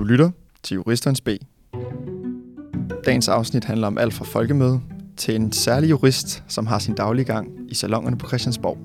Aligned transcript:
Du 0.00 0.04
lytter 0.04 0.30
til 0.62 0.74
Juristernes 0.74 1.20
B. 1.20 1.28
Dagens 3.06 3.28
afsnit 3.28 3.64
handler 3.64 3.86
om 3.86 3.98
alt 3.98 4.14
fra 4.14 4.24
folkemøde 4.24 4.80
til 5.16 5.36
en 5.36 5.52
særlig 5.52 5.90
jurist, 5.90 6.42
som 6.48 6.66
har 6.66 6.78
sin 6.78 6.94
daglige 6.94 7.24
gang 7.24 7.48
i 7.68 7.74
salongerne 7.74 8.18
på 8.18 8.28
Christiansborg. 8.28 8.78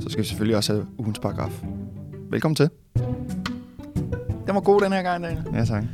Så 0.00 0.08
skal 0.08 0.22
vi 0.22 0.28
selvfølgelig 0.28 0.56
også 0.56 0.72
have 0.72 0.86
ugens 0.98 1.18
paragraf. 1.18 1.62
Velkommen 2.30 2.56
til. 2.56 2.68
Den 4.46 4.54
var 4.54 4.60
god 4.60 4.80
den 4.80 4.92
her 4.92 5.02
gang, 5.02 5.24
Daniel. 5.24 5.44
Ja, 5.54 5.64
tak. 5.64 5.84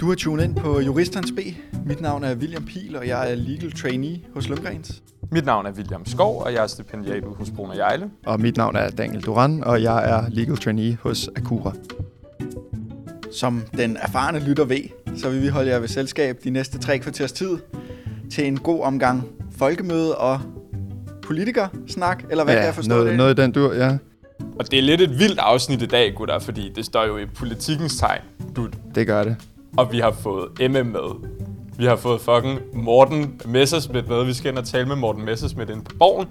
Du 0.00 0.08
har 0.08 0.14
tunet 0.14 0.44
ind 0.44 0.56
på 0.56 0.80
Juristernes 0.80 1.32
B. 1.32 1.38
Mit 1.86 2.00
navn 2.00 2.24
er 2.24 2.36
William 2.36 2.64
Pihl, 2.64 2.96
og 2.96 3.08
jeg 3.08 3.30
er 3.30 3.34
legal 3.34 3.72
trainee 3.72 4.20
hos 4.34 4.48
Lundgrens. 4.48 5.02
Mit 5.30 5.44
navn 5.44 5.66
er 5.66 5.72
William 5.72 6.06
Skov, 6.06 6.42
og 6.42 6.52
jeg 6.52 6.62
er 6.62 6.66
stipendiat 6.66 7.24
ude 7.24 7.34
hos 7.34 7.50
Brun 7.50 7.70
og 7.70 7.76
Jejle. 7.76 8.10
Og 8.26 8.40
mit 8.40 8.56
navn 8.56 8.76
er 8.76 8.90
Daniel 8.90 9.22
Duran, 9.22 9.64
og 9.64 9.82
jeg 9.82 10.10
er 10.10 10.28
legal 10.28 10.56
trainee 10.56 10.98
hos 11.02 11.30
Akura. 11.36 11.72
Som 13.32 13.62
den 13.76 13.96
erfarne 14.00 14.38
lytter 14.38 14.64
ved, 14.64 14.82
så 15.16 15.30
vil 15.30 15.42
vi 15.42 15.48
holde 15.48 15.70
jer 15.70 15.78
ved 15.78 15.88
selskab 15.88 16.38
de 16.44 16.50
næste 16.50 16.78
tre 16.78 16.98
kvarters 16.98 17.32
tid 17.32 17.58
til 18.30 18.46
en 18.46 18.58
god 18.58 18.82
omgang 18.82 19.28
folkemøde 19.58 20.18
og 20.18 20.40
politikersnak, 21.22 22.24
eller 22.30 22.44
hvad 22.44 22.54
ja, 22.54 22.60
kan 22.60 22.66
jeg 22.66 22.74
forstå 22.74 22.88
noget, 22.88 23.06
det? 23.06 23.16
noget 23.16 23.38
i 23.38 23.42
den 23.42 23.52
dur, 23.52 23.74
ja. 23.74 23.98
Og 24.58 24.70
det 24.70 24.78
er 24.78 24.82
lidt 24.82 25.00
et 25.00 25.18
vildt 25.18 25.38
afsnit 25.38 25.82
i 25.82 25.86
dag, 25.86 26.14
gutter, 26.14 26.38
fordi 26.38 26.72
det 26.76 26.84
står 26.84 27.04
jo 27.04 27.18
i 27.18 27.26
politikkens 27.26 27.96
tegn, 27.96 28.20
dude. 28.56 28.72
Det 28.94 29.06
gør 29.06 29.24
det. 29.24 29.36
Og 29.76 29.92
vi 29.92 29.98
har 29.98 30.10
fået 30.10 30.48
MM 30.60 30.86
med. 30.86 31.28
Vi 31.78 31.84
har 31.84 31.96
fået 31.96 32.20
fucking 32.20 32.60
Morten 32.72 33.40
Messersmith 33.44 34.08
med. 34.08 34.24
Vi 34.24 34.32
skal 34.32 34.50
ind 34.50 34.58
og 34.58 34.64
tale 34.64 34.86
med 34.86 34.96
Morten 34.96 35.24
Messersmith 35.24 35.70
inde 35.70 35.84
på 35.84 35.96
borgen. 35.98 36.28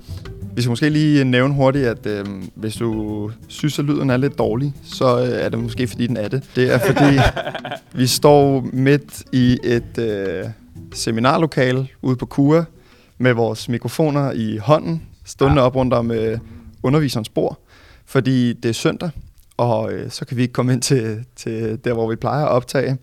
Vi 0.56 0.62
skal 0.62 0.70
måske 0.70 0.90
lige 0.90 1.24
nævne 1.26 1.54
hurtigt, 1.54 1.86
at 1.88 2.06
øh, 2.06 2.26
hvis 2.56 2.76
du 2.76 3.32
synes, 3.48 3.80
at 3.80 3.86
lyden 3.86 4.10
er 4.10 4.18
lidt 4.18 4.38
dårlig, 4.38 4.74
så 4.84 5.20
øh, 5.20 5.28
er 5.28 5.50
det 5.50 5.60
måske, 5.60 5.88
fordi 5.88 6.08
den 6.08 6.18
er 6.18 6.28
det. 6.28 6.44
Det 6.56 6.74
er 6.74 6.78
fordi, 6.80 7.20
vi 8.00 8.08
står 8.08 8.62
midt 8.74 9.24
i 9.34 9.58
et 9.64 9.98
øh, 9.98 10.44
seminarlokale 10.94 11.88
ude 12.02 12.16
på 12.16 12.26
KUA 12.26 12.64
med 13.18 13.34
vores 13.34 13.70
mikrofoner 13.70 14.32
i 14.32 14.58
hånden, 14.58 15.02
stående 15.26 15.60
Ja. 15.62 15.66
op 15.66 15.76
rundt 15.76 15.94
om 15.94 16.12
øh, 16.12 16.40
underviserens 16.84 17.30
bord, 17.30 17.60
fordi 18.06 18.54
det 18.54 18.70
er 18.70 18.74
søndag, 18.74 19.10
og 19.58 19.92
øh, 19.94 20.12
så 20.12 20.26
kan 20.26 20.38
vi 20.38 20.42
ikke 20.42 20.54
komme 20.54 20.74
ind 20.74 20.82
til, 20.82 21.26
til 21.36 21.80
der, 21.84 21.94
hvor 21.94 22.10
vi 22.10 22.16
plejer 22.16 22.46
at 22.46 22.52
optage. 22.52 22.98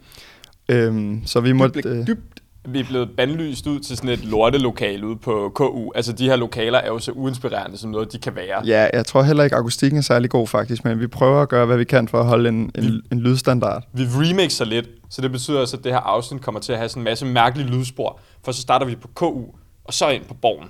Øhm, 0.69 1.20
så 1.27 1.41
vi 1.41 1.53
måtte... 1.53 1.81
Dybt, 1.81 1.87
Øh, 1.87 2.07
dybt. 2.07 2.36
Vi 2.69 2.81
er 2.81 2.84
blevet 2.84 3.11
bandlyst 3.17 3.67
ud 3.67 3.81
til 3.81 3.97
sådan 3.97 4.11
et 4.11 4.25
lortelokale 4.25 5.06
ude 5.06 5.17
på 5.17 5.53
KU. 5.55 5.92
Altså, 5.95 6.12
de 6.12 6.25
her 6.25 6.36
lokaler 6.36 6.78
er 6.78 6.86
jo 6.86 6.98
så 6.98 7.12
uinspirerende 7.12 7.78
som 7.78 7.91
noget, 7.91 8.12
de 8.12 8.19
kan 8.19 8.34
være. 8.36 8.62
ja, 8.67 8.89
jeg 8.92 9.06
tror 9.06 9.23
heller 9.23 9.45
ikke, 9.45 9.56
akustikken 9.56 9.98
er 9.98 10.03
særlig 10.03 10.31
god 10.31 10.47
faktisk, 10.47 10.84
men 10.84 11.00
vi 11.00 11.06
prøver 11.06 11.42
at 11.42 11.48
gøre, 11.48 11.67
hvad 11.67 11.77
vi 11.77 11.84
kan 11.84 12.08
for 12.08 12.20
at 12.20 12.27
holde 12.27 12.48
en, 12.48 12.70
en, 12.75 13.03
en 13.12 13.20
lydstandard. 13.20 13.83
Vi 13.92 14.03
remixer 14.03 14.64
lidt, 14.64 14.89
så 15.11 15.23
det 15.23 15.33
betyder 15.33 15.61
også, 15.61 15.77
at 15.77 15.84
det 15.84 15.92
her 15.92 15.98
afsnit 15.98 16.42
kommer 16.42 16.61
til 16.61 16.73
at 16.73 16.78
have 16.78 16.89
sådan 16.89 17.00
en 17.00 17.05
masse 17.05 17.27
mærkelige 17.27 17.69
lydspor. 17.69 18.20
For 18.45 18.53
så 18.53 18.61
starter 18.62 18.86
vi 18.86 18.95
på 18.97 19.08
KU, 19.14 19.42
og 19.84 19.95
så 19.95 20.08
ind 20.08 20.25
på 20.25 20.34
borgen. 20.34 20.69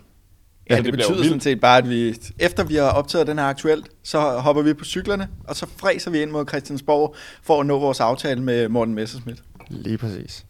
Ja, 0.71 0.77
Så 0.77 0.83
det, 0.83 0.93
det 0.93 0.99
betyder 0.99 1.25
sådan 1.25 1.41
set 1.41 1.61
bare, 1.61 1.79
at 1.79 1.89
vi, 1.91 2.15
efter 2.39 2.65
vi 2.65 2.75
har 2.75 2.91
optaget 2.91 3.27
den 3.27 3.39
her 3.39 3.45
aktuelt, 3.47 3.89
så 4.05 4.21
hopper 4.21 4.63
vi 4.63 4.75
på 4.75 4.85
cyklerne, 4.85 5.29
og 5.45 5.57
så 5.57 5.67
fræser 5.77 6.11
vi 6.11 6.23
ind 6.23 6.31
mod 6.31 6.45
Christiansborg 6.49 7.15
for 7.43 7.61
at 7.61 7.67
nå 7.67 7.79
vores 7.79 8.01
aftale 8.01 8.43
med 8.43 8.69
Morten 8.69 8.95
Messerschmidt. 8.95 9.43
Lige 9.69 9.99
præcis. 9.99 10.46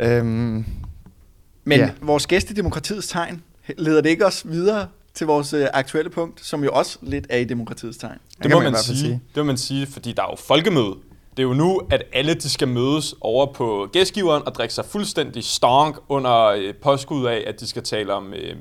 Øhm, 0.00 0.64
Men 1.64 1.78
Ja. 1.80 1.90
vores 2.02 2.26
gæst 2.26 2.50
i 2.50 2.54
demokratiets 2.54 3.08
tegn, 3.08 3.42
leder 3.78 4.00
det 4.00 4.10
ikke 4.10 4.26
os 4.26 4.42
videre 4.48 4.88
til 5.14 5.26
vores 5.26 5.52
øh, 5.52 5.66
aktuelle 5.72 6.10
punkt, 6.10 6.46
som 6.46 6.64
jo 6.64 6.70
også 6.72 6.98
lidt 7.02 7.26
er 7.30 7.38
i 7.38 7.44
demokratiets 7.44 7.98
tegn? 7.98 8.12
Det 8.12 8.42
kan 8.42 8.50
må 8.50 8.60
man 8.60 8.72
man, 8.72 8.82
sige. 8.82 8.98
sige. 8.98 9.12
Det 9.34 9.36
må 9.36 9.44
man 9.44 9.56
sige, 9.56 9.86
fordi 9.86 10.12
der 10.12 10.22
er 10.22 10.26
jo 10.30 10.36
folkemøde. 10.46 10.94
Det 11.30 11.38
er 11.42 11.46
jo 11.46 11.54
nu, 11.54 11.80
at 11.90 12.02
alle 12.12 12.34
de 12.34 12.50
skal 12.50 12.68
mødes 12.68 13.14
over 13.20 13.52
på 13.52 13.88
gæstgiveren 13.92 14.42
og 14.46 14.54
drikke 14.54 14.74
sig 14.74 14.84
fuldstændig 14.84 15.44
stonk 15.44 15.96
under 16.08 16.44
øh, 16.44 16.74
påskud 16.74 17.26
af, 17.26 17.44
at 17.46 17.60
de 17.60 17.66
skal 17.66 17.82
tale 17.82 18.12
om 18.12 18.34
øh, 18.34 18.56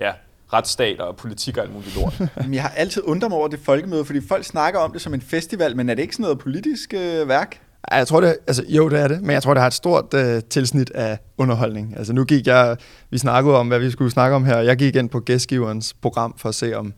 ja, 0.00 0.12
retsstat 0.52 1.00
og 1.00 1.16
politik 1.16 1.56
og 1.56 1.62
alt 1.62 1.72
muligt 1.72 1.96
lort. 1.96 2.20
Jamen, 2.36 2.54
jeg 2.54 2.62
har 2.62 2.68
altid 2.70 3.02
undret 3.04 3.30
mig 3.30 3.38
over 3.38 3.48
det 3.48 3.58
folkemøde, 3.62 4.04
fordi 4.04 4.20
folk 4.28 4.44
snakker 4.44 4.80
om 4.80 4.92
det 4.92 5.00
som 5.02 5.14
en 5.14 5.20
festival, 5.20 5.76
men 5.76 5.88
er 5.88 5.94
det 5.94 6.02
ikke 6.02 6.14
sådan 6.14 6.22
noget 6.22 6.38
politisk 6.38 6.94
øh, 6.94 7.28
værk? 7.28 7.60
Jeg 7.92 8.06
tror 8.06 8.20
det, 8.20 8.36
altså 8.46 8.64
jo 8.68 8.88
det 8.88 9.00
er 9.00 9.08
det, 9.08 9.22
men 9.22 9.30
jeg 9.30 9.42
tror 9.42 9.54
det 9.54 9.60
har 9.60 9.66
et 9.66 9.74
stort 9.74 10.14
øh, 10.14 10.42
tilsnit 10.50 10.90
af 10.90 11.18
underholdning. 11.38 11.94
Altså 11.96 12.12
nu 12.12 12.24
gik 12.24 12.46
jeg, 12.46 12.76
vi 13.10 13.18
snakkede 13.18 13.56
om, 13.56 13.68
hvad 13.68 13.78
vi 13.78 13.90
skulle 13.90 14.10
snakke 14.10 14.36
om 14.36 14.44
her, 14.44 14.58
jeg 14.58 14.76
gik 14.76 14.96
ind 14.96 15.08
på 15.08 15.20
gæstgiverens 15.20 15.94
program 16.02 16.34
for 16.38 16.48
at 16.48 16.54
se 16.54 16.76
om, 16.76 16.92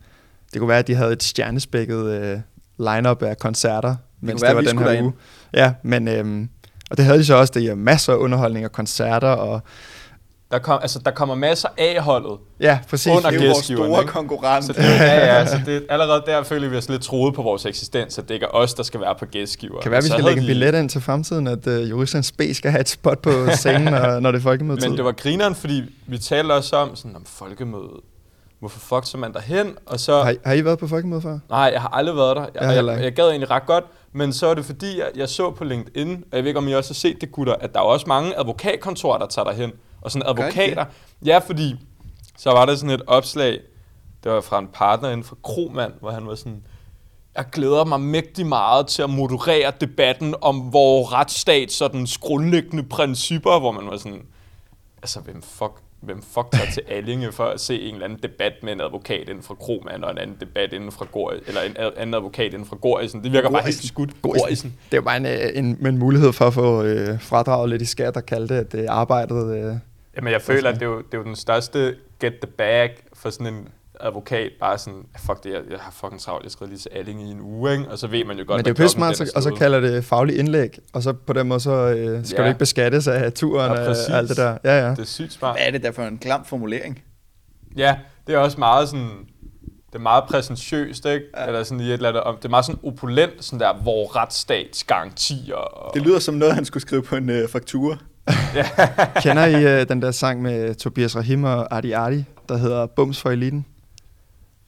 det 0.52 0.58
kunne 0.58 0.68
være, 0.68 0.78
at 0.78 0.86
de 0.86 0.94
havde 0.94 1.12
et 1.12 1.22
stjernespækket 1.22 2.04
øh, 2.06 2.38
line-up 2.78 3.22
af 3.22 3.38
koncerter, 3.38 3.96
mens 4.20 4.40
det, 4.40 4.46
være, 4.46 4.54
var 4.54 4.60
vi 4.60 4.66
den 4.66 4.76
skulle 4.76 4.84
her 4.84 4.90
derind. 4.90 5.06
uge. 5.06 5.14
Ja, 5.54 5.72
men, 5.82 6.08
øhm, 6.08 6.48
og 6.90 6.96
det 6.96 7.04
havde 7.04 7.18
de 7.18 7.24
så 7.24 7.34
også, 7.34 7.52
det 7.56 7.66
er 7.66 7.74
masser 7.74 8.12
af 8.12 8.16
underholdning 8.16 8.64
og 8.64 8.72
koncerter, 8.72 9.28
og 9.28 9.62
Der, 10.52 10.58
kom, 10.58 10.78
altså, 10.82 10.98
der 10.98 11.10
kommer 11.10 11.34
masser 11.34 11.68
af 11.78 12.02
holdet. 12.02 12.38
ja, 12.60 12.78
præcis. 12.90 13.06
Under 13.16 13.30
Det 13.30 13.40
er 13.40 13.44
jo 13.44 13.50
vores 13.52 13.64
store 13.64 14.00
ikke? 14.00 14.12
konkurrent. 14.12 14.64
Så 14.64 14.72
det, 14.72 14.78
ja, 14.84 15.36
ja, 15.38 15.46
så 15.46 15.60
det, 15.66 15.86
allerede 15.90 16.22
der 16.26 16.42
føler 16.42 16.68
vi 16.68 16.76
os 16.76 16.88
lidt 16.88 17.02
troet 17.02 17.34
på 17.34 17.42
vores 17.42 17.66
eksistens, 17.66 18.18
at 18.18 18.28
det 18.28 18.34
ikke 18.34 18.46
er 18.46 18.50
os, 18.50 18.74
der 18.74 18.82
skal 18.82 19.00
være 19.00 19.14
på 19.18 19.26
gæstgiver. 19.26 19.80
kan 19.80 19.90
være, 19.90 20.02
vi 20.02 20.08
skal 20.08 20.24
lægge 20.24 20.38
en 20.40 20.42
de- 20.42 20.46
billet 20.46 20.74
ind 20.74 20.88
til 20.88 21.00
fremtiden, 21.00 21.46
at 21.46 21.66
øh, 21.66 21.90
Juristens 21.90 22.32
B 22.32 22.40
skal 22.52 22.70
have 22.70 22.80
et 22.80 22.88
spot 22.88 23.18
på 23.18 23.30
scenen, 23.56 23.82
når, 23.92 24.20
når 24.20 24.30
det 24.30 24.38
er 24.38 24.42
folkemødetid. 24.42 24.88
Men 24.88 24.96
det 24.96 25.04
var 25.04 25.12
grineren, 25.12 25.54
fordi 25.54 25.82
vi 26.06 26.18
talte 26.18 26.52
også 26.52 26.76
om 26.76 26.96
sådan 26.96 27.16
om 27.16 27.24
folkemøde. 27.26 28.00
Hvorfor 28.60 28.80
fuck 28.80 29.10
så 29.10 29.18
man 29.18 29.32
derhen? 29.32 29.74
Og 29.86 30.00
så... 30.00 30.22
Har, 30.22 30.30
I- 30.30 30.36
har 30.44 30.52
I 30.54 30.64
været 30.64 30.78
på 30.78 30.86
folkemøde 30.88 31.22
før? 31.22 31.38
Nej, 31.50 31.70
jeg 31.72 31.80
har 31.80 31.88
aldrig 31.88 32.16
været 32.16 32.36
der. 32.36 32.42
Jeg, 32.54 32.76
Jeg 32.76 32.86
jeg, 32.86 33.02
jeg 33.04 33.12
gad 33.12 33.28
egentlig 33.28 33.50
ret 33.50 33.66
godt, 33.66 33.84
men 34.12 34.32
så 34.32 34.46
er 34.46 34.54
det 34.54 34.64
fordi, 34.64 34.98
jeg, 34.98 35.06
jeg 35.16 35.28
så 35.28 35.50
på 35.50 35.64
LinkedIn, 35.64 36.12
og 36.30 36.36
jeg 36.36 36.42
ved 36.44 36.48
ikke, 36.48 36.58
om 36.58 36.68
I 36.68 36.72
også 36.74 36.90
har 36.90 36.94
set 36.94 37.20
det, 37.20 37.32
gutter, 37.32 37.54
at 37.60 37.72
der 37.74 37.78
er 37.80 37.84
også 37.84 38.04
mange 38.08 38.38
advokatkontorer, 38.38 39.18
der 39.18 39.26
tager 39.26 39.44
derhen. 39.44 39.70
Og 40.02 40.10
sådan 40.10 40.28
advokater. 40.28 40.84
Ja, 41.24 41.38
fordi 41.38 41.76
så 42.38 42.50
var 42.50 42.66
der 42.66 42.74
sådan 42.74 42.90
et 42.90 43.02
opslag, 43.06 43.60
det 44.24 44.32
var 44.32 44.40
fra 44.40 44.58
en 44.58 44.68
partner 44.72 45.08
inden 45.08 45.24
for 45.24 45.38
Kromand, 45.42 45.92
hvor 46.00 46.10
han 46.10 46.26
var 46.26 46.34
sådan, 46.34 46.62
jeg 47.36 47.44
glæder 47.52 47.84
mig 47.84 48.00
mægtig 48.00 48.46
meget 48.46 48.86
til 48.86 49.02
at 49.02 49.10
moderere 49.10 49.72
debatten 49.80 50.34
om 50.40 50.72
vores 50.72 51.12
retsstats 51.12 52.18
grundlæggende 52.18 52.82
principper, 52.82 53.60
hvor 53.60 53.72
man 53.72 53.86
var 53.86 53.96
sådan, 53.96 54.22
altså 55.02 55.20
hvem 55.20 55.42
fuck, 55.42 55.72
hvem 56.00 56.22
fuck 56.22 56.46
tager 56.52 56.70
til 56.70 56.82
Allinge 56.88 57.32
for 57.32 57.44
at 57.44 57.60
se 57.60 57.80
en 57.80 57.94
eller 57.94 58.04
anden 58.04 58.18
debat 58.22 58.52
med 58.62 58.72
en 58.72 58.80
advokat 58.80 59.28
inden 59.28 59.42
fra 59.42 59.54
Kromand, 59.54 60.04
og 60.04 60.10
en 60.10 60.18
anden 60.18 60.36
debat 60.40 60.72
inden 60.72 60.92
fra 60.92 61.06
Gård, 61.12 61.34
eller 61.46 61.60
en 61.60 61.76
anden 61.96 62.14
advokat 62.14 62.52
inden 62.52 62.64
fra 62.64 62.76
Gårdisen. 62.76 63.24
Det 63.24 63.32
virker 63.32 63.50
bare 63.50 63.62
helt 63.62 63.84
skudt. 63.84 64.22
Gårdisen. 64.22 64.42
Gårdisen. 64.42 64.74
Det 64.90 64.94
er 64.94 64.98
jo 64.98 65.02
bare 65.02 65.16
en, 65.16 65.26
øh, 65.26 65.50
en, 65.54 65.86
en 65.86 65.98
mulighed 65.98 66.32
for 66.32 66.44
at 66.44 66.54
få 66.54 66.82
øh, 66.82 67.20
fradraget 67.20 67.70
lidt 67.70 67.82
i 67.82 67.84
skat 67.84 68.16
og 68.16 68.26
kalde 68.26 68.48
det, 68.48 68.54
at 68.54 68.72
det 68.72 68.84
er 68.84 68.92
arbejdet... 68.92 69.56
Øh, 69.56 69.76
Jamen 70.16 70.32
jeg 70.32 70.42
føler, 70.42 70.68
at 70.68 70.74
det 70.74 70.82
er, 70.82 70.86
jo, 70.86 70.96
det 70.98 71.14
er 71.14 71.18
jo 71.18 71.24
den 71.24 71.36
største 71.36 71.94
get 72.20 72.32
the 72.42 72.50
bag 72.58 72.90
for 73.14 73.30
sådan 73.30 73.46
en 73.54 73.68
advokat, 74.00 74.50
bare 74.60 74.78
sådan, 74.78 75.02
fuck 75.26 75.44
det, 75.44 75.50
jeg, 75.52 75.60
jeg 75.70 75.78
har 75.78 75.90
fucking 75.90 76.20
travlt, 76.20 76.44
jeg 76.44 76.52
skal 76.52 76.68
lige 76.68 76.78
til 76.78 76.88
Allinge 76.92 77.24
i 77.26 77.30
en 77.30 77.40
uge, 77.40 77.72
ikke? 77.72 77.88
og 77.88 77.98
så 77.98 78.06
ved 78.06 78.24
man 78.24 78.38
jo 78.38 78.44
godt, 78.46 78.58
men 78.58 78.64
det 78.64 78.78
er 78.80 78.84
jo 78.84 78.88
smart, 78.88 79.16
så, 79.16 79.32
og 79.36 79.42
så 79.42 79.50
kalder 79.54 79.80
det 79.80 80.04
faglig 80.04 80.38
indlæg, 80.38 80.78
og 80.92 81.02
så 81.02 81.12
på 81.12 81.32
den 81.32 81.48
måde 81.48 81.60
så 81.60 81.70
øh, 81.70 82.24
skal 82.26 82.36
Ja. 82.36 82.42
du 82.42 82.48
ikke 82.48 82.58
beskattes 82.58 83.08
af 83.08 83.32
turen 83.32 83.72
Ja, 83.72 83.80
og 83.80 83.86
præcis. 83.86 84.08
alt 84.08 84.28
det 84.28 84.36
der. 84.36 84.58
Ja, 84.64 84.78
ja. 84.84 84.90
Det 84.90 84.98
er 84.98 85.04
sygt 85.04 85.32
smart. 85.32 85.56
Hvad 85.56 85.66
er 85.66 85.70
det 85.70 85.82
der 85.82 85.92
for 85.92 86.02
en 86.02 86.18
klam 86.18 86.44
formulering? 86.44 87.02
Ja, 87.76 87.96
det 88.26 88.34
er 88.34 88.38
også 88.38 88.58
meget 88.58 88.88
sådan, 88.88 89.08
det 89.86 89.94
er 89.94 90.02
meget 90.02 90.24
præsentiøst, 90.24 91.06
ikke? 91.06 91.26
Ja. 91.36 91.46
Eller 91.46 91.62
sådan 91.62 91.80
i 91.80 91.86
et 91.86 91.92
eller 91.92 92.08
andet, 92.08 92.22
om- 92.22 92.36
det 92.36 92.44
er 92.44 92.48
meget 92.48 92.64
sådan 92.64 92.80
opulent, 92.84 93.44
sådan 93.44 93.60
der, 93.60 93.74
hvor 93.82 94.16
retsstats 94.16 94.84
garantier 94.84 95.54
og... 95.54 95.94
Det 95.94 96.02
lyder 96.02 96.18
som 96.18 96.34
noget, 96.34 96.54
han 96.54 96.64
skulle 96.64 96.80
skrive 96.82 97.02
på 97.02 97.16
en 97.16 97.30
øh, 97.30 97.48
faktura. 97.48 97.96
Kender 99.22 99.46
I 99.46 99.80
øh, 99.80 99.88
den 99.88 100.02
der 100.02 100.10
sang 100.10 100.42
med 100.42 100.74
Tobias 100.74 101.16
Rahim 101.16 101.44
og 101.44 101.74
Ardi 101.76 101.92
Ardi, 101.92 102.24
der 102.48 102.56
hedder 102.56 102.86
Bums 102.86 103.20
for 103.20 103.30
Eliten? 103.30 103.66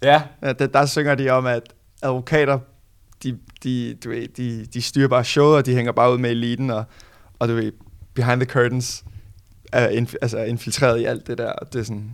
Ja, 0.03 0.22
Ja, 0.42 0.53
der, 0.53 0.66
der 0.66 0.87
synger 0.87 1.15
de 1.15 1.31
om, 1.31 1.47
at 1.47 1.62
advokater, 2.03 2.59
de, 3.22 3.38
de, 3.62 3.94
du 4.04 4.09
ved, 4.09 4.28
de, 4.28 4.66
de 4.75 4.82
styrer 4.82 5.09
bare 5.09 5.25
showet, 5.25 5.56
og 5.56 5.66
de 5.66 5.75
hænger 5.75 5.92
bare 5.92 6.12
ud 6.12 6.19
med 6.19 6.31
eliten, 6.31 6.71
og, 6.71 6.84
og 7.39 7.48
du 7.48 7.54
ved, 7.54 7.72
behind 8.15 8.41
the 8.41 8.51
curtains 8.51 9.04
er 9.72 9.89
inf- 9.89 10.15
altså 10.22 10.39
er 10.39 10.45
infiltreret 10.45 11.01
i 11.01 11.04
alt 11.04 11.27
det 11.27 11.39
der, 11.39 11.53
og 11.53 11.72
det 11.72 11.80
er 11.80 11.84
sådan, 11.84 12.10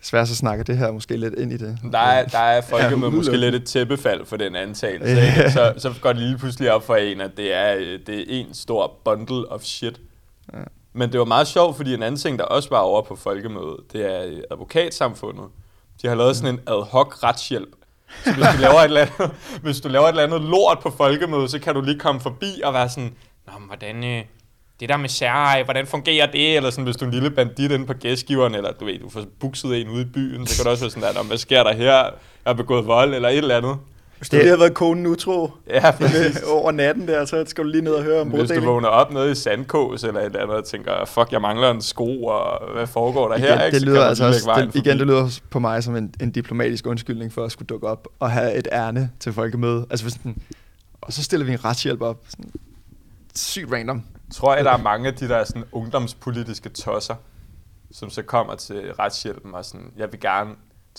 desværre 0.00 0.26
så 0.26 0.34
snakker 0.36 0.64
det 0.64 0.78
her 0.78 0.90
måske 0.90 1.16
lidt 1.16 1.34
ind 1.34 1.52
i 1.52 1.56
det. 1.56 1.78
der 1.92 1.98
er, 1.98 2.24
der 2.26 2.38
er 2.38 2.60
folkemøde 2.60 3.10
Ja, 3.10 3.10
ja, 3.10 3.16
måske 3.16 3.36
lidt 3.36 3.54
et 3.54 3.64
tæppefald 3.64 4.26
for 4.26 4.36
den 4.36 4.56
antagelse, 4.56 5.10
ikke? 5.10 5.50
Så, 5.56 5.74
så 5.78 5.94
går 6.00 6.12
det 6.12 6.22
lige 6.22 6.38
pludselig 6.38 6.72
op 6.72 6.86
for 6.86 6.96
en, 6.96 7.20
at 7.20 7.30
det 7.36 7.54
er, 7.54 7.74
øh, 7.76 7.98
det 8.06 8.18
er 8.20 8.24
en 8.28 8.54
stor 8.54 8.92
bundle 9.04 9.52
of 9.52 9.62
shit. 9.62 10.00
Ja. 10.52 10.58
Men 10.98 11.12
det 11.12 11.18
var 11.18 11.24
meget 11.26 11.48
sjovt, 11.48 11.76
fordi 11.76 11.94
en 11.94 12.02
anden 12.02 12.20
ting, 12.20 12.38
der 12.38 12.44
også 12.44 12.68
var 12.68 12.78
over 12.78 13.02
på 13.02 13.16
folkemødet, 13.16 13.76
det 13.92 14.14
er 14.14 14.42
advokatsamfundet. 14.50 15.44
De 16.02 16.08
har 16.08 16.14
lavet 16.14 16.36
sådan 16.36 16.54
en 16.54 16.60
ad 16.66 16.86
hoc 16.90 17.22
retshjælp. 17.24 17.68
Så 18.24 18.34
hvis 18.34 18.46
du 18.56 18.60
laver 18.60 18.78
et 18.78 18.84
eller 18.84 19.00
andet, 19.00 19.30
hvis 19.62 19.80
du 19.80 19.88
laver 19.88 20.04
et 20.04 20.08
eller 20.08 20.22
andet 20.22 20.40
lort 20.40 20.78
på 20.82 20.90
folkemødet, 20.90 21.50
så 21.50 21.58
kan 21.58 21.74
du 21.74 21.80
lige 21.80 21.98
komme 21.98 22.20
forbi 22.20 22.60
og 22.64 22.74
være 22.74 22.88
sådan, 22.88 23.14
Nå, 23.46 23.58
men 23.58 23.66
hvordan, 23.66 24.04
øh, 24.04 24.24
det 24.80 24.88
der 24.88 24.96
med 24.96 25.08
særej, 25.08 25.62
hvordan 25.62 25.86
fungerer 25.86 26.26
det? 26.26 26.56
Eller 26.56 26.70
sådan, 26.70 26.84
hvis 26.84 26.96
du 26.96 27.04
er 27.04 27.08
en 27.08 27.14
lille 27.14 27.30
bandit 27.30 27.72
inde 27.72 27.86
på 27.86 27.92
gæstgiveren, 27.92 28.54
eller 28.54 28.72
du 28.72 28.84
ved, 28.84 28.98
du 28.98 29.10
får 29.10 29.24
bukset 29.40 29.80
en 29.80 29.88
ude 29.88 30.02
i 30.02 30.10
byen, 30.14 30.46
så 30.46 30.56
kan 30.56 30.64
du 30.64 30.70
også 30.70 30.84
være 30.84 30.90
sådan 30.90 31.14
der, 31.14 31.22
hvad 31.22 31.38
sker 31.38 31.62
der 31.62 31.72
her? 31.72 31.94
Jeg 31.94 32.12
har 32.46 32.52
begået 32.52 32.86
vold, 32.86 33.14
eller 33.14 33.28
et 33.28 33.38
eller 33.38 33.56
andet. 33.56 33.76
Hvis 34.18 34.28
du 34.28 34.36
lige 34.36 34.48
har 34.48 34.56
været 34.56 34.74
konen 34.74 35.06
utro 35.06 35.50
Ja, 35.70 35.90
præcis. 35.90 36.42
over 36.56 36.72
natten 36.72 37.08
der, 37.08 37.24
så 37.24 37.44
skal 37.46 37.64
du 37.64 37.68
lige 37.68 37.82
ned 37.82 37.92
og 37.92 38.02
høre 38.02 38.20
om 38.20 38.28
Hvis 38.28 38.50
du 38.50 38.60
vågner 38.60 38.88
op 38.88 39.12
nede 39.12 39.30
i 39.30 39.34
Sandkås 39.34 40.04
eller 40.04 40.20
et 40.20 40.26
eller 40.26 40.40
andet 40.40 40.56
og 40.56 40.64
tænker, 40.64 41.04
fuck, 41.04 41.32
jeg 41.32 41.40
mangler 41.40 41.70
en 41.70 41.82
sko, 41.82 42.24
og 42.24 42.72
hvad 42.72 42.86
foregår 42.86 43.28
der 43.28 43.38
her? 43.38 43.54
Igen, 43.54 43.66
ikke? 43.66 43.78
det 43.78 43.86
lyder 43.86 44.04
altså 44.04 44.26
også, 44.26 44.52
det, 44.56 44.76
igen, 44.76 44.98
det 44.98 45.06
lyder 45.06 45.40
på 45.50 45.58
mig 45.58 45.84
som 45.84 45.96
en, 45.96 46.14
en 46.20 46.30
diplomatisk 46.30 46.86
undskyldning 46.86 47.32
for 47.32 47.44
at 47.44 47.52
skulle 47.52 47.66
dukke 47.66 47.88
op 47.88 48.08
og 48.18 48.30
have 48.30 48.54
et 48.54 48.68
ærne 48.72 49.10
til 49.20 49.32
folkemøde. 49.32 49.86
Altså 49.90 50.04
hvis 50.04 50.14
den, 50.14 50.42
og 51.00 51.12
så 51.12 51.22
stiller 51.22 51.46
vi 51.46 51.52
en 51.52 51.64
retshjælp 51.64 52.02
op. 52.02 52.24
Sådan, 52.28 52.50
sygt 53.34 53.72
random. 53.72 54.02
Tror 54.34 54.54
jeg, 54.54 54.64
der 54.64 54.72
er 54.72 54.82
mange 54.82 55.08
af 55.08 55.14
de 55.14 55.28
der 55.28 55.44
sådan, 55.44 55.64
ungdomspolitiske 55.72 56.68
tosser, 56.68 57.14
som 57.90 58.10
så 58.10 58.22
kommer 58.22 58.54
til 58.54 58.92
retshjælpen 58.98 59.54
og 59.54 59.64
sådan, 59.64 59.92
jeg 59.96 60.12
vil 60.12 60.20
gerne 60.20 60.50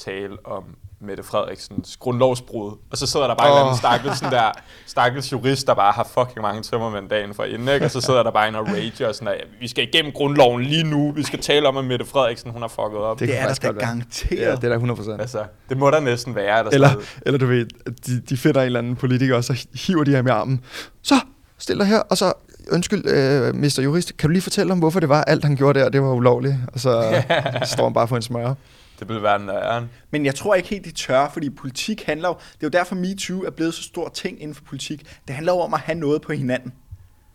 tale 0.06 0.38
om 0.46 0.64
Mette 1.02 1.24
Frederiksens 1.24 1.98
grundlovsbrud. 1.98 2.78
Og 2.92 2.98
så 2.98 3.08
sidder 3.08 3.28
der 3.28 3.36
bare 3.36 3.48
oh. 3.48 3.52
en 3.52 3.58
eller 3.58 3.66
anden 3.66 3.78
stakkels, 3.78 4.18
sådan 4.18 4.34
der, 4.34 4.52
stakkels 4.86 5.32
jurist, 5.32 5.68
der 5.68 5.74
bare 5.74 5.92
har 5.92 6.10
fucking 6.14 6.42
mange 6.42 6.62
tømmermænd 6.62 7.10
dagen 7.10 7.34
for 7.34 7.44
inden, 7.44 7.68
ikke? 7.68 7.86
Og 7.86 7.92
så 7.92 8.02
sidder 8.02 8.24
der 8.24 8.32
bare 8.32 8.48
en 8.48 8.56
og 8.56 8.68
rager 8.68 9.08
og 9.08 9.16
sådan 9.16 9.28
der, 9.28 9.34
vi 9.60 9.68
skal 9.68 9.84
igennem 9.84 10.12
grundloven 10.12 10.64
lige 10.64 10.84
nu, 10.84 11.12
vi 11.12 11.24
skal 11.24 11.42
tale 11.42 11.68
om, 11.68 11.78
at 11.78 11.86
Mette 11.86 12.06
Frederiksen, 12.06 12.52
hun 12.52 12.62
har 12.62 12.68
fucket 12.68 13.00
op. 13.00 13.20
Det 13.20 13.28
Det 13.28 13.40
er 13.40 13.48
der 13.48 13.72
da 13.72 13.72
garanteret. 13.72 14.40
Ja, 14.40 14.52
det 14.56 14.64
er 14.64 14.70
der 14.70 14.76
100 14.76 14.98
procent. 14.98 15.22
Altså, 15.22 15.44
det 15.70 15.78
må 15.78 15.92
der 15.92 16.00
næsten 16.00 16.36
være. 16.36 16.64
Der 16.64 16.70
Eller, 16.70 16.90
sådan 16.90 17.06
eller 17.22 17.40
du 17.40 17.46
ved, 17.46 17.66
de, 18.08 18.22
de 18.30 18.38
finder 18.38 18.62
en 18.62 18.66
eller 18.66 18.80
anden 18.80 18.96
politiker, 18.96 19.36
og 19.36 19.44
så 19.44 19.68
hiver 19.88 20.04
de 20.04 20.16
ham 20.16 20.28
i 20.28 20.30
armen. 20.30 20.62
Så, 21.02 21.16
stil 21.58 21.78
dig 21.78 21.86
her, 21.86 22.00
og 22.00 22.18
så, 22.18 22.34
undskyld, 22.72 23.06
øh, 23.08 23.56
Mr. 23.56 23.82
Jurist, 23.84 24.18
kan 24.18 24.30
du 24.30 24.32
lige 24.32 24.42
fortælle 24.42 24.72
om, 24.72 24.80
hvorfor 24.80 25.00
det 25.00 25.10
var, 25.10 25.24
alt 25.24 25.44
han 25.44 25.56
gjorde 25.56 25.80
der, 25.80 25.90
det 25.90 26.02
var 26.02 26.14
ulovligt? 26.14 26.56
Og 26.74 26.80
så 26.80 27.24
står 27.74 27.84
han 27.84 27.94
bare 27.94 28.08
for 28.08 28.16
en 28.16 28.22
smør. 28.22 28.54
Det 29.00 29.10
vil 29.10 29.24
være 29.24 29.40
nøjeren. 29.40 29.90
Men 30.12 30.26
jeg 30.26 30.36
tror 30.36 30.56
ikke 30.56 30.70
helt, 30.70 30.86
de 30.86 30.92
tør, 30.92 31.30
fordi 31.34 31.50
politik 31.50 32.04
handler 32.06 32.28
jo... 32.30 32.34
Det 32.36 32.54
er 32.54 32.58
jo 32.64 32.70
derfor, 32.70 32.96
MeToo 32.96 33.42
er 33.44 33.50
blevet 33.52 33.74
så 33.74 33.84
stor 33.84 34.10
ting 34.10 34.42
inden 34.42 34.56
for 34.56 34.64
politik. 34.64 35.06
Det 35.28 35.36
handler 35.36 35.54
jo 35.54 35.60
om 35.60 35.74
at 35.74 35.80
have 35.80 35.98
noget 36.00 36.22
på 36.22 36.34
hinanden. 36.34 36.74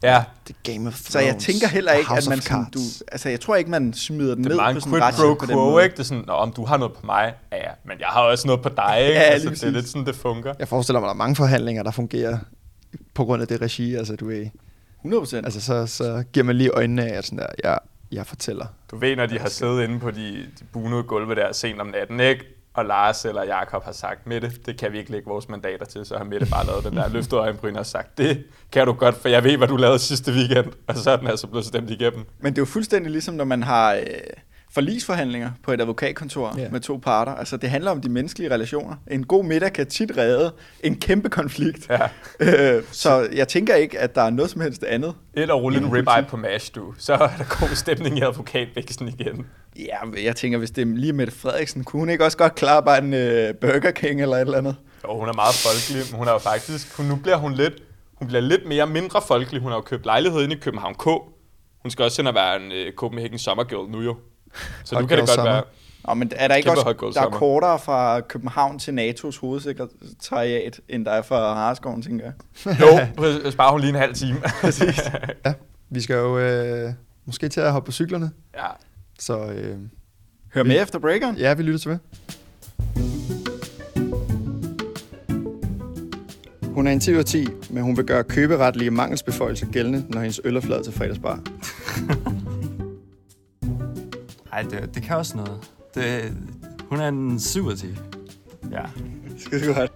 Ja, 0.03 0.25
Det 0.49 0.57
er 0.67 0.73
Game 0.73 0.89
of 0.89 0.95
Thrones. 0.95 1.13
Så 1.13 1.19
jeg 1.19 1.37
tænker 1.37 1.69
heller 1.69 1.93
ikke, 1.93 2.09
House 2.09 2.27
at 2.27 2.29
man 2.31 2.41
sådan, 2.41 2.67
du, 2.75 2.79
altså 3.13 3.29
jeg 3.29 3.41
tror 3.41 3.57
ikke, 3.57 3.71
man 3.71 3.93
smider 3.95 4.35
den 4.35 4.45
det 4.45 4.51
ned 4.53 4.59
er 4.59 4.65
på 4.65 4.71
en 4.71 4.81
sådan 4.81 4.93
quid 4.93 4.97
en 4.97 5.01
pro 5.03 5.07
retshjælp 5.07 5.39
på 5.39 5.47
den 5.47 5.55
måde. 5.55 5.85
ikke? 5.85 5.93
Det 5.95 6.01
er 6.01 6.05
sådan, 6.05 6.25
"Nå, 6.27 6.33
om 6.33 6.53
du 6.53 6.65
har 6.65 6.77
noget 6.77 6.93
på 6.95 7.07
mig, 7.07 7.35
ja, 7.53 7.57
ja, 7.57 7.71
men 7.85 7.99
jeg 8.01 8.09
har 8.09 8.21
også 8.21 8.47
noget 8.47 8.63
på 8.63 8.69
dig, 8.69 8.97
ikke? 9.09 9.13
Ja, 9.13 9.21
altså, 9.21 9.51
det 9.51 9.63
er 9.63 9.71
lidt 9.71 9.89
sådan, 9.89 10.07
det 10.07 10.17
fungerer. 10.17 10.55
Jeg 10.59 10.69
forestiller 10.69 11.01
mig, 11.01 11.07
at 11.07 11.09
der 11.09 11.15
er 11.15 11.19
mange 11.25 11.37
forhandlinger, 11.37 11.83
der 11.83 11.91
fungerer 11.91 12.39
på 13.15 13.25
grund 13.25 13.43
af 13.43 13.49
det 13.49 13.61
regi, 13.63 13.95
altså 13.95 14.17
du 14.17 14.27
ved. 14.27 14.47
100 14.99 15.21
procent. 15.21 15.47
Altså 15.47 15.61
så, 15.61 15.87
så 15.87 16.25
giver 16.33 16.45
man 16.45 16.57
lige 16.57 16.71
øjnene 16.71 17.05
af, 17.05 17.19
at 17.19 17.25
sådan 17.25 17.39
der, 17.39 17.47
jeg, 17.65 17.79
jeg 18.15 18.27
fortæller. 18.27 18.67
Du 18.91 18.97
ved, 18.97 19.17
når 19.17 19.27
de 19.27 19.39
har 19.39 19.49
siddet 19.49 19.85
inde 19.85 20.01
på 20.01 20.11
de, 20.11 20.47
de 20.61 20.65
bunede 20.73 21.03
gulve 21.03 21.35
der 21.35 21.53
sent 21.53 21.81
om 21.81 21.87
natten, 21.87 22.21
ikke? 22.21 22.45
Og 22.75 22.85
Lars 22.85 23.25
eller 23.25 23.45
Jakob 23.45 23.85
har 23.85 23.93
sagt, 23.93 24.27
Mette, 24.27 24.53
det 24.67 24.79
kan 24.79 24.93
vi 24.93 24.99
ikke 24.99 25.11
lægge 25.11 25.29
vores 25.29 25.49
mandater 25.49 25.87
til, 25.87 26.07
så 26.07 26.17
har 26.17 26.25
Mette 26.25 26.47
bare 26.51 26.67
lavet 26.67 26.85
den 26.85 26.97
der 26.97 27.09
løftet 27.09 27.37
øjenbryn 27.37 27.77
og 27.77 27.87
sagt, 27.87 28.19
det 28.19 28.45
kan 28.73 28.87
du 28.87 28.93
godt, 28.93 29.15
for 29.15 29.29
jeg 29.29 29.45
ved, 29.45 29.57
hvad 29.57 29.69
du 29.69 29.77
lavede 29.77 29.99
sidste 29.99 30.33
weekend. 30.33 30.73
Og 30.87 30.97
så 30.97 31.11
er 31.11 31.17
den 31.17 31.27
altså 31.27 31.47
blevet 31.47 31.67
stemt 31.67 31.91
igennem. 31.91 32.25
Men 32.39 32.53
det 32.53 32.59
er 32.59 32.63
jo 32.63 32.67
fuldstændig 32.67 33.13
ligesom, 33.13 33.35
når 33.35 33.45
man 33.45 33.63
har 33.63 33.95
øh, 33.95 34.03
forlisforhandlinger 34.75 35.51
på 35.63 35.73
et 35.73 35.81
advokatkontor 35.81 36.59
yeah. 36.59 36.73
med 36.73 36.81
to 36.81 36.97
parter. 36.97 37.33
Altså, 37.33 37.57
det 37.57 37.71
handler 37.71 37.91
om 37.91 38.01
de 38.01 38.09
menneskelige 38.09 38.51
relationer. 38.51 38.97
En 39.11 39.27
god 39.27 39.45
middag 39.45 39.73
kan 39.73 39.87
tit 39.87 40.13
redde 40.17 40.53
en 40.81 40.97
kæmpe 40.97 41.29
konflikt. 41.29 41.91
Ja. 41.91 41.99
Øh, 42.41 42.83
så 42.91 43.29
jeg 43.33 43.49
tænker 43.49 43.75
ikke, 43.75 43.99
at 43.99 44.15
der 44.15 44.23
er 44.23 44.31
noget 44.31 44.51
som 44.51 44.61
helst 44.61 44.85
andet. 44.85 45.15
Eller 45.35 45.55
rulle 45.55 45.79
en 45.79 45.93
ribeye 45.93 46.25
på 46.29 46.37
mash, 46.37 46.75
du. 46.75 46.95
Så 46.99 47.13
er 47.13 47.19
der 47.19 47.61
god 47.61 47.75
stemning 47.75 48.19
i 48.19 48.21
advokatvæksten 48.21 49.09
igen. 49.09 49.47
Ja, 49.77 50.23
jeg 50.25 50.37
tænker, 50.37 50.59
hvis 50.59 50.71
det 50.71 50.83
er 50.83 50.87
lige 50.87 51.13
Mette 51.13 51.33
Frederiksen, 51.33 51.85
kunne 51.85 52.01
hun 52.01 52.11
ikke 52.11 52.25
også 52.25 52.39
godt 52.39 52.55
klare 52.55 52.83
bare 52.83 52.99
en 52.99 53.15
øh, 53.15 53.55
Burger 53.55 53.91
King 53.91 54.23
eller 54.23 54.37
et 54.37 54.41
eller 54.41 54.59
andet? 54.59 54.77
Og 55.05 55.19
hun 55.19 55.29
er 55.29 55.33
meget 55.33 55.55
folkelig, 55.55 56.03
men 56.11 56.19
hun 56.19 56.29
er 56.29 56.33
jo 56.33 56.39
faktisk, 56.39 56.97
hun, 56.97 57.07
nu 57.07 57.17
bliver 57.17 57.37
hun 57.37 57.55
lidt, 57.55 57.83
hun 58.15 58.29
bliver 58.29 58.41
lidt 58.41 58.67
mere 58.67 58.87
mindre 58.87 59.23
folkelig. 59.29 59.63
Hun 59.63 59.71
har 59.71 59.79
jo 59.79 59.83
købt 59.83 60.05
lejlighed 60.05 60.43
inde 60.43 60.57
i 60.57 60.59
København 60.59 60.95
K. 60.95 61.05
Hun 61.83 61.91
skal 61.91 62.05
også 62.05 62.23
ind 62.23 62.29
og 62.29 62.35
være 62.35 62.57
en 62.57 62.73
uh, 62.73 62.95
Copenhagen 62.95 63.39
Summer 63.39 63.65
Girl 63.65 63.91
nu 63.91 64.01
jo. 64.01 64.17
Så 64.85 65.01
nu 65.01 65.07
kan 65.07 65.19
det 65.19 65.19
godt 65.19 65.31
summer. 65.31 65.53
være, 65.53 65.63
Nå, 66.09 66.15
men 66.15 66.33
er 66.37 66.49
der 66.49 66.55
ikke 66.55 66.67
Kæmpe 66.69 66.81
også, 66.81 67.11
der 67.15 67.27
er 67.27 67.31
kortere 67.31 67.79
fra 67.79 68.21
København 68.21 68.79
til 68.79 68.93
NATO's 68.99 69.41
hovedsekretariat, 69.41 70.81
end 70.89 71.05
der 71.05 71.11
er 71.11 71.23
fra 71.23 71.55
Harskoven, 71.55 72.03
tænker 72.03 72.25
jeg. 72.25 72.35
jo, 72.81 73.07
præcis, 73.17 73.53
sparer 73.53 73.71
hun 73.73 73.81
lige 73.81 73.91
en 73.91 73.95
halv 73.97 74.15
time. 74.15 74.43
Ja, 75.47 75.53
vi 75.91 76.01
skal 76.01 76.15
jo 76.17 76.39
øh, 76.39 76.93
måske 77.25 77.49
til 77.49 77.61
at 77.61 77.73
hoppe 77.73 77.87
på 77.87 77.93
cyklerne, 77.93 78.31
ja. 78.57 78.67
så 79.19 79.39
øh, 79.47 79.77
Hør 80.55 80.63
Vi- 80.63 80.69
med 80.69 80.83
efter 80.83 80.99
breakeren. 80.99 81.37
ja, 81.37 81.55
vi 81.55 81.63
lytter 81.63 81.79
til 81.79 81.89
hvad. 81.89 81.99
Hun 86.75 86.87
er 86.87 86.93
en 86.93 87.01
10 87.01 87.13
ud 87.13 87.19
af 87.19 87.25
10, 87.25 87.47
men 87.71 87.83
hun 87.83 87.97
vil 87.97 88.05
gøre 88.05 88.25
køberetlige 88.25 88.91
mangelsbeføjelser 88.91 89.67
gældende, 89.73 90.05
når 90.09 90.21
hendes 90.21 90.41
øl 90.45 90.57
er 90.57 90.61
flad 90.61 90.85
til 90.85 90.93
fredagsbar. 90.93 91.41
Ej, 94.55 94.63
det, 94.63 94.95
det 94.95 95.03
kan 95.03 95.17
også 95.17 95.37
noget. 95.37 95.59
Det, 95.95 96.33
hun 96.89 97.01
er 97.01 97.09
en 97.09 97.41
7 97.41 97.69
af 97.69 97.77
10. 97.77 97.87
Ja. 98.73 98.81
Skal 99.39 99.69
du 99.69 99.73
godt. 99.75 99.91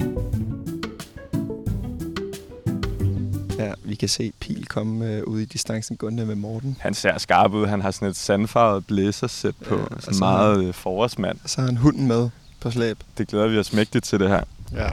Ja, 3.58 3.72
vi 3.84 3.94
kan 3.94 4.08
se 4.08 4.32
Pil 4.40 4.66
komme 4.66 5.12
øh, 5.12 5.25
ud 5.25 5.40
i 5.40 5.44
distancen 5.44 5.96
gående 5.96 6.26
med 6.26 6.34
Morten. 6.34 6.76
Han 6.81 6.94
ser 6.94 7.19
skarp 7.19 7.52
ud. 7.52 7.66
Han 7.66 7.81
har 7.81 7.90
sådan 7.90 8.08
et 8.08 8.16
sandfarvet 8.16 8.87
blazersæt 8.87 9.55
på. 9.66 9.75
Ja, 9.75 9.82
sådan 10.00 10.14
så- 10.14 10.19
meget 10.20 10.64
øh, 10.64 10.75
forårsmand. 10.75 11.38
Og 11.44 11.50
så 11.50 11.60
har 11.60 11.66
han 11.69 11.76
hunden 11.76 12.06
med 12.08 12.31
på 12.60 12.70
slæb. 12.70 12.99
Det 13.19 13.28
glæder 13.28 13.49
vi 13.49 13.58
os 13.58 13.72
mægtigt 13.72 14.05
til 14.05 14.20
det 14.20 14.28
her. 14.28 14.43
Ja. 14.72 14.88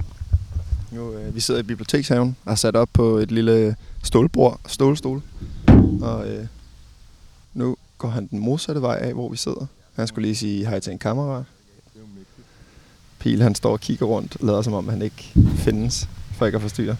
Nu, 0.92 1.14
øh, 1.14 1.36
vi 1.36 1.40
sidder 1.40 1.60
i 1.60 1.64
bibliotekshaven 1.64 2.36
og 2.46 2.52
har 2.52 2.56
sat 2.56 2.76
op 2.76 2.90
på 2.94 3.18
et 3.18 3.32
lille 3.32 3.76
stålbord, 4.04 4.60
stålstol. 4.68 5.22
Og 6.02 6.28
øh, 6.28 6.46
går 8.06 8.12
han 8.12 8.28
den 8.28 8.40
modsatte 8.40 8.82
vej 8.82 8.98
af, 9.02 9.14
hvor 9.14 9.30
vi 9.30 9.38
sidder. 9.38 9.66
Han 9.96 10.08
skulle 10.08 10.26
lige 10.28 10.36
sige 10.36 10.66
hej 10.68 10.80
til 10.80 10.92
en 10.92 11.00
kammerat. 11.00 11.44
Pil, 13.20 13.42
han 13.42 13.56
står 13.56 13.72
og 13.72 13.80
kigger 13.80 14.06
rundt 14.06 14.38
lader 14.44 14.62
som 14.62 14.74
om, 14.74 14.90
han 14.90 15.02
ikke 15.02 15.32
findes, 15.58 16.10
for 16.38 16.46
ikke 16.46 16.56
at 16.56 16.62
forstyrre. 16.62 16.96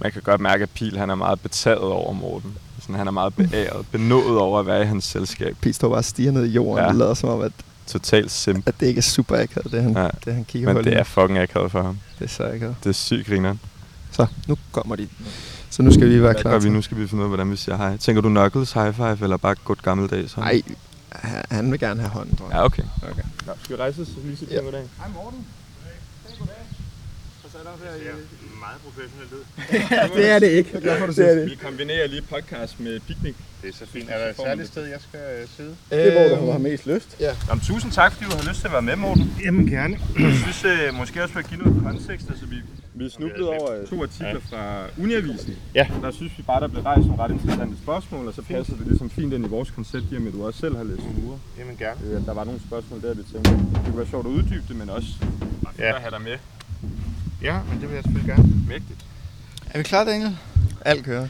Man 0.00 0.12
kan 0.12 0.22
godt 0.22 0.40
mærke, 0.40 0.62
at 0.62 0.70
Pil 0.70 0.98
han 0.98 1.10
er 1.10 1.14
meget 1.14 1.40
betaget 1.40 1.78
over 1.78 2.12
Morten. 2.12 2.54
Sådan, 2.80 2.94
han 2.94 3.06
er 3.06 3.10
meget 3.10 3.34
beæret, 3.34 3.86
benået 3.92 4.38
over 4.38 4.60
at 4.60 4.66
være 4.66 4.82
i 4.82 4.86
hans 4.86 5.04
selskab. 5.04 5.56
Pil 5.60 5.74
står 5.74 5.88
bare 5.88 5.98
og 5.98 6.04
stiger 6.04 6.32
ned 6.32 6.44
i 6.46 6.50
jorden 6.50 6.84
Ja. 6.84 6.88
og 6.88 6.94
lader 6.94 7.14
som 7.14 7.28
om, 7.28 7.40
at, 7.40 7.52
Totalt 7.86 8.30
simp. 8.30 8.68
at 8.68 8.74
det 8.80 8.86
ikke 8.86 8.98
er 8.98 9.02
super 9.02 9.36
akavet, 9.36 9.72
det 9.72 9.82
han, 9.82 9.96
Ja. 9.96 10.08
det 10.24 10.34
han 10.34 10.44
kigger 10.44 10.68
Men 10.68 10.74
på. 10.76 10.78
det 10.82 10.86
lige 10.86 10.98
er 11.00 11.04
fucking 11.04 11.38
akavet 11.38 11.70
for 11.70 11.82
ham. 11.82 11.98
det 12.18 12.24
er 12.24 12.28
så 12.28 12.42
akavet. 12.52 12.76
Det 12.84 12.88
er 12.88 12.92
sygt 12.94 13.26
griner. 13.26 13.54
Så, 14.12 14.26
nu 14.48 14.56
kommer 14.72 14.96
de. 14.96 15.08
Så 15.70 15.82
nu 15.82 15.92
skal 15.92 16.08
vi 16.08 16.22
være 16.22 16.32
Hvad 16.32 16.42
klar 16.42 16.50
gør 16.52 16.58
vi 16.58 16.68
nu? 16.68 16.82
Skal 16.82 16.96
vi 16.96 17.06
finde 17.06 17.20
ud 17.20 17.24
af, 17.24 17.30
hvordan 17.30 17.50
vi 17.50 17.56
siger 17.56 17.76
hej. 17.76 17.96
Tænker 17.96 18.22
du 18.22 18.28
Knuckles 18.28 18.72
high 18.72 18.94
five, 18.94 19.18
eller 19.22 19.36
bare 19.36 19.54
godt 19.64 19.82
gammeldags? 19.82 20.32
hånd? 20.32 20.44
Nej, 20.44 20.62
han, 21.50 21.70
vil 21.70 21.80
gerne 21.80 22.00
have 22.00 22.10
hånden, 22.10 22.36
tror 22.36 22.46
jeg. 22.46 22.54
Ja, 22.56 22.64
okay. 22.64 22.82
Okay. 23.02 23.22
Nå, 23.46 23.52
skal 23.62 23.76
vi 23.76 23.82
rejse 23.82 24.02
os 24.02 24.08
lige 24.24 24.36
sige 24.36 24.48
Ja. 24.54 24.60
goddag? 24.60 24.82
Hej 24.98 25.08
Morten. 25.14 25.46
meget 28.60 28.80
professionelt 28.84 29.32
ud. 29.32 29.44
det 30.18 30.30
er 30.30 30.38
det 30.38 30.50
ikke. 30.50 30.80
Det 30.80 31.30
er 31.30 31.34
det. 31.34 31.50
Vi 31.50 31.54
kombinerer 31.54 32.06
lige 32.06 32.22
podcast 32.22 32.80
med 32.80 33.00
piknik. 33.00 33.36
Det 33.62 33.68
er 33.68 33.72
så 33.72 33.86
fint. 33.86 34.10
Er 34.10 34.18
der 34.18 34.30
et 34.30 34.36
særligt 34.36 34.68
sted, 34.68 34.84
jeg 34.86 35.00
skal 35.08 35.20
øh, 35.42 35.48
sidde? 35.56 35.76
Det 35.90 36.20
er, 36.20 36.28
hvor 36.28 36.46
du 36.46 36.52
har 36.52 36.58
mest 36.58 36.86
lyst. 36.86 37.16
Jamen, 37.20 37.60
tusind 37.60 37.92
tak, 37.92 38.12
fordi 38.12 38.24
du 38.30 38.36
har 38.36 38.48
lyst 38.48 38.60
til 38.60 38.66
at 38.66 38.72
være 38.72 38.82
med, 38.82 38.96
Morten. 38.96 39.34
Jamen 39.44 39.66
gerne. 39.66 39.98
Jeg 40.18 40.34
synes 40.34 40.64
øh, 40.64 40.94
måske 40.94 41.22
også, 41.22 41.38
at 41.38 41.48
give 41.48 41.60
noget 41.62 41.82
kontekst. 41.82 42.30
Altså, 42.30 42.46
vi, 42.46 42.56
vi 43.00 43.24
Okay, 43.24 43.40
over 43.40 43.72
øh, 43.80 43.86
to 43.86 44.02
artikler 44.02 44.40
fra 44.50 44.84
Uniavisen. 44.98 45.56
Ja. 45.74 45.86
Der 46.02 46.10
synes 46.10 46.32
vi 46.38 46.42
bare, 46.42 46.60
der 46.60 46.68
blev 46.68 46.82
rejst 46.82 47.06
nogle 47.06 47.22
ret 47.22 47.30
interessante 47.30 47.76
spørgsmål, 47.82 48.28
og 48.28 48.34
så 48.34 48.42
passer 48.42 48.76
det 48.76 48.86
ligesom 48.86 49.10
fint 49.10 49.32
ind 49.32 49.44
i 49.46 49.48
vores 49.48 49.70
koncept, 49.70 50.04
i 50.12 50.14
og 50.16 50.22
med 50.22 50.28
at 50.28 50.34
du 50.34 50.46
også 50.46 50.60
selv 50.60 50.76
har 50.76 50.84
læst 50.84 51.02
jura. 51.02 51.38
Jamen 51.58 51.76
gerne. 51.76 52.00
Øh, 52.04 52.24
der 52.26 52.34
var 52.34 52.44
nogle 52.44 52.60
spørgsmål 52.68 53.02
der, 53.02 53.14
vi 53.14 53.22
tænkte, 53.32 53.50
det 53.50 53.80
kunne 53.84 53.96
være 53.98 54.06
sjovt 54.06 54.26
at 54.26 54.30
uddybe 54.30 54.64
det, 54.68 54.76
men 54.76 54.90
også 54.90 55.08
Ja. 55.78 55.94
at 55.94 56.00
have 56.00 56.10
dig 56.10 56.20
med. 56.22 56.36
Ja, 57.42 57.58
men 57.70 57.80
det 57.80 57.88
vil 57.88 57.94
jeg 57.94 58.04
selvfølgelig 58.04 58.34
gerne. 58.36 58.52
Mægtigt. 58.68 59.04
Er 59.70 59.78
vi 59.78 59.82
klar, 59.84 60.04
Daniel? 60.04 60.36
Alt 60.84 61.04
kører. 61.04 61.28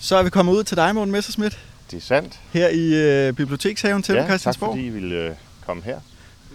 Så 0.00 0.16
er 0.16 0.22
vi 0.22 0.30
kommet 0.30 0.52
ud 0.52 0.64
til 0.64 0.76
dig, 0.76 0.94
Morten 0.94 1.12
Messerschmidt, 1.12 1.58
Det 1.90 1.96
er 1.96 2.00
sandt. 2.00 2.40
her 2.52 2.68
i 2.68 2.94
øh, 3.28 3.32
Bibliotekshaven 3.32 4.02
til 4.02 4.12
ja, 4.14 4.20
tak 4.20 4.28
Christiansborg. 4.28 4.70
fordi 4.74 4.86
I 4.86 4.90
ville 4.90 5.14
øh, 5.16 5.30
komme 5.66 5.82
her. 5.82 6.00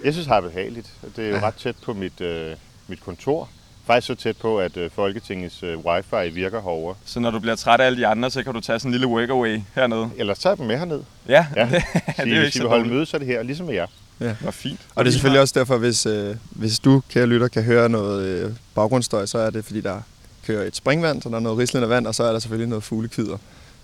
Jeg 0.04 0.14
synes, 0.14 0.28
det 0.28 0.36
er 0.36 0.42
behageligt. 0.42 0.94
Det 1.16 1.26
er 1.26 1.30
jo 1.30 1.36
Ja. 1.36 1.48
ret 1.48 1.54
tæt 1.56 1.76
på 1.84 1.94
mit, 1.94 2.22
øh, 2.22 2.56
mit 2.88 3.02
kontor. 3.02 3.50
Faktisk 3.88 4.08
så 4.08 4.15
tæt 4.15 4.38
på, 4.38 4.60
at 4.60 4.77
øh, 4.77 4.89
Folketingets 4.96 5.63
øh, 5.63 5.77
wifi 5.77 6.29
virker 6.34 6.62
herovre. 6.62 6.96
Så 7.06 7.20
når 7.20 7.32
du 7.32 7.39
bliver 7.39 7.56
træt 7.56 7.79
af 7.82 7.86
alle 7.86 7.98
de 7.98 8.08
andre, 8.08 8.32
så 8.32 8.44
kan 8.44 8.53
du 8.53 8.60
tage 8.60 8.79
sådan 8.79 8.89
en 8.89 8.91
lille 8.91 9.08
workaway 9.08 9.60
hernede. 9.75 10.10
Ellers 10.17 10.39
tager 10.39 10.51
jeg 10.51 10.58
dem 10.58 10.67
med 10.67 10.77
herned. 10.77 11.01
Ja, 11.29 11.46
Ja. 11.56 11.62
det, 11.65 11.72
det 12.17 12.34
er 12.34 12.36
jo 12.36 12.36
ikke 12.36 12.48
I 12.48 12.51
så 12.51 12.60
vil 12.60 12.70
holde 12.70 12.89
møde, 12.89 13.06
så 13.06 13.17
er 13.17 13.20
det 13.20 13.27
her, 13.27 13.44
ligesom 13.44 13.65
med 13.65 13.74
jer. 13.75 13.86
Det 14.20 14.38
var 14.41 14.51
fint. 14.51 14.79
Og 14.96 15.06
det 15.06 15.10
er 15.10 15.13
selvfølgelig 15.13 15.41
også 15.41 15.60
derfor, 15.60 15.77
hvis, 15.77 16.06
øh, 16.06 16.36
hvis 16.50 16.79
du, 16.79 17.01
kære 17.10 17.25
lytter, 17.25 17.48
kan 17.48 17.63
høre 17.63 17.89
noget 17.89 18.25
øh, 18.25 18.51
baggrundsstøj, 18.75 19.25
så 19.25 19.38
er 19.38 19.50
det, 19.50 19.65
fordi 19.65 19.82
der 19.82 20.01
kører 20.48 20.63
et 20.67 20.75
springvand, 20.75 21.22
så 21.22 21.29
der 21.29 21.36
er 21.36 21.39
noget 21.39 21.58
rislende 21.58 21.89
vand, 21.89 22.08
og 22.08 22.15
så 22.15 22.24
er 22.24 22.32
der 22.32 22.39
selvfølgelig 22.39 22.70
noget 22.70 22.84
fuglekvider. 22.84 23.38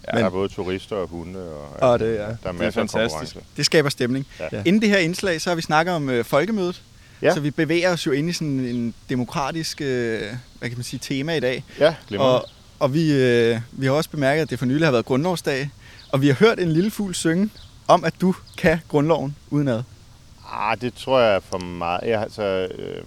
Ja, 0.07 0.13
Men- 0.13 0.19
der 0.19 0.25
er 0.25 0.29
både 0.29 0.49
turister 0.49 0.95
og 0.95 1.07
hunde, 1.07 1.39
og, 1.79 1.89
Og 1.91 1.99
det 1.99 2.21
er, 2.21 2.25
der 2.43 2.49
er 2.49 2.51
masser 2.51 2.65
af 2.65 2.73
fantastisk. 2.73 2.93
konkurrence. 2.93 3.39
Det 3.57 3.65
skaber 3.65 3.89
stemning. 3.89 4.25
Ja. 4.39 4.45
Ja. 4.51 4.61
Inden 4.65 4.81
det 4.81 4.89
her 4.89 4.97
indslag, 4.97 5.41
så 5.41 5.49
har 5.49 5.55
vi 5.55 5.61
snakket 5.61 5.93
om 5.95 6.09
øh, 6.09 6.25
folkemødet. 6.25 6.81
Så 7.31 7.39
vi 7.39 7.51
bevæger 7.51 7.93
os 7.93 8.05
jo 8.05 8.11
ind 8.11 8.29
i 8.29 8.33
sådan 8.33 8.59
en 8.59 8.93
demokratisk, 9.09 9.81
øh, 9.81 10.21
hvad 10.59 10.69
kan 10.69 10.77
man 10.77 10.83
sige, 10.83 10.99
tema 10.99 11.35
i 11.35 11.39
dag. 11.39 11.63
Ja, 11.79 11.95
glimrende. 12.07 12.41
Og, 12.41 12.49
og 12.79 12.93
vi, 12.93 13.13
øh, 13.13 13.59
vi 13.71 13.85
har 13.85 13.93
også 13.93 14.09
bemærket, 14.09 14.41
at 14.41 14.49
det 14.49 14.59
for 14.59 14.65
nylig 14.65 14.87
har 14.87 14.91
været 14.91 15.05
grundlovsdag. 15.05 15.69
Og 16.11 16.21
vi 16.21 16.27
har 16.27 16.33
hørt 16.33 16.59
en 16.59 16.71
lille 16.71 16.91
fugl 16.91 17.15
synge 17.15 17.49
om, 17.87 18.03
at 18.03 18.13
du 18.21 18.35
kan 18.57 18.79
grundloven 18.87 19.35
udenad. 19.49 19.83
Ah, 20.53 20.81
det 20.81 20.93
tror 20.93 21.19
jeg 21.19 21.35
er 21.35 21.39
for 21.39 21.57
meget. 21.57 22.09
Jeg, 22.09 22.21
altså, 22.21 22.43
øh, 22.43 23.03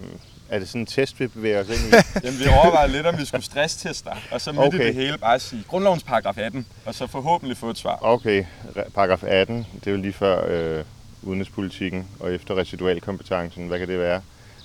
er 0.49 0.59
det 0.59 0.67
sådan 0.67 0.81
en 0.81 0.85
test, 0.85 1.19
vi 1.19 1.27
bevæger 1.27 1.59
os 1.59 1.67
ind 1.69 1.93
i? 1.93 1.95
Jamen, 2.25 2.39
vi 2.39 2.45
overvejede 2.47 2.91
lidt, 2.91 3.05
om 3.05 3.17
vi 3.17 3.25
skulle 3.25 3.45
stressteste 3.45 4.09
dig, 4.09 4.17
og 4.31 4.41
så 4.41 4.51
midt 4.51 4.63
okay. 4.63 4.79
i 4.79 4.87
det 4.87 4.93
hele 4.93 5.17
bare 5.17 5.39
sige 5.39 5.63
grundlovens 5.67 6.03
paragraf 6.03 6.37
18, 6.37 6.65
og 6.85 6.95
så 6.95 7.07
forhåbentlig 7.07 7.57
få 7.57 7.69
et 7.69 7.77
svar. 7.77 7.97
Okay, 8.01 8.45
paragraf 8.93 9.23
18, 9.23 9.67
det 9.75 9.87
er 9.87 9.91
jo 9.91 9.97
lige 9.97 10.13
før 10.13 10.45
øh, 10.49 10.83
udenrigspolitikken, 11.27 12.07
og 12.19 12.33
efter 12.33 12.57
residualkompetencen, 12.57 13.67
hvad 13.67 13.79
kan 13.79 13.87
det 13.87 13.99
være? 13.99 14.21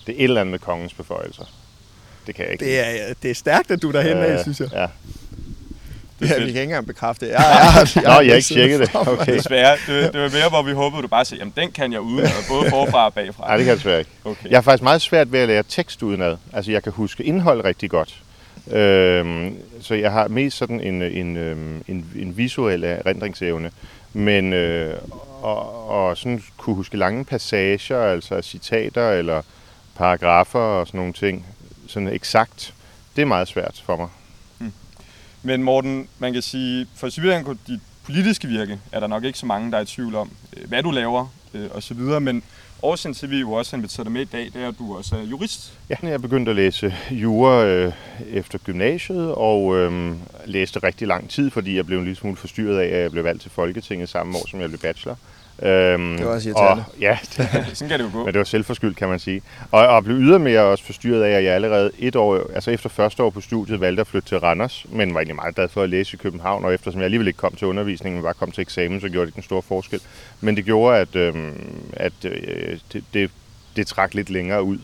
Det 0.07 0.13
er 0.13 0.19
et 0.19 0.25
eller 0.25 0.41
andet 0.41 0.51
med 0.51 0.59
kongens 0.59 0.95
beføjelser. 0.95 1.45
Det 2.27 2.35
kan 2.35 2.45
jeg 2.45 2.53
ikke. 2.53 2.65
Det 2.65 2.79
er, 2.79 3.15
det 3.23 3.31
er 3.31 3.35
stærkt, 3.35 3.71
at 3.71 3.83
du 3.83 3.89
er 3.89 3.93
derhen 3.93 4.17
af, 4.17 4.43
synes 4.43 4.61
jeg. 4.61 4.69
Ja. 4.73 4.87
Ja, 6.21 6.27
vi 6.27 6.39
kan 6.39 6.47
ikke 6.47 6.63
engang 6.63 6.87
bekræfte 6.87 7.27
det. 7.27 7.33
Jeg, 7.33 7.41
jeg, 7.41 7.89
jeg, 7.95 8.03
Nå, 8.03 8.11
jeg 8.11 8.15
har 8.15 8.37
ikke 8.37 8.55
tjekket 8.55 8.81
det. 8.81 8.91
Okay. 8.95 9.35
Desværre, 9.35 9.77
det, 9.87 10.13
det 10.13 10.21
var 10.21 10.29
mere, 10.29 10.49
hvor 10.49 10.63
vi 10.63 10.73
håbede, 10.73 11.03
du 11.03 11.09
bare 11.09 11.25
sagde, 11.25 11.41
jamen 11.41 11.53
den 11.57 11.71
kan 11.73 11.93
jeg 11.93 12.01
uden, 12.01 12.29
både 12.49 12.71
forfra 12.71 13.07
og 13.07 13.15
bagfra. 13.15 13.47
Nej, 13.47 13.57
det 13.57 13.65
kan 13.65 13.69
jeg 13.69 13.77
desværre 13.77 13.99
ikke. 13.99 14.11
Okay. 14.25 14.51
Jeg 14.51 14.57
har 14.57 14.63
faktisk 14.63 14.83
meget 14.83 15.03
svært 15.03 15.33
ved 15.33 15.41
at 15.41 15.49
lære 15.49 15.63
tekst 15.69 16.03
udenad. 16.03 16.37
Altså, 16.53 16.73
jeg 16.73 16.83
kan 16.83 16.93
huske 16.93 17.25
indhold 17.25 17.65
rigtig 17.65 17.91
godt. 17.91 18.23
Øhm, 18.71 19.57
så 19.81 19.95
jeg 19.95 20.13
har 20.13 20.29
mest 20.29 20.57
sådan 20.57 20.81
en, 20.81 21.03
en, 21.03 21.37
øhm, 21.37 21.83
en, 21.89 22.07
en 22.17 22.37
visuel 22.37 22.85
erindringsevne. 22.85 23.71
Men 24.13 24.53
øh, 24.53 24.95
og, 25.43 25.89
og 25.89 26.17
sådan 26.17 26.43
kunne 26.57 26.77
huske 26.77 26.97
lange 26.97 27.25
passager, 27.25 28.03
altså 28.03 28.43
citater 28.43 29.11
eller 29.11 29.43
paragrafer 29.95 30.59
og 30.59 30.87
sådan 30.87 30.99
nogle 30.99 31.13
ting, 31.13 31.47
sådan 31.87 32.09
eksakt, 32.09 32.75
det 33.17 33.23
er 33.23 33.27
meget 33.27 33.49
svært 33.49 33.83
for 33.87 33.97
mig. 33.97 34.09
Hmm. 34.59 34.73
Men 35.43 35.63
Morten, 35.63 36.09
man 36.19 36.33
kan 36.33 36.43
sige, 36.43 36.87
for 36.97 37.09
Sibirien 37.09 37.45
kunne 37.45 37.59
dit 37.67 37.81
politiske 38.05 38.49
virke, 38.49 38.81
er 38.93 39.01
der 39.01 39.07
nok 39.07 39.25
ikke 39.25 39.39
så 39.39 39.47
mange, 39.47 39.71
der 39.71 39.79
er 39.79 39.83
i 39.83 39.87
tvivl 39.87 40.15
om, 40.15 40.31
øh, 40.57 40.69
hvad 40.69 40.83
du 40.83 40.91
laver 40.91 41.27
øh, 41.55 41.69
og 41.71 41.83
så 41.83 41.95
videre, 41.95 42.21
men 42.21 42.43
årsagen 42.83 43.15
til, 43.15 43.27
at 43.27 43.31
vi 43.31 43.41
jo 43.41 43.53
også 43.53 43.73
har 43.73 43.79
inviteret 43.79 44.07
dig 44.07 44.13
med 44.13 44.23
i 44.23 44.25
dag, 44.25 44.45
det 44.45 44.57
er, 44.57 44.69
at 44.69 44.79
du 44.79 44.97
også 44.97 45.17
er 45.17 45.23
jurist. 45.23 45.73
Ja, 45.91 45.97
jeg 46.03 46.23
begyndte 46.23 46.51
at 46.51 46.57
læse 46.57 46.95
jura 47.11 47.65
øh, 47.65 47.93
efter 48.31 48.59
gymnasiet, 48.59 49.35
og 49.35 49.77
øh, 49.77 50.13
læste 50.47 50.79
rigtig 50.79 51.09
lang 51.09 51.31
tid, 51.31 51.51
fordi 51.51 51.77
jeg 51.77 51.87
blev 51.87 51.99
en 51.99 52.05
lille 52.05 52.17
smule 52.17 52.37
forstyrret 52.37 52.79
af, 52.79 52.87
at 52.87 53.03
jeg 53.03 53.11
blev 53.11 53.25
valgt 53.25 53.43
til 53.43 53.51
Folketinget 53.51 54.09
samme 54.09 54.39
år, 54.39 54.49
som 54.49 54.61
jeg 54.61 54.69
blev 54.69 54.81
bachelor. 54.81 55.17
Øhm, 55.63 56.17
Det 56.17 56.27
var 56.27 56.33
også 56.33 56.49
irriterende. 56.49 56.85
Og, 56.89 57.01
ja, 57.01 57.19
det, 57.37 57.49
Sådan 57.77 57.89
kan 57.89 57.99
det 58.01 58.05
jo 58.05 58.11
gå. 58.13 58.19
men 58.25 58.27
det 58.35 58.39
var 58.39 58.45
selvforskyldt, 58.45 58.97
kan 58.97 59.09
man 59.09 59.19
sige. 59.19 59.43
Og, 59.71 59.87
og 59.89 60.05
blev 60.05 60.17
ydermere 60.17 60.61
også 60.61 60.85
forstyrret 60.85 61.23
af, 61.23 61.31
at 61.31 61.45
jeg 61.45 61.55
allerede 61.55 61.91
et 61.99 62.17
år, 62.17 62.51
altså 62.55 62.71
efter 62.71 62.89
første 62.89 63.23
år 63.23 63.31
på 63.31 63.41
studiet, 63.41 63.81
valgte 63.81 64.01
at 64.01 64.07
flytte 64.07 64.29
til 64.29 64.39
Randers, 64.39 64.87
men 64.89 65.15
var 65.15 65.21
egentlig 65.21 65.37
meget 65.37 65.55
glad 65.55 65.69
for 65.69 65.83
at 65.83 65.89
læse 65.89 66.15
i 66.15 66.17
København, 66.17 66.65
og 66.65 66.75
eftersom 66.75 67.01
jeg 67.01 67.05
alligevel 67.05 67.27
ikke 67.29 67.37
kom 67.37 67.55
til 67.55 67.67
undervisningen, 67.67 68.17
men 68.17 68.25
bare 68.25 68.35
kom 68.35 68.51
til 68.53 68.63
eksamen, 68.63 69.01
så 69.01 69.09
gjorde 69.09 69.27
det 69.27 69.31
ikke 69.31 69.39
en 69.39 69.43
stor 69.43 69.61
forskel. 69.61 70.01
Men 70.41 70.57
det 70.57 70.65
gjorde, 70.65 70.99
at, 70.99 71.17
øh, 71.17 71.35
at 71.93 72.13
øh, 72.25 72.79
det, 72.93 73.05
det, 73.15 73.31
det 73.77 73.87
trak 73.87 74.15
lidt 74.15 74.31
længere 74.31 74.63
ud. 74.63 74.79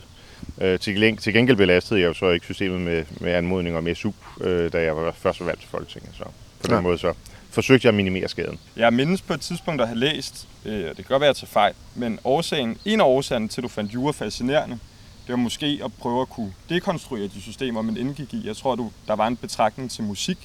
Øh, 0.61 0.79
til, 0.79 0.95
gengæld, 0.95 1.17
til 1.19 1.33
gengæld 1.33 1.57
belastede 1.57 2.01
jeg 2.01 2.07
jo 2.09 2.15
så 2.15 2.31
ikke 2.31 2.45
systemet 2.47 2.81
med, 2.81 3.05
med 3.21 3.33
anmodning 3.33 3.77
om 3.77 3.95
SU, 3.95 4.11
øh, 4.41 4.73
da 4.73 4.83
jeg 4.83 4.97
var 4.97 5.13
først 5.19 5.47
valgt 5.47 5.61
til 5.61 5.69
Folketinget. 5.71 6.11
Så 6.15 6.25
på 6.25 6.31
den 6.67 6.75
Ja. 6.75 6.81
måde 6.81 6.99
så 6.99 7.13
forsøgte 7.59 7.87
jeg 7.87 7.91
at 7.91 7.95
minimere 7.95 8.29
skaden. 8.29 8.59
Jeg 8.77 8.93
mindes 8.93 9.23
på 9.23 9.35
et 9.35 9.41
tidspunkt 9.41 9.83
at 9.83 9.89
have 9.89 9.99
læst, 9.99 10.49
øh, 10.65 10.73
det 10.85 10.97
kan 10.97 11.05
godt 11.09 11.21
være, 11.21 11.31
at 11.31 11.43
jeg 11.43 11.49
fejl, 11.49 11.75
men 11.95 12.19
årsagen, 12.25 12.79
en 12.85 13.01
af 13.01 13.05
årsagerne 13.05 13.49
til, 13.49 13.61
at 13.61 13.63
du 13.63 13.69
fandt 13.69 13.95
jura 13.95 14.13
fascinerende, 14.13 14.79
det 15.27 15.33
var 15.33 15.37
måske 15.37 15.81
at 15.85 15.91
prøve 15.93 16.21
at 16.21 16.29
kunne 16.29 16.53
dekonstruere 16.69 17.23
de 17.23 17.41
systemer, 17.41 17.83
man 17.83 17.97
indgik 17.97 18.35
i. 18.35 18.47
Jeg 18.47 18.57
tror, 18.57 18.75
du, 18.75 18.91
der 19.09 19.17
var 19.17 19.27
en 19.27 19.37
betragtning 19.37 19.91
til 19.91 20.05
musik, 20.05 20.39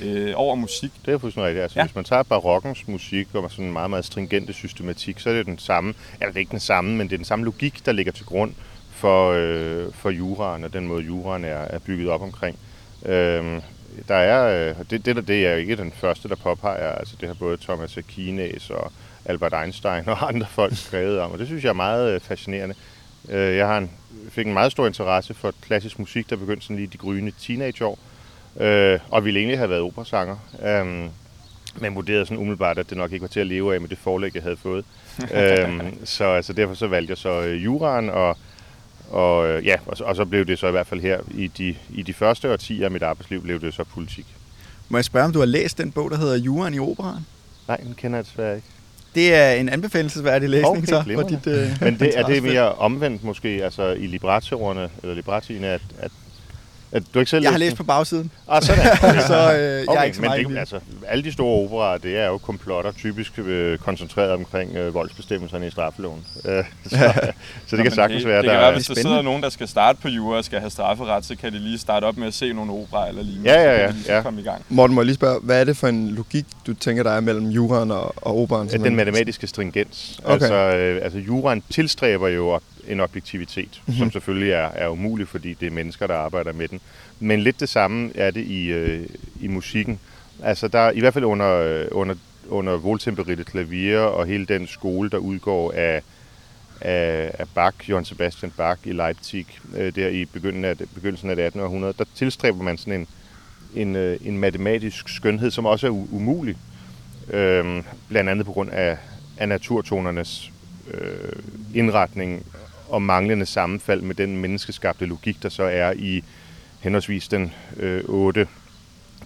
øh, 0.00 0.32
over 0.36 0.54
musik. 0.54 0.90
Det 1.06 1.14
er 1.14 1.18
fuldstændig 1.18 1.48
rigtigt. 1.48 1.62
Altså, 1.62 1.78
Ja. 1.78 1.84
Hvis 1.84 1.94
man 1.94 2.04
tager 2.04 2.22
barokkens 2.22 2.88
musik 2.88 3.34
og 3.34 3.50
sådan 3.50 3.64
en 3.64 3.72
meget, 3.72 3.90
meget 3.90 4.04
stringente 4.04 4.52
systematik, 4.52 5.20
så 5.20 5.30
er 5.30 5.34
det 5.34 5.46
den 5.46 5.58
samme, 5.58 5.94
eller 6.14 6.26
det 6.26 6.36
er 6.36 6.40
ikke 6.40 6.50
den 6.50 6.60
samme, 6.60 6.96
men 6.96 7.06
det 7.08 7.12
er 7.12 7.18
den 7.18 7.24
samme 7.24 7.44
logik, 7.44 7.86
der 7.86 7.92
ligger 7.92 8.12
til 8.12 8.26
grund 8.26 8.52
for, 8.90 9.32
øh, 9.32 9.92
for 9.92 10.10
juraen 10.10 10.64
og 10.64 10.72
den 10.72 10.88
måde, 10.88 11.04
juraen 11.04 11.44
er, 11.44 11.48
er 11.58 11.78
bygget 11.78 12.08
op 12.08 12.22
omkring. 12.22 12.58
Øhm, 13.06 13.60
der 14.08 14.14
er, 14.14 14.68
øh, 14.68 14.76
det, 14.90 15.06
det, 15.06 15.16
der, 15.16 15.22
det 15.22 15.46
er 15.46 15.54
ikke 15.54 15.76
den 15.76 15.92
første, 15.92 16.28
der 16.28 16.36
påpeger, 16.36 16.92
altså 16.92 17.16
det 17.20 17.28
har 17.28 17.34
både 17.34 17.56
Thomas 17.56 17.98
Aquinas 17.98 18.70
og 18.70 18.92
Albert 19.24 19.54
Einstein 19.62 20.08
og 20.08 20.28
andre 20.28 20.46
folk 20.50 20.76
skrevet 20.76 21.20
om, 21.20 21.32
og 21.32 21.38
det 21.38 21.46
synes 21.46 21.64
jeg 21.64 21.70
er 21.70 21.74
meget 21.74 22.14
øh, 22.14 22.20
fascinerende. 22.20 22.74
Øh, 23.28 23.56
jeg 23.56 23.66
har 23.66 23.78
en, 23.78 23.90
fik 24.30 24.46
en 24.46 24.52
meget 24.52 24.72
stor 24.72 24.86
interesse 24.86 25.34
for 25.34 25.52
klassisk 25.62 25.98
musik, 25.98 26.30
der 26.30 26.36
begyndte 26.36 26.62
sådan 26.62 26.76
lige 26.76 26.86
de 26.86 26.98
gryende 26.98 27.32
teenageår, 27.40 27.98
øh, 28.60 28.98
og 29.08 29.24
ville 29.24 29.40
egentlig 29.40 29.58
have 29.58 29.70
været 29.70 29.82
operasanger. 29.82 30.36
Øhm, 30.62 31.10
men 31.80 31.94
vurderede 31.94 32.26
sådan 32.26 32.38
umiddelbart, 32.38 32.78
at 32.78 32.90
det 32.90 32.98
nok 32.98 33.12
ikke 33.12 33.22
var 33.22 33.28
til 33.28 33.40
at 33.40 33.46
leve 33.46 33.74
af 33.74 33.80
med 33.80 33.88
det 33.88 33.98
forlæg, 33.98 34.34
jeg 34.34 34.42
havde 34.42 34.56
fået. 34.56 34.84
øhm, 35.34 36.06
så 36.06 36.24
altså, 36.24 36.52
derfor 36.52 36.74
så 36.74 36.86
valgte 36.86 37.10
jeg 37.10 37.18
så 37.18 37.42
øh, 37.42 37.64
juraen, 37.64 38.10
og, 38.10 38.36
og, 39.10 39.48
øh, 39.48 39.66
ja, 39.66 39.76
og, 39.86 39.96
så, 39.96 40.04
og 40.04 40.16
så 40.16 40.24
blev 40.24 40.46
det 40.46 40.58
så 40.58 40.68
i 40.68 40.70
hvert 40.70 40.86
fald 40.86 41.00
her 41.00 41.20
i 41.34 41.46
de, 41.46 41.76
i 41.90 42.02
de 42.02 42.12
første 42.12 42.52
årtier 42.52 42.84
af 42.84 42.90
mit 42.90 43.02
arbejdsliv, 43.02 43.42
blev 43.42 43.60
det 43.60 43.74
så 43.74 43.84
politik. 43.84 44.26
Må 44.88 44.98
jeg 44.98 45.04
spørge, 45.04 45.24
om 45.24 45.32
du 45.32 45.38
har 45.38 45.46
læst 45.46 45.78
den 45.78 45.92
bog, 45.92 46.10
der 46.10 46.16
hedder 46.16 46.36
Juren 46.36 46.74
i 46.74 46.78
Operaen? 46.78 47.26
Nej, 47.68 47.76
den 47.76 47.94
kender 47.94 48.18
jeg 48.18 48.24
desværre 48.24 48.56
ikke. 48.56 48.68
Det 49.14 49.34
er 49.34 49.52
en 49.52 49.68
anbefalesværdig 49.68 50.48
læsning, 50.48 50.76
Okay, 50.76 50.86
så, 50.86 51.02
for 51.14 51.28
dit 51.28 51.46
øh, 51.46 51.70
Men 51.80 51.98
det, 51.98 52.18
er 52.18 52.26
det 52.32 52.42
mere 52.42 52.72
omvendt 52.72 53.24
måske, 53.24 53.48
altså 53.48 53.92
i 53.92 54.06
libratorerne, 54.06 54.88
eller 55.02 55.14
libratierne, 55.14 55.66
at, 55.66 55.80
at, 55.98 56.10
at 56.92 57.02
du 57.14 57.18
ikke 57.18 57.30
selv 57.30 57.42
Jeg 57.42 57.50
har 57.52 57.58
læst 57.58 57.66
læst 57.70 57.78
den? 57.78 57.84
på 57.84 57.86
bagsiden, 57.86 58.30
Ah, 58.48 58.62
sådan. 58.62 58.84
så 59.32 59.54
øh, 59.54 59.60
jeg 59.60 59.80
er 59.80 59.84
Okay, 59.88 60.04
ikke 60.04 60.16
så 60.16 60.20
men 60.22 60.30
meget 60.30 60.46
det, 60.48 60.58
altså, 60.58 60.80
alle 61.08 61.24
de 61.24 61.32
store 61.32 61.64
operaer, 61.64 61.98
det 61.98 62.16
er 62.18 62.26
jo 62.26 62.38
komplotter, 62.38 62.92
typisk 62.92 63.32
øh, 63.38 63.78
koncentreret 63.78 64.30
omkring 64.32 64.76
øh, 64.76 64.94
voldsbestemmelserne 64.94 65.66
i 65.66 65.70
straffeloven. 65.70 66.24
Øh, 66.44 66.64
så, 66.86 66.98
så 67.66 67.76
det 67.76 67.84
kan 67.84 67.92
sagtens 67.92 68.26
være, 68.26 68.36
det 68.36 68.44
der 68.44 68.50
kan 68.52 68.60
være, 68.60 68.68
er... 68.70 68.72
hvis 68.74 68.86
der 68.86 68.94
sidder 68.94 69.22
nogen, 69.22 69.42
der 69.42 69.48
skal 69.48 69.68
starte 69.68 69.98
på 70.02 70.08
jura 70.08 70.36
og 70.36 70.44
skal 70.44 70.60
have 70.60 70.70
strafferet, 70.70 71.24
så 71.24 71.36
kan 71.36 71.52
de 71.52 71.58
lige 71.58 71.78
starte 71.78 72.04
op 72.04 72.16
med 72.16 72.26
at 72.26 72.34
se 72.34 72.52
nogle 72.52 72.72
opera 72.72 73.08
eller 73.08 73.22
lignende. 73.22 73.50
Ja, 73.50 73.62
ja, 73.62 73.84
ja, 73.84 73.92
ja. 74.16 74.22
komme 74.22 74.40
i 74.40 74.44
gang. 74.44 74.64
Morten, 74.68 74.94
må 74.94 75.00
jeg 75.00 75.06
lige 75.06 75.14
spørge, 75.14 75.40
hvad 75.42 75.60
er 75.60 75.64
det 75.64 75.76
for 75.76 75.88
en 75.88 76.08
logik, 76.10 76.44
du 76.66 76.74
tænker, 76.74 77.02
der 77.02 77.10
er 77.10 77.20
mellem 77.20 77.46
juraen 77.48 77.90
og, 77.90 78.04
og 78.16 78.42
operaen? 78.42 78.68
Den 78.68 78.96
matematiske 78.96 79.46
stringens. 79.46 80.20
Okay. 80.24 80.32
Altså, 80.32 80.54
øh, 80.54 81.00
altså 81.04 81.18
juraen 81.18 81.62
tilstræber 81.70 82.28
jo 82.28 82.60
en 82.88 83.00
objektivitet, 83.00 83.68
Mhm. 83.68 83.80
mm-hmm. 83.86 83.98
som 83.98 84.10
selvfølgelig 84.12 84.52
er, 84.52 84.68
er 84.74 84.88
umulig, 84.88 85.28
fordi 85.28 85.54
det 85.54 85.66
er 85.66 85.70
mennesker, 85.70 86.06
der 86.06 86.14
arbejder 86.14 86.52
med 86.52 86.68
den. 86.68 86.77
Men 87.20 87.40
lidt 87.40 87.60
det 87.60 87.68
samme 87.68 88.10
er 88.14 88.30
det 88.30 88.44
i, 88.44 88.66
øh, 88.66 89.06
i 89.40 89.48
musikken. 89.48 90.00
Altså 90.42 90.68
der, 90.68 90.90
i 90.90 91.00
hvert 91.00 91.14
fald 91.14 91.24
under, 91.24 91.54
øh, 91.54 91.86
under, 91.90 92.14
under 92.48 92.76
Voltemperite 92.76 93.44
Klavier 93.44 94.00
og 94.00 94.26
hele 94.26 94.46
den 94.46 94.66
skole, 94.66 95.10
der 95.10 95.18
udgår 95.18 95.72
af, 95.72 96.02
af, 96.80 97.30
af 97.38 97.46
Bach, 97.54 97.90
Johann 97.90 98.04
Sebastian 98.04 98.52
Bach 98.56 98.80
i 98.84 98.92
Leipzig, 98.92 99.46
øh, 99.76 99.94
der 99.94 100.08
i 100.08 100.24
begyndelsen 100.24 100.64
af, 100.64 100.76
begyndelsen 100.94 101.30
af 101.30 101.36
det 101.36 101.42
18. 101.42 101.60
århundrede, 101.60 101.94
der 101.98 102.04
tilstræber 102.14 102.62
man 102.62 102.78
sådan 102.78 102.92
en, 103.00 103.06
en, 103.74 103.96
øh, 103.96 104.18
en 104.24 104.38
matematisk 104.38 105.08
skønhed, 105.08 105.50
som 105.50 105.66
også 105.66 105.86
er 105.86 105.90
u- 105.90 106.14
umulig. 106.14 106.56
Øhm, 107.30 107.84
blandt 108.08 108.30
andet 108.30 108.46
på 108.46 108.52
grund 108.52 108.70
af, 108.70 108.98
af 109.38 109.48
naturtonernes 109.48 110.52
øh, 110.94 111.42
indretning 111.74 112.46
og 112.88 113.02
manglende 113.02 113.46
sammenfald 113.46 114.00
med 114.00 114.14
den 114.14 114.36
menneskeskabte 114.36 115.06
logik, 115.06 115.42
der 115.42 115.48
så 115.48 115.62
er 115.62 115.92
i 115.96 116.24
henholdsvis 116.80 117.28
den 117.28 117.52
øh, 117.76 118.02
8 118.04 118.46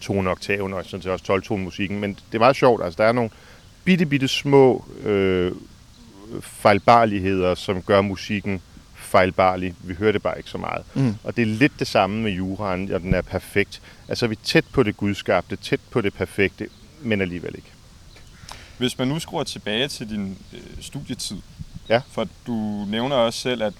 tone 0.00 0.30
oktaven 0.30 0.72
og 0.72 0.84
sådan 0.84 1.02
set 1.02 1.12
også 1.12 1.24
12 1.24 1.42
tone 1.42 1.64
musikken. 1.64 2.00
Men 2.00 2.10
det 2.14 2.34
er 2.34 2.38
meget 2.38 2.56
sjovt, 2.56 2.84
altså 2.84 3.02
der 3.02 3.08
er 3.08 3.12
nogle 3.12 3.30
bitte, 3.84 4.06
bitte 4.06 4.28
små 4.28 4.84
øh, 5.04 5.52
fejlbarligheder, 6.40 7.54
som 7.54 7.82
gør 7.82 8.00
musikken 8.00 8.62
fejlbarlig. 8.96 9.74
Vi 9.84 9.94
hører 9.94 10.12
det 10.12 10.22
bare 10.22 10.38
ikke 10.38 10.50
så 10.50 10.58
meget. 10.58 10.84
Mm. 10.94 11.14
Og 11.24 11.36
det 11.36 11.42
er 11.42 11.46
lidt 11.46 11.72
det 11.78 11.86
samme 11.86 12.22
med 12.22 12.32
juraen, 12.32 12.92
og 12.92 13.00
den 13.00 13.14
er 13.14 13.22
perfekt. 13.22 13.82
Altså 14.08 14.26
vi 14.26 14.32
er 14.34 14.44
tæt 14.44 14.64
på 14.72 14.82
det 14.82 14.96
gudskabte, 14.96 15.56
tæt 15.56 15.80
på 15.90 16.00
det 16.00 16.14
perfekte, 16.14 16.68
men 17.00 17.20
alligevel 17.20 17.54
ikke. 17.56 17.68
Hvis 18.78 18.98
man 18.98 19.08
nu 19.08 19.18
skruer 19.18 19.44
tilbage 19.44 19.88
til 19.88 20.10
din 20.10 20.38
øh, 20.52 20.60
studietid, 20.80 21.36
Ja. 21.88 22.00
for 22.10 22.28
du 22.46 22.84
nævner 22.88 23.16
også 23.16 23.38
selv, 23.40 23.62
at 23.62 23.72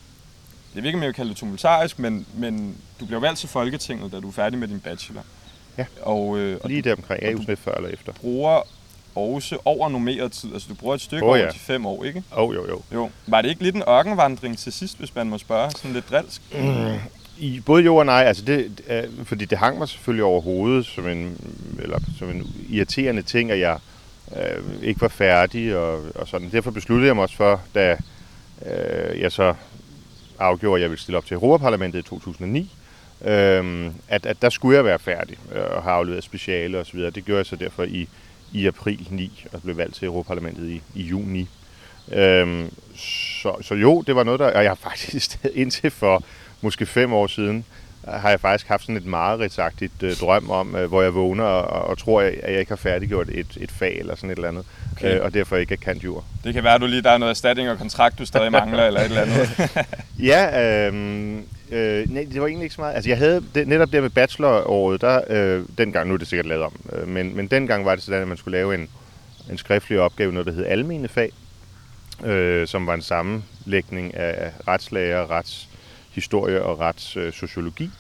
jeg 0.75 0.83
ved 0.83 0.89
ikke, 0.89 0.97
om 0.97 1.03
jeg 1.03 1.07
vil 1.07 1.15
kalde 1.15 1.31
det 1.31 1.37
tumultarisk, 1.37 1.99
men, 1.99 2.27
men 2.35 2.77
du 3.01 3.07
blev 3.07 3.23
valgt 3.23 3.39
til 3.39 3.49
Folketinget, 3.49 4.13
da 4.13 4.21
du 4.21 4.29
er 4.29 4.33
færdig 4.33 4.59
med 4.59 4.69
din 4.69 4.81
bachelor. 4.81 5.23
Ja. 5.79 5.85
Og, 6.03 6.39
øh, 6.39 6.59
og 6.63 6.71
Lige 6.71 6.83
der 6.83 6.97
omkring, 6.97 7.23
og 7.49 7.53
er 7.53 7.57
før 7.57 7.75
eller 7.75 7.91
efter. 7.91 8.13
bruger 8.13 8.63
også 9.15 9.59
over 9.65 9.89
normeret 9.89 10.33
tid. 10.33 10.53
Altså 10.53 10.69
du 10.69 10.75
bruger 10.75 10.95
et 10.95 11.01
stykke 11.01 11.25
over 11.25 11.37
ja. 11.37 11.51
til 11.51 11.61
fem 11.61 11.87
år, 11.87 12.05
ikke? 12.05 12.23
Åh, 12.37 12.49
oh, 12.49 12.55
jo, 12.55 12.69
jo. 12.69 12.83
Jo. 12.95 13.11
Var 13.27 13.43
det 13.43 13.49
ikke 13.49 13.63
lidt 13.63 13.75
en 13.75 13.83
ørkenvandring 13.89 14.59
til 14.59 14.73
sidst, 14.73 14.99
hvis 14.99 15.15
man 15.15 15.27
må 15.27 15.39
spørge? 15.39 15.71
Sådan 15.71 15.93
lidt 15.93 16.11
drilsk? 16.11 16.43
I 17.39 17.61
både 17.61 17.83
jo 17.83 17.97
og 17.97 18.07
nej, 18.07 18.23
altså 18.23 18.45
det, 18.45 18.81
øh, 18.89 19.05
fordi 19.25 19.45
det 19.45 19.59
hang 19.59 19.79
mig 19.79 19.89
selvfølgelig 19.89 20.25
over 20.25 20.41
hovedet 20.41 20.87
som 20.87 21.09
en, 21.09 21.37
eller 21.83 21.99
som 22.19 22.31
en 22.31 22.55
irriterende 22.69 23.23
ting, 23.23 23.51
at 23.51 23.59
jeg 23.59 23.79
øh, 24.37 24.83
ikke 24.83 25.01
var 25.01 25.09
færdig 25.09 25.77
og, 25.77 26.05
og 26.15 26.29
sådan. 26.29 26.49
Derfor 26.53 26.71
besluttede 26.71 27.07
jeg 27.07 27.17
mig 27.17 27.23
også 27.23 27.37
for, 27.37 27.61
da 27.75 27.97
øh, 28.67 29.21
jeg 29.21 29.33
så 29.33 29.55
afgjorde, 30.43 30.79
at 30.79 30.83
jeg 30.83 30.91
ville 30.91 31.01
stille 31.01 31.19
op 31.19 31.27
til 31.27 31.35
Europaparlamentet 31.35 31.99
i 31.99 32.03
2009, 32.03 32.71
øhm, 33.25 33.95
at, 34.09 34.27
at 34.27 34.43
der 34.43 34.51
skulle 34.51 34.77
jeg 34.77 34.85
være 34.85 34.99
færdig 34.99 35.39
øh, 35.55 35.63
og 35.77 35.83
have 35.83 35.95
afleveret 35.95 36.25
speciale 36.25 36.79
osv. 36.79 37.01
Det 37.01 37.25
gjorde 37.25 37.39
jeg 37.39 37.47
så 37.47 37.57
derfor 37.57 37.83
i, 37.83 38.09
i 38.53 38.67
april 38.67 39.07
9 39.11 39.45
og 39.53 39.63
blev 39.63 39.77
valgt 39.77 39.95
til 39.95 40.07
Europaparlamentet 40.07 40.69
i, 40.69 40.83
i 40.95 41.03
juni. 41.03 41.49
Øhm, 42.13 42.71
så, 43.43 43.57
så 43.63 43.75
jo, 43.75 44.03
det 44.07 44.17
var 44.17 44.23
noget, 44.23 44.41
der... 44.41 44.47
Og 44.47 44.63
jeg 44.63 44.71
har 44.71 44.75
faktisk 44.75 45.39
indtil 45.55 45.91
for 45.91 46.23
måske 46.61 46.87
fem 46.87 47.13
år 47.13 47.27
siden, 47.27 47.65
har 48.09 48.31
jeg 48.31 48.41
faktisk 48.41 48.69
haft 48.69 48.83
sådan 48.83 48.97
et 48.97 49.07
mareridtsagtigt 49.07 50.03
øh, 50.03 50.17
drøm 50.17 50.51
om, 50.51 50.77
øh, 50.77 50.89
hvor 50.89 51.03
jeg 51.03 51.15
vågner 51.15 51.45
og, 51.45 51.89
og 51.89 51.99
tror, 51.99 52.21
at 52.21 52.35
jeg 52.49 52.59
ikke 52.61 52.71
har 52.71 52.77
færdiggjort 52.77 53.29
et, 53.29 53.57
et 53.61 53.71
fag 53.71 53.99
eller 53.99 54.15
sådan 54.17 54.31
et 54.31 54.37
eller 54.37 54.49
andet, 54.49 54.65
Okay. 54.97 55.17
øh, 55.17 55.25
og 55.25 55.35
derfor 55.35 55.57
ikke 55.57 55.75
er 55.75 55.79
kant 55.79 56.05
jur. 56.05 56.25
Det 56.45 56.55
kan 56.55 56.65
være, 56.65 56.75
at 56.75 56.81
du 56.81 56.87
lige, 56.87 57.03
der 57.03 57.11
er 57.11 57.19
noget 57.19 57.31
erstatning 57.31 57.71
og 57.71 57.79
kontrakt, 57.79 58.19
du 58.19 58.27
stadig 58.27 58.53
mangler, 58.53 58.87
eller 58.87 59.01
et 59.01 59.05
eller 59.05 59.21
andet. 59.23 59.49
Ja, 60.19 60.87
øhm, 60.87 61.45
øh, 61.71 62.11
nej, 62.11 62.27
det 62.33 62.41
var 62.41 62.47
egentlig 62.47 62.65
ikke 62.65 62.75
så 62.75 62.81
meget. 62.81 62.95
Altså, 62.95 63.11
jeg 63.11 63.19
havde 63.19 63.45
det, 63.55 63.69
netop 63.69 63.93
der 63.93 64.01
med 64.01 64.11
bacheloråret, 64.11 65.01
der, 65.01 65.21
øh, 65.29 65.65
dengang, 65.79 66.09
nu 66.09 66.15
er 66.15 66.19
det 66.19 66.29
sikkert 66.29 66.47
lavet 66.47 66.65
om, 66.65 66.73
øh, 66.93 67.09
men, 67.09 67.37
men 67.37 67.47
dengang 67.47 67.85
var 67.85 67.95
det 67.95 68.05
sådan, 68.05 68.23
at 68.23 68.29
man 68.29 68.37
skulle 68.37 68.59
lave 68.59 68.75
en, 68.75 68.89
en 69.51 69.59
skriftlig 69.59 70.01
opgave, 70.01 70.33
noget 70.33 70.47
der 70.47 70.53
hed 70.53 70.67
almene 70.67 71.09
fag, 71.09 71.31
øh, 72.25 72.67
som 72.67 72.87
var 72.87 72.95
en 72.95 73.03
sammenlægning 73.03 74.15
af 74.15 74.51
retslæger, 74.69 75.31
retshistorie 76.13 76.63
og 76.63 76.81
retssociologi. 76.81 77.91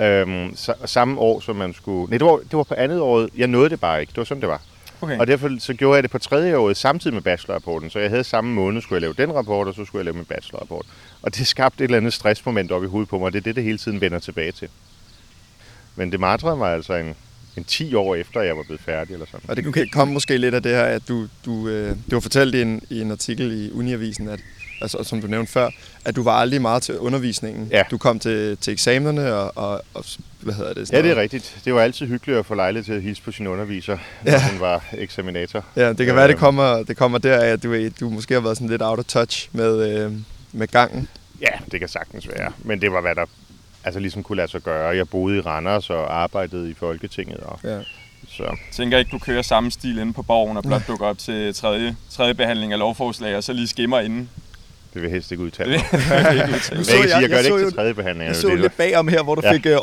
Øhm, 0.00 0.56
så, 0.56 0.74
samme 0.84 1.20
år, 1.20 1.40
som 1.40 1.56
man 1.56 1.74
skulle... 1.74 2.10
Nej, 2.10 2.18
det 2.18 2.26
var, 2.26 2.36
det 2.36 2.52
var 2.52 2.62
på 2.62 2.74
andet 2.74 3.00
året. 3.00 3.30
Jeg 3.36 3.46
nåede 3.46 3.70
det 3.70 3.80
bare 3.80 4.00
ikke. 4.00 4.10
Det 4.10 4.16
var 4.16 4.24
sådan, 4.24 4.40
det 4.40 4.48
var. 4.48 4.60
Okay. 5.00 5.18
Og 5.18 5.26
derfor 5.26 5.50
så 5.58 5.74
gjorde 5.74 5.94
jeg 5.94 6.02
det 6.02 6.10
på 6.10 6.18
tredje 6.18 6.56
året 6.56 6.76
samtidig 6.76 7.14
med 7.14 7.22
bachelorrapporten. 7.22 7.90
Så 7.90 7.98
jeg 7.98 8.10
havde 8.10 8.24
samme 8.24 8.54
måned, 8.54 8.82
skulle 8.82 8.96
jeg 8.96 9.00
lave 9.00 9.26
den 9.26 9.36
rapport, 9.36 9.66
og 9.66 9.74
så 9.74 9.84
skulle 9.84 10.00
jeg 10.00 10.04
lave 10.04 10.16
min 10.16 10.24
bachelorrapport. 10.24 10.86
Og 11.22 11.34
det 11.36 11.46
skabte 11.46 11.84
et 11.84 11.88
eller 11.88 11.96
andet 11.96 12.12
stressmoment 12.12 12.72
op 12.72 12.84
i 12.84 12.86
hovedet 12.86 13.08
på 13.08 13.18
mig, 13.18 13.26
og 13.26 13.32
det 13.32 13.38
er 13.38 13.42
det, 13.42 13.56
det 13.56 13.64
hele 13.64 13.78
tiden 13.78 14.00
vender 14.00 14.18
tilbage 14.18 14.52
til. 14.52 14.68
Men 15.96 16.12
det 16.12 16.20
martrede 16.20 16.56
mig 16.56 16.74
altså 16.74 16.94
en, 16.94 17.14
en 17.56 17.64
10 17.64 17.94
år 17.94 18.14
efter, 18.14 18.40
jeg 18.40 18.56
var 18.56 18.62
blevet 18.62 18.80
færdig 18.80 19.12
eller 19.12 19.26
sådan. 19.26 19.50
Og 19.50 19.56
det 19.56 19.74
kan 19.74 19.88
komme 19.92 20.14
måske 20.14 20.38
lidt 20.38 20.54
af 20.54 20.62
det 20.62 20.72
her, 20.72 20.84
at 20.84 21.08
du, 21.08 21.28
du, 21.44 21.68
øh, 21.68 21.96
du 22.10 22.16
har 22.16 22.20
fortalt 22.20 22.54
i 22.54 22.62
en, 22.62 22.82
i 22.90 23.00
en 23.00 23.10
artikel 23.10 23.52
i 23.52 23.70
Uniavisen, 23.72 24.28
at, 24.28 24.40
altså, 24.80 25.04
som 25.04 25.20
du 25.20 25.26
nævnte 25.26 25.52
før, 25.52 25.70
at 26.04 26.16
du 26.16 26.22
var 26.22 26.32
aldrig 26.32 26.62
meget 26.62 26.82
til 26.82 26.98
undervisningen. 26.98 27.68
Ja. 27.70 27.82
Du 27.90 27.98
kom 27.98 28.18
til, 28.18 28.56
til 28.56 28.72
eksamenerne 28.72 29.34
og, 29.34 29.52
og, 29.56 29.82
og 29.94 30.04
hvad 30.40 30.54
hedder 30.54 30.74
det? 30.74 30.92
Ja, 30.92 31.02
det 31.02 31.10
er 31.10 31.16
rigtigt. 31.16 31.60
Det 31.64 31.74
var 31.74 31.80
altid 31.80 32.06
hyggeligt 32.06 32.38
at 32.38 32.46
få 32.46 32.54
lejlighed 32.54 32.84
til 32.84 32.92
at 32.92 33.02
hilse 33.02 33.22
på 33.22 33.32
sin 33.32 33.46
underviser, 33.46 33.98
når 34.24 34.32
Ja. 34.32 34.38
han 34.38 34.60
var 34.60 34.84
eksaminator. 34.92 35.64
Ja, 35.76 35.92
det 35.92 36.06
kan 36.06 36.16
være, 36.16 36.24
det 36.28 36.32
Øhm, 36.32 36.40
kommer, 36.40 36.82
det 36.82 36.96
kommer 36.96 37.18
der 37.18 37.36
af, 37.40 37.46
at 37.48 37.62
du, 37.62 37.88
du 38.00 38.10
måske 38.10 38.34
har 38.34 38.40
været 38.40 38.56
sådan 38.56 38.68
lidt 38.70 38.82
out 38.82 38.98
of 38.98 39.04
touch 39.04 39.48
med, 39.52 39.90
øh, 40.04 40.12
med 40.52 40.66
gangen. 40.68 41.08
Ja, 41.40 41.48
det 41.72 41.80
kan 41.80 41.88
sagtens 41.88 42.28
være. 42.28 42.52
Men 42.58 42.80
det 42.80 42.92
var, 42.92 43.00
hvad 43.00 43.14
der 43.14 43.24
altså 43.84 44.00
ligesom 44.00 44.22
kunne 44.22 44.36
lade 44.36 44.48
sig 44.48 44.60
gøre. 44.60 44.96
Jeg 44.96 45.08
boede 45.08 45.36
i 45.38 45.40
Randers 45.40 45.90
og 45.90 46.16
arbejdede 46.22 46.70
i 46.70 46.74
Folketinget. 46.74 47.36
Og, 47.40 47.60
Ja. 47.64 47.78
så 48.28 48.42
Jeg 48.42 48.56
tænker 48.72 48.98
ikke, 48.98 49.10
du 49.10 49.18
kører 49.18 49.42
samme 49.42 49.70
stil 49.70 49.98
inde 49.98 50.12
på 50.12 50.22
borgen 50.22 50.56
og 50.56 50.62
blot 50.62 50.82
dukker 50.88 51.06
op 51.06 51.18
til 51.18 51.54
tredje, 51.54 51.96
tredje 52.10 52.34
behandling 52.34 52.72
af 52.72 52.78
lovforslag, 52.78 53.36
og 53.36 53.44
så 53.44 53.52
lige 53.52 53.68
skimmer 53.68 54.00
inden. 54.00 54.30
Det 54.94 55.02
vil 55.02 55.08
jeg 55.08 55.10
helst 55.12 55.30
ikke 55.32 55.44
udtale 55.44 55.74
ikke. 55.74 55.86
Men 55.92 56.02
så 56.60 56.74
jeg 56.74 56.76
kan 56.76 56.84
sige, 56.84 57.00
jeg- 57.00 57.22
jeg 57.22 57.28
gør 57.28 57.36
jeg 57.36 57.44
det 57.44 57.44
så 57.44 57.54
ikke 57.54 57.62
jo- 57.64 57.68
til 57.70 57.76
tredje 57.76 57.94
behandling. 57.94 58.28
Jeg 58.28 58.36
så 58.36 58.54
lidt 58.54 58.76
bagom 58.76 59.08
her, 59.08 59.22
hvor 59.22 59.34
du 59.34 59.40
Ja. 59.44 59.52
fik 59.52 59.66
øh, 59.66 59.76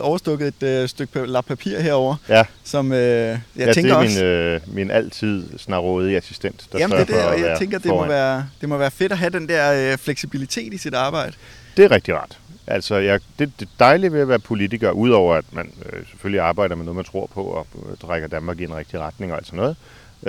overstukket 0.00 0.54
et 0.62 0.68
øh, 0.82 0.88
stykke 0.88 1.20
pa- 1.20 1.24
lap 1.26 1.44
papir 1.46 1.80
herover, 1.80 2.16
Ja, 2.28 2.42
som 2.64 2.92
øh, 2.92 2.98
jeg 2.98 3.38
ja, 3.56 3.72
tænker 3.72 3.82
det 3.82 3.90
er 3.90 3.94
også... 3.96 4.18
min, 4.18 4.24
øh, 4.24 4.60
min 4.66 4.90
altid 4.90 5.58
snarådige 5.58 6.16
assistent, 6.16 6.66
der 6.72 6.78
Jamen 6.78 6.92
det 6.98 7.00
er 7.02 7.04
det, 7.06 7.14
for 7.14 7.20
og 7.22 7.34
at 7.34 7.40
jeg 7.40 7.48
være 7.48 7.58
tænker, 7.58 7.78
det 7.78 7.86
må, 7.90 8.06
være, 8.06 8.46
det 8.60 8.68
må 8.68 8.76
være 8.76 8.90
fedt 8.90 9.12
at 9.12 9.18
have 9.18 9.30
den 9.30 9.48
der 9.48 9.92
øh, 9.92 9.98
fleksibilitet 9.98 10.74
i 10.74 10.78
sit 10.78 10.94
arbejde. 10.94 11.32
Det 11.76 11.84
er 11.84 11.90
rigtig 11.90 12.14
rart. 12.14 12.38
Altså, 12.68 12.96
jeg, 12.96 13.20
det, 13.38 13.52
det 13.60 13.68
dejlige 13.78 14.12
ved 14.12 14.20
at 14.20 14.28
være 14.28 14.38
politiker, 14.38 14.90
udover 14.90 15.34
at 15.34 15.44
man 15.52 15.70
øh, 15.92 16.06
selvfølgelig 16.10 16.40
arbejder 16.40 16.74
med 16.74 16.84
noget, 16.84 16.96
man 16.96 17.04
tror 17.04 17.30
på, 17.34 17.42
og 17.42 17.66
øh, 17.90 17.96
trækker 17.96 18.28
Danmark 18.28 18.60
i 18.60 18.64
en 18.64 18.76
rigtig 18.76 19.00
retning 19.00 19.32
og 19.32 19.38
alt 19.38 19.46
sådan 19.46 19.56
noget, 19.56 19.76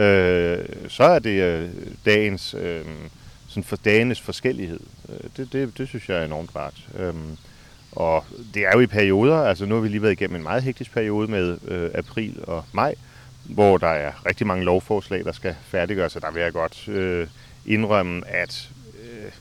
øh, 0.07 0.65
så 0.89 1.03
er 1.03 1.19
det 1.19 1.41
øh, 1.41 1.69
dagens, 2.05 2.55
øh, 2.61 2.81
sådan 3.47 3.63
for 3.63 3.75
dagenes 3.75 4.21
forskellighed. 4.21 4.79
Øh, 5.09 5.29
det, 5.37 5.53
det, 5.53 5.77
det 5.77 5.87
synes 5.87 6.09
jeg 6.09 6.17
er 6.17 6.25
enormt 6.25 6.55
rart. 6.55 6.87
Øhm, 6.99 7.37
og 7.91 8.25
det 8.53 8.65
er 8.65 8.71
jo 8.73 8.79
i 8.79 8.87
perioder, 8.87 9.37
altså 9.37 9.65
nu 9.65 9.75
har 9.75 9.81
vi 9.81 9.87
lige 9.87 10.01
været 10.01 10.11
igennem 10.11 10.35
en 10.35 10.43
meget 10.43 10.63
hektisk 10.63 10.93
periode 10.93 11.31
med 11.31 11.57
øh, 11.67 11.89
april 11.93 12.39
og 12.43 12.63
maj, 12.71 12.95
hvor 13.43 13.77
der 13.77 13.87
er 13.87 14.25
rigtig 14.25 14.47
mange 14.47 14.65
lovforslag, 14.65 15.25
der 15.25 15.31
skal 15.31 15.55
færdiggøres, 15.63 16.15
og 16.15 16.21
der 16.21 16.31
vil 16.31 16.41
jeg 16.41 16.53
godt 16.53 16.87
øh, 16.87 17.27
indrømme, 17.65 18.27
at 18.27 18.69
øh, 19.03 19.31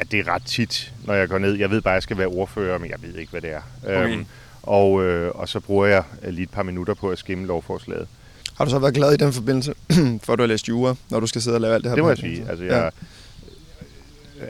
at 0.00 0.12
det 0.12 0.20
er 0.20 0.28
ret 0.28 0.42
tit, 0.46 0.92
når 1.04 1.14
jeg 1.14 1.28
går 1.28 1.38
ned. 1.38 1.54
Jeg 1.54 1.70
ved 1.70 1.80
bare, 1.80 1.94
at 1.94 1.96
jeg 1.96 2.02
skal 2.02 2.18
være 2.18 2.26
ordfører, 2.26 2.78
men 2.78 2.90
jeg 2.90 3.02
ved 3.02 3.14
ikke, 3.14 3.30
hvad 3.30 3.40
det 3.40 3.52
er. 3.52 3.60
Okay. 3.84 4.12
Øhm, 4.12 4.26
og, 4.62 5.04
øh, 5.04 5.30
og 5.34 5.48
så 5.48 5.60
bruger 5.60 5.86
jeg 5.86 6.04
lige 6.28 6.42
et 6.42 6.50
par 6.50 6.62
minutter 6.62 6.94
på 6.94 7.10
at 7.10 7.18
skimme 7.18 7.46
lovforslaget. 7.46 8.08
Har 8.56 8.64
du 8.64 8.70
så 8.70 8.78
været 8.78 8.94
glad 8.94 9.12
i 9.12 9.16
den 9.16 9.32
forbindelse, 9.32 9.74
for 10.24 10.32
at 10.32 10.38
du 10.38 10.42
har 10.42 10.46
læst 10.46 10.68
jura, 10.68 10.94
når 11.10 11.20
du 11.20 11.26
skal 11.26 11.42
sidde 11.42 11.56
og 11.56 11.60
lave 11.60 11.74
alt 11.74 11.84
det 11.84 11.90
her? 11.90 11.94
Det 11.94 12.04
må 12.04 12.08
jeg 12.08 12.18
sige. 12.18 12.46
Altså, 12.48 12.64
jeg, 12.64 12.90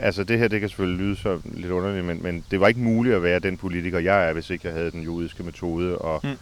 altså 0.00 0.24
det 0.24 0.38
her, 0.38 0.48
det 0.48 0.60
kan 0.60 0.68
selvfølgelig 0.68 1.06
lyde 1.06 1.16
så 1.16 1.40
lidt 1.44 1.72
underligt, 1.72 2.04
men, 2.04 2.22
men 2.22 2.44
det 2.50 2.60
var 2.60 2.68
ikke 2.68 2.80
muligt 2.80 3.14
at 3.14 3.22
være 3.22 3.38
den 3.38 3.56
politiker, 3.56 3.98
jeg 3.98 4.28
er, 4.28 4.32
hvis 4.32 4.50
ikke 4.50 4.66
jeg 4.68 4.74
havde 4.76 4.90
den 4.90 5.02
juridiske 5.02 5.42
metode 5.42 5.98
og 5.98 6.20
Mm. 6.24 6.28
mm. 6.30 6.36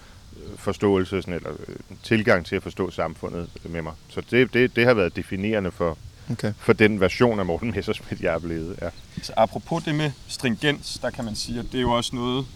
forståelse, 0.57 1.23
sådan, 1.23 1.35
eller 1.35 1.51
øh, 1.69 1.77
tilgang 2.03 2.47
til 2.47 2.57
at 2.57 2.63
forstå 2.63 2.91
samfundet 2.91 3.49
med 3.69 3.83
mig. 3.83 3.93
Så 4.09 4.23
det, 4.31 4.55
det, 4.55 4.77
det 4.77 4.85
har 4.87 4.95
været 4.95 5.17
definerende 5.17 5.71
for, 5.71 5.99
Okay. 6.33 6.53
for 6.59 6.73
den 6.73 7.01
version 7.01 7.39
af 7.41 7.47
Morten 7.47 7.71
Messerschmidt, 7.71 8.21
jeg 8.23 8.35
er 8.35 8.39
blevet. 8.39 8.77
Ja. 8.83 8.89
Så 9.23 9.33
apropos 9.37 9.85
det 9.85 9.95
med 9.95 10.11
stringens, 10.29 10.99
der 11.03 11.11
kan 11.11 11.25
man 11.25 11.35
sige, 11.37 11.59
at 11.59 11.65
det 11.73 11.79
er 11.79 11.83
jo 11.83 11.91
også 11.91 12.17
noget, 12.17 12.47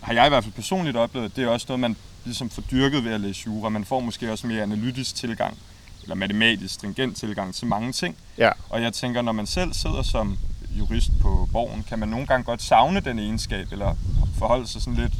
har 0.00 0.12
jeg 0.12 0.26
i 0.26 0.28
hvert 0.28 0.44
fald 0.44 0.54
personligt 0.54 0.96
oplevet, 0.96 1.36
det 1.36 1.44
er 1.44 1.48
også 1.48 1.66
noget, 1.68 1.80
man 1.80 1.96
ligesom 2.24 2.50
får 2.50 2.62
dyrket 2.70 3.04
ved 3.04 3.12
at 3.12 3.20
læse 3.20 3.42
jura. 3.46 3.68
Man 3.68 3.84
får 3.84 4.00
måske 4.00 4.32
også 4.32 4.46
mere 4.46 4.62
analytisk 4.62 5.14
tilgang, 5.14 5.58
eller 6.04 6.14
matematisk 6.14 6.74
stringent 6.74 7.16
tilgang 7.16 7.54
til 7.54 7.66
mange 7.66 7.92
ting. 7.92 8.16
ja. 8.38 8.50
Og 8.70 8.82
jeg 8.82 8.92
tænker, 8.92 9.22
når 9.22 9.32
man 9.32 9.46
selv 9.46 9.72
sidder 9.72 10.02
som 10.02 10.38
jurist 10.78 11.10
på 11.22 11.48
borgen, 11.52 11.84
kan 11.88 11.98
man 11.98 12.08
nogle 12.08 12.26
gange 12.26 12.44
godt 12.44 12.62
savne 12.62 13.00
den 13.00 13.18
egenskab, 13.18 13.66
eller 13.72 13.96
forholde 14.38 14.68
sig 14.68 14.82
sådan 14.82 15.00
lidt 15.00 15.12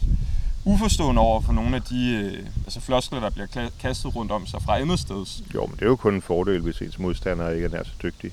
uforstående 0.65 1.21
over 1.21 1.41
for 1.41 1.53
nogle 1.53 1.77
af 1.77 1.83
de 1.83 2.11
øh, 2.11 2.47
altså 2.65 2.81
floskler, 2.81 3.21
der 3.21 3.31
bliver 3.31 3.71
kastet 3.81 4.17
rundt 4.17 4.33
om 4.33 4.47
sig 4.47 4.63
fra 4.63 4.81
andet 4.81 4.99
sted. 4.99 5.27
Jo, 5.55 5.67
men 5.67 5.77
det 5.77 5.83
er 5.83 5.87
jo 5.87 5.97
kun 5.97 6.15
en 6.15 6.23
fordel, 6.23 6.61
hvis 6.61 6.79
ens 6.79 6.99
modstander 6.99 7.51
ikke 7.51 7.65
er 7.65 7.71
nær 7.71 7.83
så 7.83 7.93
dygtig. 8.03 8.33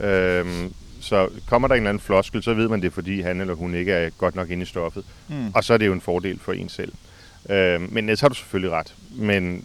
Øhm, 0.00 0.74
så 1.00 1.28
kommer 1.46 1.68
der 1.68 1.74
en 1.74 1.80
eller 1.80 1.90
anden 1.90 2.00
floskel, 2.00 2.42
så 2.42 2.54
ved 2.54 2.68
man 2.68 2.82
det, 2.82 2.92
fordi 2.92 3.20
han 3.20 3.40
eller 3.40 3.54
hun 3.54 3.74
ikke 3.74 3.92
er 3.92 4.10
godt 4.10 4.34
nok 4.34 4.50
inde 4.50 4.62
i 4.62 4.66
stoffet. 4.66 5.04
Mm. 5.28 5.50
Og 5.54 5.64
så 5.64 5.74
er 5.74 5.78
det 5.78 5.86
jo 5.86 5.92
en 5.92 6.00
fordel 6.00 6.38
for 6.38 6.52
en 6.52 6.68
selv. 6.68 6.92
Øhm, 7.50 7.88
men 7.92 8.04
ellers 8.04 8.20
har 8.20 8.28
du 8.28 8.34
selvfølgelig 8.34 8.70
ret. 8.70 8.94
Men 9.10 9.64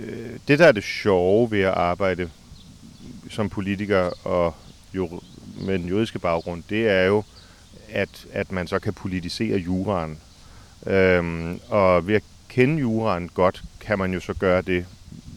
øh, 0.00 0.38
det, 0.48 0.58
der 0.58 0.66
er 0.66 0.72
det 0.72 0.84
sjove 0.84 1.50
ved 1.50 1.60
at 1.60 1.74
arbejde 1.74 2.30
som 3.30 3.48
politiker 3.48 4.26
og 4.26 4.54
jo, 4.94 5.20
med 5.60 5.78
den 5.78 5.88
juridiske 5.88 6.18
baggrund, 6.18 6.62
det 6.70 6.88
er 6.88 7.02
jo, 7.02 7.24
at, 7.88 8.26
at 8.32 8.52
man 8.52 8.66
så 8.66 8.78
kan 8.78 8.92
politisere 8.92 9.58
juraen. 9.58 10.18
Øhm, 10.86 11.60
og 11.68 12.06
ved 12.06 12.14
at 12.14 12.22
kende 12.48 12.78
juraen 12.80 13.28
godt, 13.28 13.62
kan 13.80 13.98
man 13.98 14.12
jo 14.12 14.20
så 14.20 14.34
gøre 14.34 14.62
det 14.62 14.86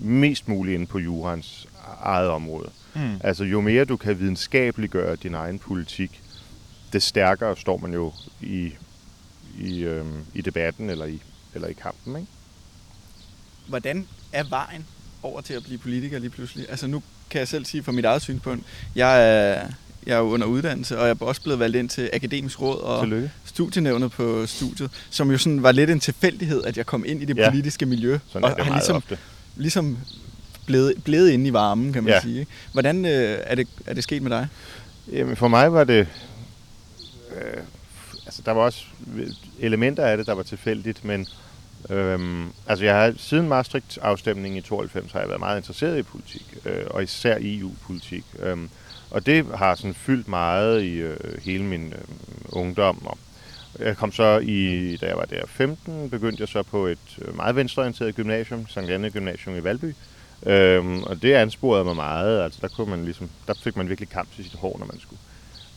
mest 0.02 0.48
muligt 0.48 0.76
inde 0.76 0.86
på 0.86 1.00
jurans 1.00 1.68
eget 2.02 2.30
område. 2.30 2.70
Mm. 2.96 3.16
Altså 3.24 3.44
jo 3.44 3.62
mere 3.62 3.86
du 3.86 3.98
kan 3.98 4.20
videnskabeliggøre 4.20 5.16
din 5.16 5.34
egen 5.34 5.60
politik, 5.60 6.22
det 6.94 7.04
stærkere 7.04 7.58
står 7.58 7.78
man 7.78 7.94
jo 7.94 8.14
i, 8.42 8.74
i, 9.60 9.84
øhm, 9.84 10.26
i 10.34 10.42
debatten 10.42 10.90
eller 10.90 11.06
i, 11.06 11.22
eller 11.54 11.68
i 11.68 11.74
kampen. 11.74 12.16
Ikke? 12.16 12.28
Hvordan 13.68 14.08
er 14.34 14.44
vejen 14.50 14.86
over 15.24 15.42
til 15.42 15.54
at 15.54 15.64
blive 15.64 15.78
politiker 15.78 16.20
lige 16.20 16.30
pludselig? 16.30 16.66
Altså 16.70 16.88
nu 16.88 17.04
kan 17.30 17.40
jeg 17.40 17.48
selv 17.48 17.66
sige 17.66 17.84
fra 17.84 17.92
mit 17.92 18.06
eget 18.06 18.22
synspunkt, 18.22 18.66
jeg 18.96 19.30
er, 19.30 19.68
jeg 20.08 20.14
er 20.14 20.18
jo 20.18 20.24
under 20.30 20.48
uddannelse, 20.48 21.00
og 21.00 21.08
jeg 21.08 21.18
er 21.22 21.26
også 21.26 21.42
blevet 21.42 21.60
valgt 21.60 21.76
ind 21.78 21.90
til 21.90 22.10
akademisk 22.14 22.62
råd 22.62 22.80
og 22.82 23.04
Tillykke. 23.04 23.32
studienævnet 23.46 24.12
på 24.12 24.46
studiet, 24.46 24.92
som 25.10 25.32
jo 25.32 25.38
sådan 25.38 25.64
var 25.64 25.72
lidt 25.72 25.90
en 25.90 26.00
tilfældighed, 26.00 26.64
at 26.64 26.78
jeg 26.78 26.86
kom 26.86 27.06
ind 27.08 27.22
i 27.22 27.26
det 27.26 27.38
Ja. 27.38 27.50
politiske 27.50 27.86
miljø. 27.86 28.20
Sådan 28.28 28.44
og 28.44 28.66
har 28.66 28.74
ligesom, 28.74 28.96
ofte. 28.96 29.18
ligesom 29.56 29.98
blevet, 30.66 30.94
blevet 31.04 31.30
inde 31.30 31.48
i 31.48 31.54
varmen, 31.54 31.94
kan 31.94 32.04
man 32.04 32.14
Ja. 32.14 32.22
sige. 32.22 32.48
Hvordan 32.72 33.06
øh, 33.06 33.38
er, 33.44 33.56
det, 33.56 33.68
er 33.86 33.94
det 33.94 34.04
sket 34.04 34.22
med 34.22 34.32
dig? 34.32 34.48
Jamen 35.12 35.36
for 35.36 35.48
mig 35.48 35.74
var 35.74 35.84
det... 35.84 36.08
Øh, 37.36 37.62
altså 38.26 38.42
der 38.46 38.52
var 38.52 38.62
også 38.62 38.84
elementer 39.60 40.06
af 40.06 40.18
det, 40.18 40.26
der 40.28 40.34
var 40.34 40.44
tilfældigt, 40.44 41.06
men 41.06 41.28
øhm, 41.90 42.48
altså 42.68 42.86
jeg 42.86 42.96
har 42.96 43.14
siden 43.18 43.48
Maastricht-afstemningen 43.48 44.58
i 44.58 44.62
92 44.62 45.12
har 45.12 45.20
jeg 45.20 45.28
været 45.30 45.40
meget 45.40 45.58
interesseret 45.58 45.98
i 46.00 46.04
politik, 46.04 46.46
øh, 46.66 46.84
og 46.90 47.04
især 47.04 47.38
EU-politik. 47.42 48.24
Øhm, 48.40 48.70
og 49.12 49.26
det 49.26 49.46
har 49.56 49.76
sådan 49.76 49.94
fyldt 49.94 50.28
meget 50.28 50.82
i 50.84 50.94
øh, 50.96 51.18
hele 51.42 51.64
min 51.64 51.94
øh, 51.94 52.00
ungdom. 52.50 53.06
Og 53.06 53.18
jeg 53.80 53.98
kom 53.98 54.12
så 54.12 54.40
i, 54.40 54.96
da 55.02 55.06
jeg 55.06 55.18
var 55.18 55.26
der 55.26 55.46
15, 55.48 56.10
begyndte 56.10 56.42
jeg 56.42 56.48
så 56.48 56.64
på 56.64 56.86
et 56.88 57.18
øh, 57.22 57.36
meget 57.36 57.56
venstreorienteret 57.56 58.16
gymnasium, 58.16 58.68
Sankt 58.68 58.92
Anne 58.92 59.10
Gymnasium 59.12 59.56
i 59.58 59.64
Valby. 59.64 59.96
Øhm, 60.46 61.04
og 61.04 61.22
det 61.22 61.34
ansporede 61.34 61.84
mig 61.86 61.96
meget. 61.96 62.44
Altså 62.44 62.60
der, 62.62 62.68
kunne 62.68 62.90
man 62.90 63.06
ligesom, 63.06 63.30
der 63.48 63.54
fik 63.64 63.76
man 63.78 63.90
virkelig 63.90 64.10
kamp 64.10 64.36
til 64.36 64.44
sit 64.44 64.54
hår, 64.60 64.76
når 64.80 64.86
man 64.86 65.00
skulle, 65.00 65.20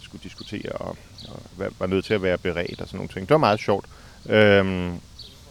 skulle 0.02 0.22
diskutere, 0.22 0.72
og, 0.72 0.96
og 1.28 1.42
var- 1.56 1.72
var 1.78 1.86
nødt 1.86 2.04
til 2.04 2.14
at 2.14 2.22
være 2.22 2.38
beredt 2.38 2.80
og 2.80 2.86
sådan 2.86 2.98
nogle 2.98 3.08
ting. 3.08 3.20
Det 3.28 3.30
var 3.30 3.38
meget 3.38 3.60
sjovt. 3.60 3.86
Øhm, 4.28 5.00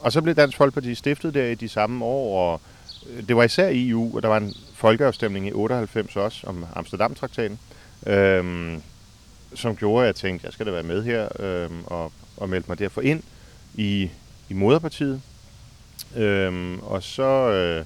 og 0.01 0.11
så 0.11 0.21
blev 0.21 0.35
Dansk 0.35 0.57
Folkeparti 0.57 0.95
stiftet 0.95 1.33
der 1.33 1.45
i 1.45 1.55
de 1.55 1.69
samme 1.69 2.05
år, 2.05 2.51
og 2.51 2.61
øh, 3.09 3.27
det 3.27 3.35
var 3.35 3.43
især 3.43 3.67
i 3.67 3.89
EU, 3.89 4.15
og 4.15 4.23
der 4.23 4.29
var 4.29 4.37
en 4.37 4.53
folkeafstemning 4.73 5.47
i 5.47 5.51
98 5.51 6.15
også 6.15 6.47
om 6.47 6.65
Amsterdam-traktaten, 6.75 7.59
øhm, 8.07 8.81
som 9.53 9.75
gjorde, 9.75 10.03
at 10.03 10.07
jeg 10.07 10.15
tænkte, 10.15 10.45
jeg 10.45 10.53
skal 10.53 10.65
da 10.65 10.71
være 10.71 10.83
med 10.83 11.03
her, 11.03 11.27
øhm, 11.39 11.83
og, 11.85 12.11
og 12.37 12.49
meldte 12.49 12.71
mig 12.71 12.79
derfor 12.79 13.01
ind 13.01 13.23
i, 13.75 14.09
i 14.49 14.53
moderpartiet. 14.53 15.21
Øhm, 16.15 16.79
og 16.79 17.03
så 17.03 17.51
øh, 17.51 17.85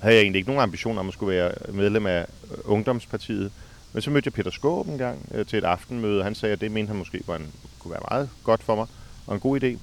havde 0.00 0.14
jeg 0.14 0.22
egentlig 0.22 0.38
ikke 0.38 0.50
nogen 0.50 0.62
ambition 0.62 0.98
om 0.98 1.08
at 1.08 1.14
skulle 1.14 1.36
være 1.36 1.52
medlem 1.68 2.06
af 2.06 2.26
øh, 2.50 2.58
Ungdomspartiet. 2.64 3.52
Men 3.92 4.02
så 4.02 4.10
mødte 4.10 4.26
jeg 4.26 4.32
Peter 4.32 4.50
Skåb 4.50 4.88
en 4.88 4.98
gang 4.98 5.28
øh, 5.34 5.46
til 5.46 5.58
et 5.58 5.64
aftenmøde, 5.64 6.18
og 6.18 6.24
han 6.24 6.34
sagde, 6.34 6.52
at 6.52 6.60
det 6.60 6.70
mente 6.70 6.88
han 6.88 6.96
måske 6.96 7.20
var 7.26 7.36
en, 7.36 7.52
kunne 7.78 7.92
være 7.92 8.02
meget 8.10 8.28
godt 8.44 8.62
for 8.62 8.74
mig, 8.74 8.86
og 9.26 9.34
en 9.34 9.40
god 9.40 9.62
idé. 9.62 9.78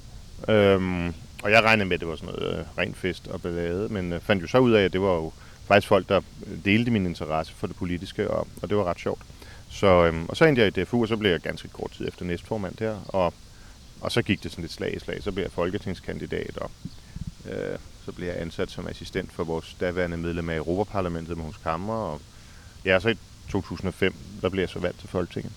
Øhm, 0.51 1.13
og 1.43 1.51
jeg 1.51 1.63
regnede 1.63 1.89
med, 1.89 1.93
at 1.93 1.99
det 1.99 2.07
var 2.07 2.15
sådan 2.15 2.35
noget 2.35 2.59
øh, 2.59 2.65
rent 2.77 2.97
fest 2.97 3.27
og 3.27 3.41
ballade, 3.41 3.89
men 3.89 4.13
øh, 4.13 4.21
fandt 4.21 4.43
jo 4.43 4.47
så 4.47 4.57
ud 4.57 4.71
af, 4.71 4.83
at 4.83 4.93
det 4.93 5.01
var 5.01 5.13
jo 5.13 5.33
faktisk 5.65 5.87
folk, 5.87 6.09
der 6.09 6.21
øh, 6.47 6.65
delte 6.65 6.91
min 6.91 7.05
interesse 7.05 7.53
for 7.53 7.67
det 7.67 7.75
politiske, 7.75 8.31
og, 8.31 8.47
og 8.61 8.69
det 8.69 8.77
var 8.77 8.83
ret 8.83 8.99
sjovt. 8.99 9.21
Så, 9.69 10.05
øhm, 10.05 10.25
og 10.29 10.37
så 10.37 10.45
endte 10.45 10.61
jeg 10.61 10.77
i 10.77 10.83
DFU, 10.83 11.01
og 11.01 11.07
så 11.07 11.17
blev 11.17 11.31
jeg 11.31 11.39
ganske 11.39 11.67
kort 11.67 11.91
tid 11.91 12.07
efter 12.07 12.25
næstformand 12.25 12.75
der, 12.75 12.99
og, 13.07 13.33
og 14.01 14.11
så 14.11 14.21
gik 14.21 14.43
det 14.43 14.51
sådan 14.51 14.61
lidt 14.61 14.73
slag 14.73 14.95
i 14.95 14.99
slag. 14.99 15.23
Så 15.23 15.31
blev 15.31 15.43
jeg 15.43 15.51
folketingskandidat, 15.51 16.57
og 16.57 16.71
øh, 17.49 17.77
så 18.05 18.11
blev 18.11 18.27
jeg 18.27 18.41
ansat 18.41 18.71
som 18.71 18.87
assistent 18.87 19.33
for 19.33 19.43
vores 19.43 19.77
daværende 19.79 20.17
medlem 20.17 20.49
af 20.49 20.55
Europaparlamentet, 20.55 21.37
Måns 21.37 21.57
Kammer, 21.57 21.93
og 21.93 22.21
ja, 22.85 22.99
så 22.99 23.09
i 23.09 23.15
2005, 23.49 24.15
der 24.41 24.49
blev 24.49 24.61
jeg 24.61 24.69
så 24.69 24.79
valgt 24.79 24.99
til 24.99 25.09
Folketinget. 25.09 25.51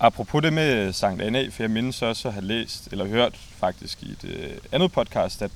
Apropos 0.00 0.42
det 0.42 0.52
med 0.52 0.92
Sankt 0.92 1.22
Anna, 1.22 1.48
for 1.48 1.62
jeg 1.62 1.70
mindes 1.70 2.02
også 2.02 2.28
at 2.28 2.34
have 2.34 2.44
læst, 2.46 2.88
eller 2.92 3.06
hørt 3.06 3.34
faktisk 3.58 4.02
i 4.02 4.10
et 4.10 4.24
øh, 4.24 4.50
andet 4.72 4.92
podcast, 4.92 5.42
at 5.42 5.50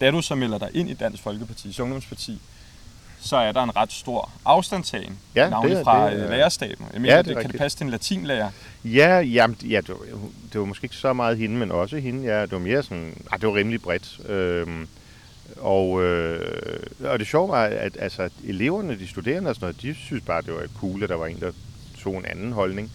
da 0.00 0.10
du 0.10 0.22
så 0.22 0.34
melder 0.34 0.58
dig 0.58 0.68
ind 0.74 0.90
i 0.90 0.94
Dansk 0.94 1.26
Folkeparti's 1.26 1.80
ungdomsparti, 1.82 2.40
så 3.20 3.36
er 3.36 3.52
der 3.52 3.62
en 3.62 3.76
ret 3.76 3.92
stor 3.92 4.30
afstandtagen, 4.44 5.18
Ja, 5.34 5.48
navnlig 5.50 5.70
det 5.70 5.80
er- 5.80 5.84
fra 5.84 6.10
det 6.10 6.18
er- 6.18 6.24
øh, 6.24 6.30
lærerstaben. 6.30 6.86
Jeg 6.92 7.00
mener, 7.00 7.14
Ja, 7.14 7.18
det 7.22 7.26
det, 7.26 7.36
kan 7.40 7.50
det 7.50 7.58
passe 7.60 7.78
til 7.78 7.84
en 7.84 7.90
latinlærer? 7.90 8.50
Ja, 8.84 9.18
jamen, 9.20 9.56
ja 9.64 9.76
det, 9.76 9.88
var, 9.88 10.18
det 10.52 10.60
var 10.60 10.66
måske 10.66 10.84
ikke 10.84 10.96
så 10.96 11.12
meget 11.12 11.38
hende, 11.38 11.56
men 11.56 11.70
også 11.72 11.96
hende. 11.98 12.24
Ja, 12.34 12.42
det 12.42 12.52
var 12.52 12.58
mere 12.58 12.82
sådan, 12.82 13.22
ah, 13.32 13.40
det 13.40 13.48
var 13.48 13.54
rimelig 13.54 13.82
bredt. 13.82 14.20
Øhm, 14.28 14.88
og, 15.56 16.02
øh, 16.02 16.80
og 17.04 17.18
det 17.18 17.26
sjove 17.26 17.48
var, 17.48 17.64
at 17.64 17.96
altså, 18.00 18.28
eleverne, 18.44 18.98
de 18.98 19.08
studerende 19.08 19.48
og 19.50 19.54
sådan 19.54 19.64
noget, 19.64 19.82
de 19.82 19.94
synes 19.94 20.22
bare, 20.24 20.42
det 20.42 20.52
var 20.54 20.66
cool, 20.80 21.02
at 21.02 21.08
der 21.08 21.16
var 21.16 21.26
en, 21.26 21.40
der 21.40 21.52
tog 22.02 22.16
en 22.18 22.24
anden 22.26 22.52
holdning. 22.52 22.92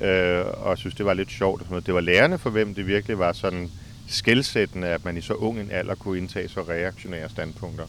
Øh, 0.00 0.44
og 0.46 0.78
synes, 0.78 0.94
det 0.94 1.06
var 1.06 1.14
lidt 1.14 1.30
sjovt. 1.30 1.60
Og 1.60 1.64
sådan 1.64 1.72
noget. 1.72 1.86
Det 1.86 1.94
var 1.94 2.00
lærerne, 2.00 2.38
for 2.38 2.50
hvem 2.50 2.74
det 2.74 2.86
virkelig 2.86 3.18
var 3.18 3.32
sådan 3.32 3.70
skældsættende, 4.08 4.86
at 4.86 5.04
man 5.04 5.16
i 5.16 5.20
så 5.20 5.34
ung 5.34 5.60
en 5.60 5.70
alder 5.70 5.94
kunne 5.94 6.18
indtage 6.18 6.48
så 6.48 6.62
reaktionære 6.62 7.28
standpunkter. 7.28 7.84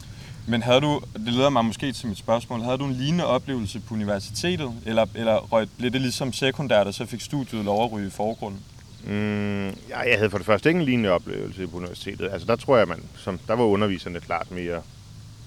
Men 0.46 0.62
havde 0.62 0.80
du, 0.80 1.00
det 1.14 1.32
leder 1.32 1.50
mig 1.50 1.64
måske 1.64 1.92
til 1.92 2.08
mit 2.08 2.18
spørgsmål, 2.18 2.60
havde 2.60 2.78
du 2.78 2.84
en 2.84 2.92
lignende 2.92 3.26
oplevelse 3.26 3.80
på 3.80 3.94
universitetet, 3.94 4.72
eller, 4.86 5.06
eller 5.14 5.36
røg, 5.36 5.68
blev 5.78 5.90
det 5.90 6.00
ligesom 6.00 6.32
sekundært, 6.32 6.86
og 6.86 6.94
så 6.94 7.06
fik 7.06 7.20
studiet 7.20 7.64
lov 7.64 7.84
at 7.84 7.92
ryge 7.92 8.06
i 8.06 8.10
forgrunden? 8.10 8.60
Mm, 9.04 9.66
ja, 9.66 9.98
jeg 9.98 10.16
havde 10.16 10.30
for 10.30 10.38
det 10.38 10.46
første 10.46 10.68
ikke 10.68 10.80
en 10.80 10.86
lignende 10.86 11.10
oplevelse 11.10 11.66
på 11.66 11.76
universitetet. 11.76 12.28
Altså 12.32 12.46
der 12.46 12.56
tror 12.56 12.76
jeg, 12.76 12.88
man, 12.88 13.02
som, 13.16 13.38
der 13.46 13.54
var 13.54 13.64
underviserne 13.64 14.20
klart 14.20 14.50
mere 14.50 14.82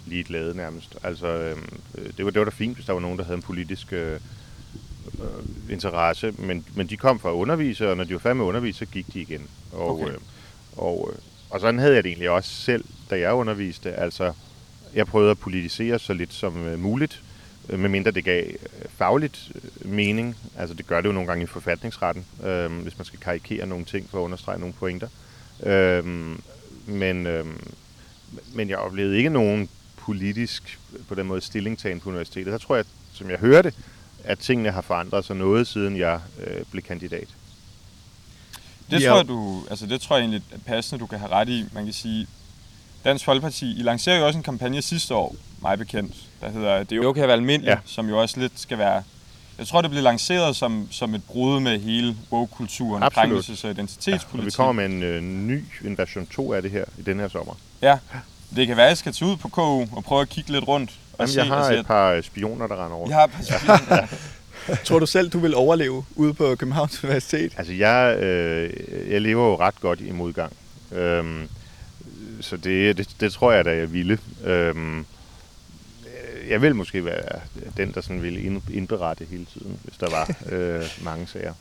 ligeglade 0.06 0.58
nærmest. 0.58 0.95
Altså 1.04 1.28
øhm, 1.28 1.69
øh, 1.97 2.06
det, 2.17 2.25
var, 2.25 2.32
det 2.32 2.39
var 2.39 2.45
da 2.45 2.51
fint, 2.51 2.75
hvis 2.75 2.86
der 2.86 2.93
var 2.93 2.99
nogen, 2.99 3.17
der 3.17 3.23
havde 3.23 3.36
en 3.36 3.41
politisk 3.41 3.93
øh, 3.93 4.19
øh, 5.20 5.74
interesse, 5.74 6.34
men, 6.38 6.65
men 6.76 6.88
de 6.88 6.98
kom 6.98 7.20
fra 7.20 7.30
at 7.30 7.34
undervise, 7.34 7.89
og 7.89 7.98
når 7.98 8.04
de 8.04 8.13
var 8.13 8.20
færdige 8.20 8.38
med 8.38 8.46
undervise, 8.46 8.80
så 8.80 8.86
gik 8.86 9.13
de 9.13 9.22
igen. 9.22 9.48
Og, 9.72 9.89
Okay. 9.89 10.12
øh, 10.12 10.18
og, 10.78 11.10
øh, 11.13 11.20
og 11.50 11.60
sådan 11.60 11.80
havde 11.80 11.96
jeg 11.96 12.04
det 12.04 12.10
egentlig 12.10 12.30
også 12.30 12.50
selv, 12.50 12.86
da 13.10 13.20
jeg 13.20 13.34
underviste. 13.34 13.94
Altså, 13.94 14.34
jeg 14.94 15.08
prøvede 15.08 15.32
at 15.32 15.39
politisere 15.39 16.00
så 16.00 16.13
lidt 16.13 16.34
som 16.34 16.68
øh, 16.68 16.80
muligt, 16.80 17.22
øh, 17.70 17.80
medmindre 17.80 18.12
det 18.12 18.24
gav 18.24 18.44
øh, 18.44 18.56
fagligt 18.98 19.52
øh, 19.56 19.89
mening. 19.91 20.36
Altså 20.58 20.76
det 20.76 20.88
gør 20.88 21.02
det 21.02 21.08
jo 21.08 21.13
nogle 21.13 21.28
gange 21.28 21.44
i 21.44 21.48
forfatningsretten, 21.48 22.26
øh, 22.46 22.72
hvis 22.72 22.98
man 22.98 23.06
skal 23.06 23.20
karikere 23.20 23.68
nogle 23.68 23.86
ting 23.86 24.10
for 24.10 24.18
at 24.20 24.24
understrege 24.24 24.60
nogle 24.60 24.74
pointer. 24.74 25.08
Øh, 25.63 26.06
men, 26.88 27.28
øh, 27.28 27.46
men 28.54 28.70
jeg 28.70 28.78
oplevede 28.78 29.18
ikke 29.18 29.30
nogen 29.30 29.70
politisk 29.98 30.80
på 31.08 31.15
den 31.15 31.28
måde 31.28 31.41
stillingtagen 31.41 32.00
på 32.00 32.10
universitetet. 32.10 32.52
Der 32.52 32.58
tror 32.58 32.76
jeg, 32.76 32.86
som 33.13 33.30
jeg 33.30 33.39
hørte, 33.39 33.74
at 34.25 34.39
tingene 34.39 34.71
har 34.71 34.81
forandret 34.81 35.25
sig 35.25 35.35
noget, 35.35 35.67
siden 35.67 35.97
jeg 35.97 36.19
øh, 36.47 36.65
blev 36.71 36.83
kandidat. 36.83 37.27
Det, 38.91 39.01
Ja. 39.01 39.09
tror 39.09 39.17
jeg, 39.17 39.27
du, 39.27 39.63
altså 39.69 39.85
det 39.85 40.01
tror 40.01 40.15
jeg 40.15 40.21
egentlig 40.23 40.41
er 40.51 40.57
passende, 40.65 40.99
du 41.01 41.05
kan 41.07 41.19
have 41.19 41.31
ret 41.31 41.49
i. 41.49 41.65
Man 41.73 41.83
kan 41.83 41.93
sige, 41.93 42.27
Dansk 43.05 43.25
Folkeparti, 43.25 43.79
I 43.79 43.81
lancerer 43.83 44.17
jo 44.19 44.25
også 44.27 44.38
en 44.38 44.43
kampagne 44.43 44.81
sidste 44.81 45.15
år, 45.15 45.35
mig 45.61 45.77
bekendt, 45.77 46.15
der 46.41 46.49
hedder 46.49 46.77
Det 46.79 46.91
er 46.91 46.95
jo 46.95 47.09
okay 47.09 47.21
at 47.21 47.27
være 47.27 47.38
almindelig, 47.38 47.67
Ja. 47.69 47.73
ja. 47.73 47.79
som 47.85 48.09
jo 48.09 48.21
også 48.21 48.39
lidt 48.39 48.59
skal 48.59 48.77
være... 48.77 49.03
Jeg 49.57 49.67
tror, 49.67 49.81
det 49.81 49.91
blev 49.91 50.03
lanceret 50.03 50.55
som, 50.55 50.88
som 50.91 51.15
et 51.15 51.23
brud 51.23 51.59
med 51.59 51.79
hele 51.79 52.17
woke-kulturen, 52.31 53.03
krænkelses- 53.03 53.63
og 53.63 53.69
Og 53.69 53.69
vi 53.69 53.69
identitetspolitik. 53.71 54.53
kommer 54.53 54.73
med 54.73 54.85
en 54.85 55.03
øh, 55.03 55.21
ny, 55.21 55.63
en 55.85 55.97
version 55.97 56.25
2 56.27 56.53
af 56.53 56.61
det 56.61 56.71
her 56.71 56.85
i 56.97 57.01
den 57.01 57.19
her 57.19 57.27
sommer. 57.27 57.53
Ja, 57.81 57.97
det 58.55 58.67
kan 58.67 58.77
være, 58.77 58.85
at 58.85 58.89
jeg 58.89 58.97
skal 58.97 59.13
tage 59.13 59.31
ud 59.31 59.38
på 59.38 59.47
KU 59.49 59.85
og 59.95 60.03
prøve 60.03 60.21
at 60.21 60.29
kigge 60.29 60.51
lidt 60.51 60.67
rundt. 60.67 60.91
Jamen, 61.19 61.36
jeg 61.36 61.45
har 61.45 61.56
altså, 61.56 61.80
et 61.80 61.86
par 61.86 62.12
øh, 62.12 62.23
spioner, 62.23 62.67
der 62.67 62.86
render 62.86 62.97
over. 62.97 63.10
jeg 63.10 63.17
har 63.17 63.23
et 63.25 63.32
par 63.32 63.43
spioner. 63.43 64.08
Tror 64.86 64.99
du 64.99 65.06
selv, 65.06 65.30
du 65.30 65.39
vil 65.39 65.56
overleve 65.56 66.06
ude 66.15 66.34
på 66.34 66.56
Københavns 66.56 67.04
Universitet? 67.04 67.54
Altså, 67.58 67.73
jeg, 67.73 68.17
øh, 68.19 68.73
jeg 69.12 69.21
lever 69.21 69.47
jo 69.47 69.60
ret 69.60 69.80
godt 69.82 70.01
i 70.01 70.12
modgang. 70.12 70.54
Øhm, 70.91 71.49
så 72.41 72.58
det, 72.58 72.97
det, 72.97 73.10
det 73.19 73.32
tror 73.34 73.51
jeg 73.51 73.65
da, 73.65 73.75
jeg 73.78 73.93
ville. 73.93 74.19
Øhm, 74.43 74.99
øh, 74.99 76.49
jeg 76.49 76.62
vil 76.62 76.75
måske 76.75 77.06
være 77.06 77.39
den, 77.78 77.93
der 77.93 78.01
sådan 78.01 78.21
ville 78.21 78.41
ind- 78.41 78.69
indberette 78.73 79.25
hele 79.30 79.45
tiden, 79.54 79.80
hvis 79.84 79.97
der 79.97 80.10
var 80.10 80.36
øh, 80.56 80.84
mange 81.04 81.28
sager. 81.28 81.54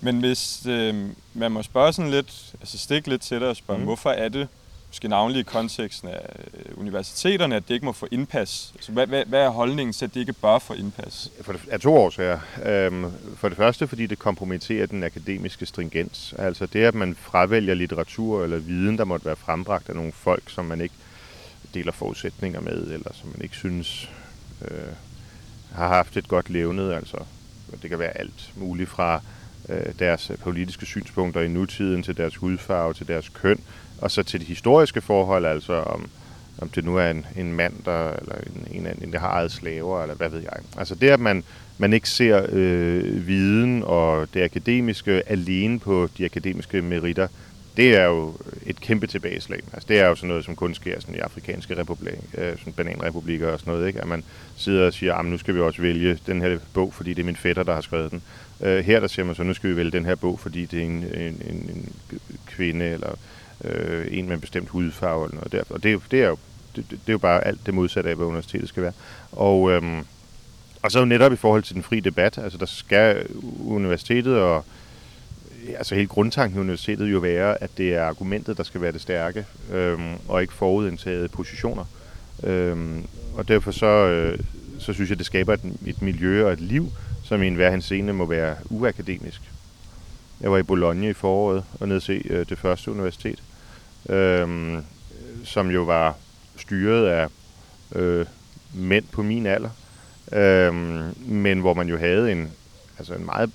Men 0.00 0.20
hvis 0.20 0.66
øh, 0.66 0.94
man 1.34 1.52
må 1.52 1.62
spørge 1.62 1.92
sådan 1.92 2.10
lidt, 2.10 2.54
altså 2.60 2.78
stikke 2.78 3.08
lidt 3.08 3.22
til 3.22 3.40
dig 3.40 3.48
og 3.48 3.56
spørge, 3.56 3.78
mm. 3.78 3.84
hvorfor 3.84 4.10
er 4.10 4.28
det, 4.28 4.48
måske 4.88 5.08
navnlig 5.08 5.40
i 5.40 5.42
konteksten 5.42 6.08
af 6.08 6.20
øh, 6.54 6.78
universiteterne, 6.78 7.56
at 7.56 7.68
det 7.68 7.74
ikke 7.74 7.86
må 7.86 7.92
få 7.92 8.06
indpas? 8.10 8.72
Altså, 8.74 8.92
hvad, 8.92 9.06
hvad, 9.06 9.24
hvad 9.24 9.40
er 9.40 9.48
holdningen 9.48 9.92
til, 9.92 10.04
at 10.04 10.14
det 10.14 10.20
ikke 10.20 10.32
bør 10.32 10.58
få 10.58 10.74
indpas? 10.74 11.30
For 11.40 11.52
det, 11.52 11.60
af 11.70 11.80
to 11.80 11.94
årsager. 11.94 12.38
Øhm, 12.64 13.06
for 13.36 13.48
det 13.48 13.56
første, 13.56 13.88
fordi 13.88 14.06
det 14.06 14.18
kompromitterer 14.18 14.86
den 14.86 15.04
akademiske 15.04 15.66
stringens. 15.66 16.34
Altså 16.38 16.66
det, 16.66 16.84
at 16.84 16.94
man 16.94 17.14
fravælger 17.14 17.74
litteratur 17.74 18.44
eller 18.44 18.58
viden, 18.58 18.98
der 18.98 19.04
måtte 19.04 19.26
være 19.26 19.36
frembragt 19.36 19.88
af 19.88 19.94
nogle 19.94 20.12
folk, 20.12 20.50
som 20.50 20.64
man 20.64 20.80
ikke 20.80 20.94
deler 21.74 21.92
forudsætninger 21.92 22.60
med, 22.60 22.82
eller 22.82 23.10
som 23.12 23.28
man 23.28 23.42
ikke 23.42 23.56
synes 23.56 24.10
øh, 24.70 24.92
har 25.72 25.88
haft 25.88 26.16
et 26.16 26.28
godt 26.28 26.50
levnet. 26.50 26.92
Altså, 26.92 27.16
det 27.82 27.90
kan 27.90 27.98
være 27.98 28.18
alt 28.18 28.52
muligt 28.56 28.90
fra 28.90 29.20
Øh, 29.68 29.92
deres 29.98 30.30
politiske 30.42 30.86
synspunkter 30.86 31.40
i 31.40 31.48
nutiden, 31.48 32.02
til 32.02 32.16
deres 32.16 32.36
hudfarve, 32.36 32.94
til 32.94 33.08
deres 33.08 33.28
køn, 33.28 33.60
og 33.98 34.10
så 34.10 34.22
til 34.22 34.40
de 34.40 34.44
historiske 34.44 35.00
forhold, 35.00 35.46
altså 35.46 35.72
om, 35.72 36.10
om 36.58 36.68
det 36.68 36.84
nu 36.84 36.96
er 36.96 37.10
en, 37.10 37.26
en 37.36 37.52
mand, 37.52 37.74
der, 37.84 38.12
eller 38.12 38.34
en, 38.34 38.86
en, 38.86 38.98
en, 39.02 39.12
der 39.12 39.18
har 39.18 39.30
eget 39.30 39.52
slaver, 39.52 40.02
eller 40.02 40.14
hvad 40.14 40.28
ved 40.28 40.40
jeg. 40.40 40.52
Altså 40.78 40.94
det, 40.94 41.08
at 41.10 41.20
man, 41.20 41.44
man 41.78 41.92
ikke 41.92 42.08
ser 42.08 42.46
øh, 42.48 43.26
viden 43.26 43.82
og 43.86 44.28
det 44.34 44.42
akademiske 44.42 45.22
alene 45.26 45.78
på 45.78 46.08
de 46.18 46.24
akademiske 46.24 46.82
meritter, 46.82 47.28
det 47.76 47.96
er 47.96 48.04
jo 48.04 48.34
et 48.66 48.80
kæmpe 48.80 49.06
tilbageslag. 49.06 49.60
Altså 49.72 49.86
det 49.88 49.98
er 49.98 50.06
jo 50.06 50.14
sådan 50.14 50.28
noget, 50.28 50.44
som 50.44 50.56
kun 50.56 50.74
sker 50.74 51.00
sådan 51.00 51.14
i 51.14 51.18
afrikanske 51.18 51.78
republik, 51.78 52.14
øh, 52.38 52.58
sådan 52.58 52.72
bananrepublikker 52.72 53.52
og 53.52 53.60
sådan 53.60 53.72
noget, 53.72 53.86
ikke? 53.86 54.00
at 54.00 54.08
man 54.08 54.24
sidder 54.56 54.86
og 54.86 54.92
siger, 54.92 55.14
at 55.14 55.24
nu 55.24 55.38
skal 55.38 55.54
vi 55.54 55.60
også 55.60 55.82
vælge 55.82 56.18
den 56.26 56.40
her 56.40 56.58
bog, 56.74 56.94
fordi 56.94 57.14
det 57.14 57.22
er 57.22 57.26
min 57.26 57.36
fætter, 57.36 57.62
der 57.62 57.74
har 57.74 57.80
skrevet 57.80 58.10
den. 58.10 58.22
Øh, 58.60 58.84
her 58.84 59.00
der 59.00 59.06
siger 59.06 59.26
man 59.26 59.34
så, 59.34 59.42
nu 59.42 59.54
skal 59.54 59.70
vi 59.70 59.76
vælge 59.76 59.90
den 59.90 60.04
her 60.04 60.14
bog, 60.14 60.40
fordi 60.40 60.64
det 60.64 60.78
er 60.78 60.84
en, 60.84 61.04
en, 61.04 61.42
en, 61.50 61.70
en 61.72 61.92
kvinde, 62.46 62.84
eller 62.84 63.18
øh, 63.64 64.06
en 64.10 64.26
med 64.26 64.34
en 64.34 64.40
bestemt 64.40 64.68
hudfarve, 64.68 65.24
eller 65.24 65.34
noget 65.34 65.52
der. 65.52 65.62
Og 65.70 65.82
det, 65.82 65.92
er 65.92 65.98
det 66.10 66.22
er 66.22 66.28
jo 66.28 66.38
det, 66.76 66.90
det, 66.90 66.98
er 67.06 67.12
jo 67.12 67.18
bare 67.18 67.46
alt 67.46 67.66
det 67.66 67.74
modsatte 67.74 68.10
af, 68.10 68.16
hvad 68.16 68.26
universitetet 68.26 68.68
skal 68.68 68.82
være. 68.82 68.92
Og, 69.32 69.70
øhm, 69.70 70.00
og 70.82 70.92
så 70.92 71.04
netop 71.04 71.32
i 71.32 71.36
forhold 71.36 71.62
til 71.62 71.74
den 71.74 71.82
frie 71.82 72.00
debat, 72.00 72.38
altså 72.38 72.58
der 72.58 72.66
skal 72.66 73.26
universitetet 73.60 74.36
og 74.36 74.64
altså 75.78 75.94
hele 75.94 76.06
grundtanken 76.06 76.58
i 76.58 76.60
universitetet 76.60 77.12
jo 77.12 77.18
være, 77.18 77.62
at 77.62 77.70
det 77.78 77.94
er 77.94 78.02
argumentet, 78.02 78.56
der 78.56 78.62
skal 78.62 78.80
være 78.80 78.92
det 78.92 79.00
stærke, 79.00 79.44
øhm, 79.72 80.14
og 80.28 80.42
ikke 80.42 80.54
forudindtaget 80.54 81.30
positioner. 81.30 81.84
Øhm, 82.42 83.06
og 83.34 83.48
derfor 83.48 83.70
så, 83.70 83.86
øh, 83.86 84.38
så 84.78 84.92
synes 84.92 85.10
jeg, 85.10 85.18
det 85.18 85.26
skaber 85.26 85.54
et, 85.54 85.60
et 85.86 86.02
miljø 86.02 86.46
og 86.46 86.52
et 86.52 86.60
liv, 86.60 86.88
som 87.28 87.42
i 87.42 87.46
enhver 87.46 87.80
scene 87.80 88.12
må 88.12 88.24
være 88.24 88.56
uakademisk. 88.70 89.40
Jeg 90.40 90.52
var 90.52 90.58
i 90.58 90.62
Bologna 90.62 91.08
i 91.08 91.12
foråret 91.12 91.64
og 91.80 91.88
nede 91.88 92.00
se 92.00 92.22
øh, 92.30 92.46
det 92.48 92.58
første 92.58 92.90
universitet, 92.90 93.42
øh, 94.08 94.78
som 95.44 95.70
jo 95.70 95.82
var 95.82 96.16
styret 96.56 97.06
af 97.06 97.28
øh, 97.94 98.26
mænd 98.74 99.04
på 99.12 99.22
min 99.22 99.46
alder, 99.46 99.70
øh, 100.32 100.74
men 101.28 101.60
hvor 101.60 101.74
man 101.74 101.88
jo 101.88 101.98
havde 101.98 102.32
en, 102.32 102.52
altså 102.98 103.14
en 103.14 103.26
meget 103.26 103.50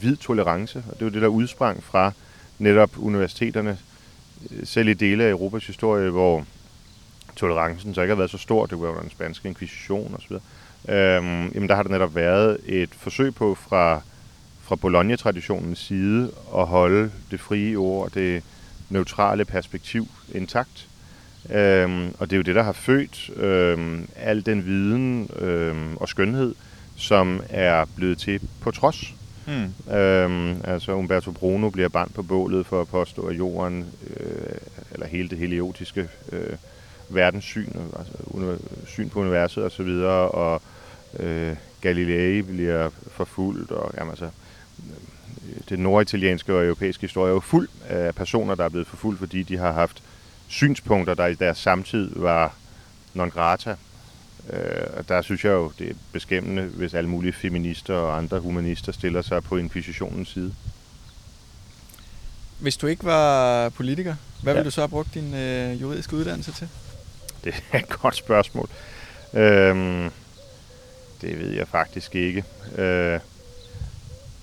vid 0.00 0.16
tolerance, 0.16 0.84
og 0.90 0.98
det 0.98 1.04
var 1.04 1.10
det, 1.10 1.22
der 1.22 1.28
udsprang 1.28 1.82
fra 1.82 2.12
netop 2.58 2.90
universiteterne, 2.98 3.78
øh, 4.50 4.66
selv 4.66 4.88
i 4.88 4.94
dele 4.94 5.24
af 5.24 5.30
Europas 5.30 5.66
historie, 5.66 6.10
hvor 6.10 6.44
tolerancen 7.36 7.94
så 7.94 8.00
ikke 8.00 8.12
har 8.12 8.18
været 8.18 8.30
så 8.30 8.38
stor, 8.38 8.66
det 8.66 8.80
var 8.80 8.88
under 8.88 9.00
den 9.00 9.10
spanske 9.10 9.48
inkvisition 9.48 10.14
osv., 10.14 10.36
øhm, 10.88 11.48
jamen 11.54 11.68
der 11.68 11.74
har 11.74 11.82
der 11.82 11.90
netop 11.90 12.14
været 12.14 12.58
et 12.66 12.90
forsøg 12.92 13.34
på 13.34 13.54
fra, 13.54 14.00
fra 14.62 14.76
Bologna-traditionens 14.76 15.78
side 15.78 16.30
at 16.56 16.66
holde 16.66 17.10
det 17.30 17.40
frie 17.40 17.76
ord 17.76 18.10
det 18.10 18.42
neutrale 18.90 19.44
perspektiv 19.44 20.08
intakt. 20.34 20.88
Øhm, 21.50 22.14
og 22.18 22.30
det 22.30 22.32
er 22.32 22.36
jo 22.36 22.42
det, 22.42 22.54
der 22.54 22.62
har 22.62 22.72
født 22.72 23.30
øhm, 23.36 24.08
al 24.16 24.46
den 24.46 24.66
viden 24.66 25.30
øhm, 25.38 25.96
og 25.96 26.08
skønhed, 26.08 26.54
som 26.96 27.42
er 27.48 27.84
blevet 27.96 28.18
til 28.18 28.40
på 28.60 28.70
trods. 28.70 29.14
Hmm. 29.46 29.94
Øhm, 29.94 30.60
altså 30.64 30.92
Umberto 30.92 31.30
Bruno 31.30 31.70
bliver 31.70 31.88
bandt 31.88 32.14
på 32.14 32.22
bålet 32.22 32.66
for 32.66 32.80
at 32.80 32.88
påstå, 32.88 33.22
at 33.22 33.38
jorden, 33.38 33.86
øh, 34.16 34.56
eller 34.92 35.06
hele 35.06 35.28
det 35.28 35.38
heliotiske 35.38 36.08
øh, 36.32 36.56
verdenssyn, 37.08 37.72
altså 37.98 38.58
syn 38.86 39.08
på 39.08 39.20
universet 39.20 39.58
osv., 39.58 39.64
og, 39.64 39.72
så 39.72 39.82
videre, 39.82 40.28
og 40.30 40.62
øh, 41.18 41.56
Galilei 41.80 42.42
bliver 42.42 42.90
forfulgt, 43.10 43.70
og 43.70 43.94
jamen, 43.98 44.10
altså, 44.10 44.24
øh, 44.24 45.60
det 45.68 45.78
norditalienske 45.78 46.54
og 46.54 46.64
europæiske 46.64 47.00
historie 47.00 47.30
er 47.30 47.34
jo 47.34 47.40
fuld 47.40 47.68
af 47.88 48.14
personer, 48.14 48.54
der 48.54 48.64
er 48.64 48.68
blevet 48.68 48.86
forfulgt, 48.86 49.18
fordi 49.18 49.42
de 49.42 49.56
har 49.56 49.72
haft 49.72 50.02
synspunkter, 50.48 51.14
der 51.14 51.26
i 51.26 51.34
deres 51.34 51.58
samtid 51.58 52.10
var 52.16 52.54
non 53.14 53.30
grata. 53.30 53.76
Øh, 54.50 54.86
og 54.96 55.08
der 55.08 55.22
synes 55.22 55.44
jeg 55.44 55.50
jo, 55.50 55.72
det 55.78 55.90
er 55.90 55.94
beskæmmende, 56.12 56.62
hvis 56.62 56.94
alle 56.94 57.10
mulige 57.10 57.32
feminister 57.32 57.94
og 57.94 58.16
andre 58.16 58.40
humanister 58.40 58.92
stiller 58.92 59.22
sig 59.22 59.42
på 59.44 59.56
inkvisitionens 59.56 60.28
side. 60.28 60.54
Hvis 62.58 62.76
du 62.76 62.86
ikke 62.86 63.04
var 63.04 63.68
politiker, 63.68 64.14
hvad 64.42 64.52
Ja. 64.52 64.58
ville 64.58 64.64
du 64.66 64.70
så 64.70 64.80
have 64.80 64.88
brugt 64.88 65.14
din 65.14 65.34
øh, 65.34 65.80
juridiske 65.80 66.16
uddannelse 66.16 66.52
til? 66.52 66.68
Det 67.52 67.64
er 67.72 67.78
et 67.78 67.88
godt 67.88 68.16
spørgsmål. 68.16 68.68
Øhm, 69.34 70.10
det 71.20 71.38
ved 71.38 71.50
jeg 71.50 71.68
faktisk 71.68 72.14
ikke. 72.14 72.44
Øh, 72.76 73.20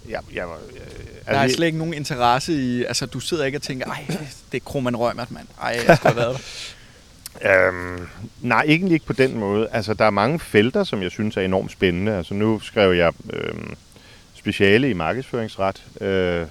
jeg, 0.09 0.19
jeg, 0.33 0.47
var- 0.49 0.55
øh, 0.73 0.79
Der 1.25 1.31
er 1.31 1.39
altså, 1.39 1.55
slet 1.55 1.65
ikke 1.67 1.77
nogen 1.77 1.93
interesse 1.93 2.53
i... 2.53 2.83
Altså, 2.85 3.05
du 3.05 3.19
sidder 3.19 3.45
ikke 3.45 3.57
og 3.57 3.61
tænker, 3.61 3.85
ej, 3.85 4.05
det 4.51 4.57
er 4.57 4.65
Kroman 4.65 4.95
Rømert, 4.95 5.31
mand. 5.31 5.47
Ej, 5.61 5.79
jeg 5.87 5.97
skulle 5.97 6.13
have 6.13 6.15
været 6.15 6.37
der. 6.37 6.41
Øhm, 7.67 8.07
nej, 8.41 8.63
egentlig 8.67 8.93
ikke 8.93 9.05
på 9.05 9.13
den 9.13 9.37
måde. 9.39 9.67
Altså, 9.71 9.93
der 9.93 10.05
er 10.05 10.09
mange 10.09 10.39
felter, 10.39 10.83
som 10.83 11.01
jeg 11.03 11.11
synes 11.11 11.37
er 11.37 11.41
enormt 11.41 11.71
spændende. 11.71 12.17
Altså, 12.17 12.33
nu 12.33 12.59
skrev 12.59 12.93
jeg 12.93 13.13
øhm, 13.33 13.73
speciale 14.33 14.89
i 14.89 14.93
markedsføringsret, 14.93 15.83
øh, 16.01 16.47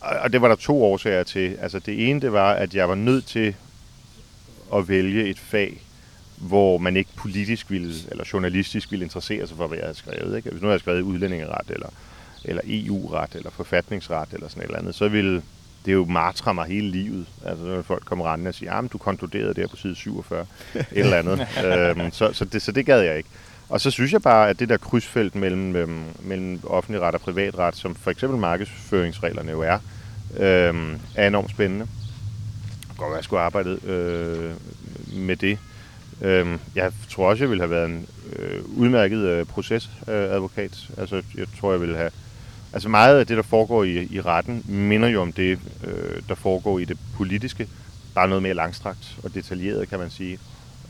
og 0.00 0.16
og 0.16 0.32
det 0.32 0.40
var 0.42 0.48
der 0.48 0.54
to 0.54 0.84
årsager 0.84 1.22
til. 1.22 1.56
Altså, 1.62 1.78
det 1.78 2.08
ene, 2.10 2.20
det 2.20 2.32
var, 2.32 2.52
at 2.52 2.74
jeg 2.74 2.88
var 2.88 2.94
nødt 2.94 3.26
til 3.26 3.54
at 4.74 4.88
vælge 4.88 5.24
et 5.24 5.38
fag, 5.38 5.82
hvor 6.36 6.78
man 6.78 6.96
ikke 6.96 7.10
politisk 7.16 7.70
ville, 7.70 7.94
eller 8.10 8.24
journalistisk 8.32 8.90
ville 8.90 9.04
interessere 9.04 9.46
sig 9.46 9.56
for, 9.56 9.66
hvad 9.66 9.78
jeg 9.78 9.86
havde 9.86 9.98
skrevet. 9.98 10.36
Ikke? 10.36 10.50
Hvis 10.50 10.62
nu 10.62 10.66
havde 10.66 10.72
jeg 10.72 10.80
skrevet 10.80 11.00
udlændingeret, 11.00 11.70
eller, 11.70 11.88
eller 12.44 12.62
EU-ret, 12.66 13.34
eller 13.34 13.50
forfatningsret, 13.50 14.28
eller 14.32 14.48
sådan 14.48 14.62
et 14.62 14.66
eller 14.66 14.78
andet, 14.78 14.94
så 14.94 15.08
ville 15.08 15.42
det 15.84 15.92
jo 15.92 16.04
martre 16.04 16.54
mig 16.54 16.66
hele 16.66 16.90
livet. 16.90 17.26
Altså, 17.46 17.64
når 17.64 17.82
folk 17.82 18.04
kommer 18.04 18.32
rendende 18.32 18.48
og 18.48 18.54
siger, 18.54 18.72
at 18.72 18.92
du 18.92 18.98
konkluderede 18.98 19.54
der 19.54 19.66
på 19.66 19.76
side 19.76 19.94
47, 19.94 20.46
et 20.74 20.86
eller 20.90 21.16
andet. 21.16 21.40
øhm, 21.66 22.12
så, 22.12 22.32
så, 22.32 22.44
det, 22.44 22.62
så 22.62 22.72
det 22.72 22.86
gad 22.86 23.00
jeg 23.00 23.16
ikke. 23.16 23.28
Og 23.68 23.80
så 23.80 23.90
synes 23.90 24.12
jeg 24.12 24.22
bare, 24.22 24.48
at 24.48 24.58
det 24.58 24.68
der 24.68 24.76
krydsfelt 24.76 25.34
mellem, 25.34 25.76
øhm, 25.76 26.04
mellem 26.22 26.60
offentlig 26.66 27.00
ret 27.00 27.14
og 27.14 27.20
privatret, 27.20 27.76
som 27.76 27.94
for 27.94 28.10
eksempel 28.10 28.38
markedsføringsreglerne 28.38 29.50
jo 29.50 29.60
er, 29.60 29.78
øhm, 30.36 31.00
er 31.14 31.26
enormt 31.26 31.50
spændende. 31.50 31.86
Kunne 32.96 33.04
godt 33.04 33.10
være, 33.10 33.18
at 33.18 33.22
jeg 33.22 33.24
skulle 33.24 33.42
arbejde 33.42 33.78
øh, 33.84 34.54
med 35.26 35.36
det. 35.36 35.58
Øh, 36.22 36.58
jeg 36.74 36.92
tror 37.10 37.28
også, 37.30 37.44
jeg 37.44 37.50
ville 37.50 37.62
have 37.62 37.70
været 37.70 37.88
en 37.88 38.06
øh, 38.36 38.64
udmærket 38.76 39.18
øh, 39.18 39.46
procesadvokat. 39.46 40.88
altså, 40.98 41.22
jeg 41.36 41.46
tror, 41.60 41.70
jeg 41.70 41.80
ville 41.80 41.96
have... 41.96 42.10
Altså 42.72 42.88
meget 42.88 43.18
af 43.18 43.26
det, 43.26 43.36
der 43.36 43.42
foregår 43.42 43.84
i, 43.84 44.08
i 44.10 44.20
retten, 44.20 44.64
minder 44.68 45.08
jo 45.08 45.22
om 45.22 45.32
det, 45.32 45.58
øh, 45.86 46.22
der 46.28 46.34
foregår 46.34 46.78
i 46.78 46.84
det 46.84 46.98
politiske. 47.16 47.68
Bare 48.14 48.28
noget 48.28 48.42
mere 48.42 48.54
langstrakt 48.54 49.18
og 49.22 49.34
detaljeret, 49.34 49.88
kan 49.88 49.98
man 49.98 50.10
sige. 50.10 50.38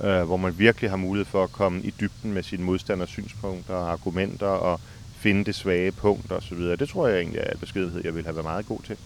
Øh, 0.04 0.22
hvor 0.22 0.36
man 0.36 0.58
virkelig 0.58 0.90
har 0.90 0.96
mulighed 0.96 1.24
for 1.24 1.44
at 1.44 1.52
komme 1.52 1.82
i 1.82 1.94
dybden 2.00 2.32
med 2.32 2.42
sine 2.42 2.64
modstanders 2.64 3.08
synspunkter 3.08 3.74
og 3.74 3.92
argumenter 3.92 4.46
og 4.46 4.80
finde 5.16 5.44
det 5.44 5.54
svage 5.54 5.92
punkt 5.92 6.32
og 6.32 6.42
så 6.42 6.54
videre. 6.54 6.76
Det 6.76 6.88
tror 6.88 7.08
jeg 7.08 7.18
egentlig 7.18 7.40
er 7.40 7.52
et 7.52 7.60
beskedenhed, 7.60 8.00
jeg 8.04 8.14
ville 8.14 8.26
have 8.26 8.36
været 8.36 8.46
meget 8.46 8.66
god 8.66 8.80
til. 8.80 8.96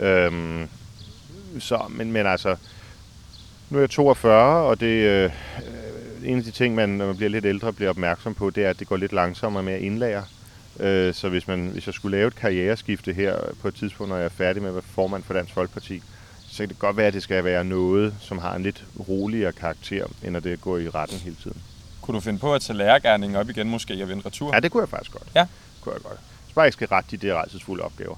Øhm, 0.00 0.68
så, 1.58 1.80
men, 1.88 2.12
men 2.12 2.26
altså, 2.26 2.56
nu 3.70 3.78
er 3.78 3.82
jeg 3.82 3.90
42, 3.90 4.66
og 4.66 4.80
det, 4.80 4.86
øh, 4.86 5.30
en 6.24 6.38
af 6.38 6.44
de 6.44 6.50
ting, 6.50 6.74
man, 6.74 6.88
når 6.88 7.06
man 7.06 7.16
bliver 7.16 7.30
lidt 7.30 7.44
ældre, 7.44 7.72
bliver 7.72 7.90
opmærksom 7.90 8.34
på, 8.34 8.50
det 8.50 8.64
er, 8.64 8.70
at 8.70 8.78
det 8.78 8.88
går 8.88 8.96
lidt 8.96 9.12
langsommere 9.12 9.62
med 9.62 9.72
at 9.72 9.80
indlære. 9.80 10.24
Øh, 10.80 11.14
så 11.14 11.28
hvis, 11.28 11.48
man, 11.48 11.66
hvis 11.66 11.86
jeg 11.86 11.94
skulle 11.94 12.16
lave 12.16 12.28
et 12.28 12.34
karriereskifte 12.34 13.12
her 13.12 13.36
på 13.62 13.68
et 13.68 13.74
tidspunkt, 13.74 14.08
når 14.10 14.16
jeg 14.16 14.24
er 14.24 14.28
færdig 14.28 14.62
med 14.62 14.68
at 14.70 14.74
være 14.74 14.82
formand 14.82 15.22
for 15.22 15.34
Dansk 15.34 15.54
Folkeparti, 15.54 16.02
så 16.48 16.58
kan 16.58 16.68
det 16.68 16.78
godt 16.78 16.96
være, 16.96 17.06
at 17.06 17.14
det 17.14 17.22
skal 17.22 17.44
være 17.44 17.64
noget, 17.64 18.14
som 18.20 18.38
har 18.38 18.54
en 18.54 18.62
lidt 18.62 18.84
roligere 19.08 19.52
karakter, 19.52 20.06
end 20.24 20.36
at 20.36 20.44
det 20.44 20.60
går 20.60 20.78
i 20.78 20.88
retten 20.88 21.18
hele 21.18 21.36
tiden. 21.42 21.62
Kunne 22.00 22.14
du 22.14 22.20
finde 22.20 22.38
på 22.38 22.54
at 22.54 22.62
tage 22.62 22.76
lærergærningen 22.76 23.36
op 23.36 23.50
igen 23.50 23.70
måske 23.70 24.02
og 24.02 24.08
vende 24.08 24.22
retur? 24.26 24.54
Ja, 24.54 24.60
det 24.60 24.70
kunne 24.70 24.80
jeg 24.80 24.88
faktisk 24.88 25.12
godt. 25.12 25.28
Ja. 25.34 25.46
Kunne 25.80 25.92
jeg 25.92 26.02
godt. 26.02 26.18
Så 26.48 26.54
bare 26.54 26.66
ikke 26.66 26.74
skal 26.74 26.88
rette 26.88 27.16
de 27.16 27.26
der 27.26 27.34
rejsesfulde 27.34 27.82
opgaver. 27.82 28.16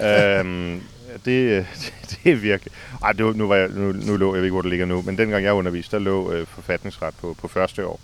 øhm, 0.40 0.82
det, 1.24 1.66
det, 1.80 2.18
det 2.24 2.32
er 2.32 2.36
virkelig... 2.36 2.72
Ej, 3.02 3.12
det 3.12 3.24
var, 3.26 3.32
nu, 3.32 3.48
var 3.48 3.56
jeg, 3.56 3.68
nu, 3.68 3.92
nu 3.92 4.16
lå, 4.16 4.34
jeg 4.34 4.40
ved 4.40 4.44
ikke, 4.44 4.52
hvor 4.52 4.62
det 4.62 4.70
ligger 4.70 4.86
nu, 4.86 5.02
men 5.02 5.18
dengang 5.18 5.44
jeg 5.44 5.52
underviste, 5.52 5.96
der 5.96 6.02
lå 6.02 6.32
øh, 6.32 6.46
forfatningsret 6.46 7.14
på, 7.20 7.36
på 7.40 7.48
første 7.48 7.86
år. 7.86 8.00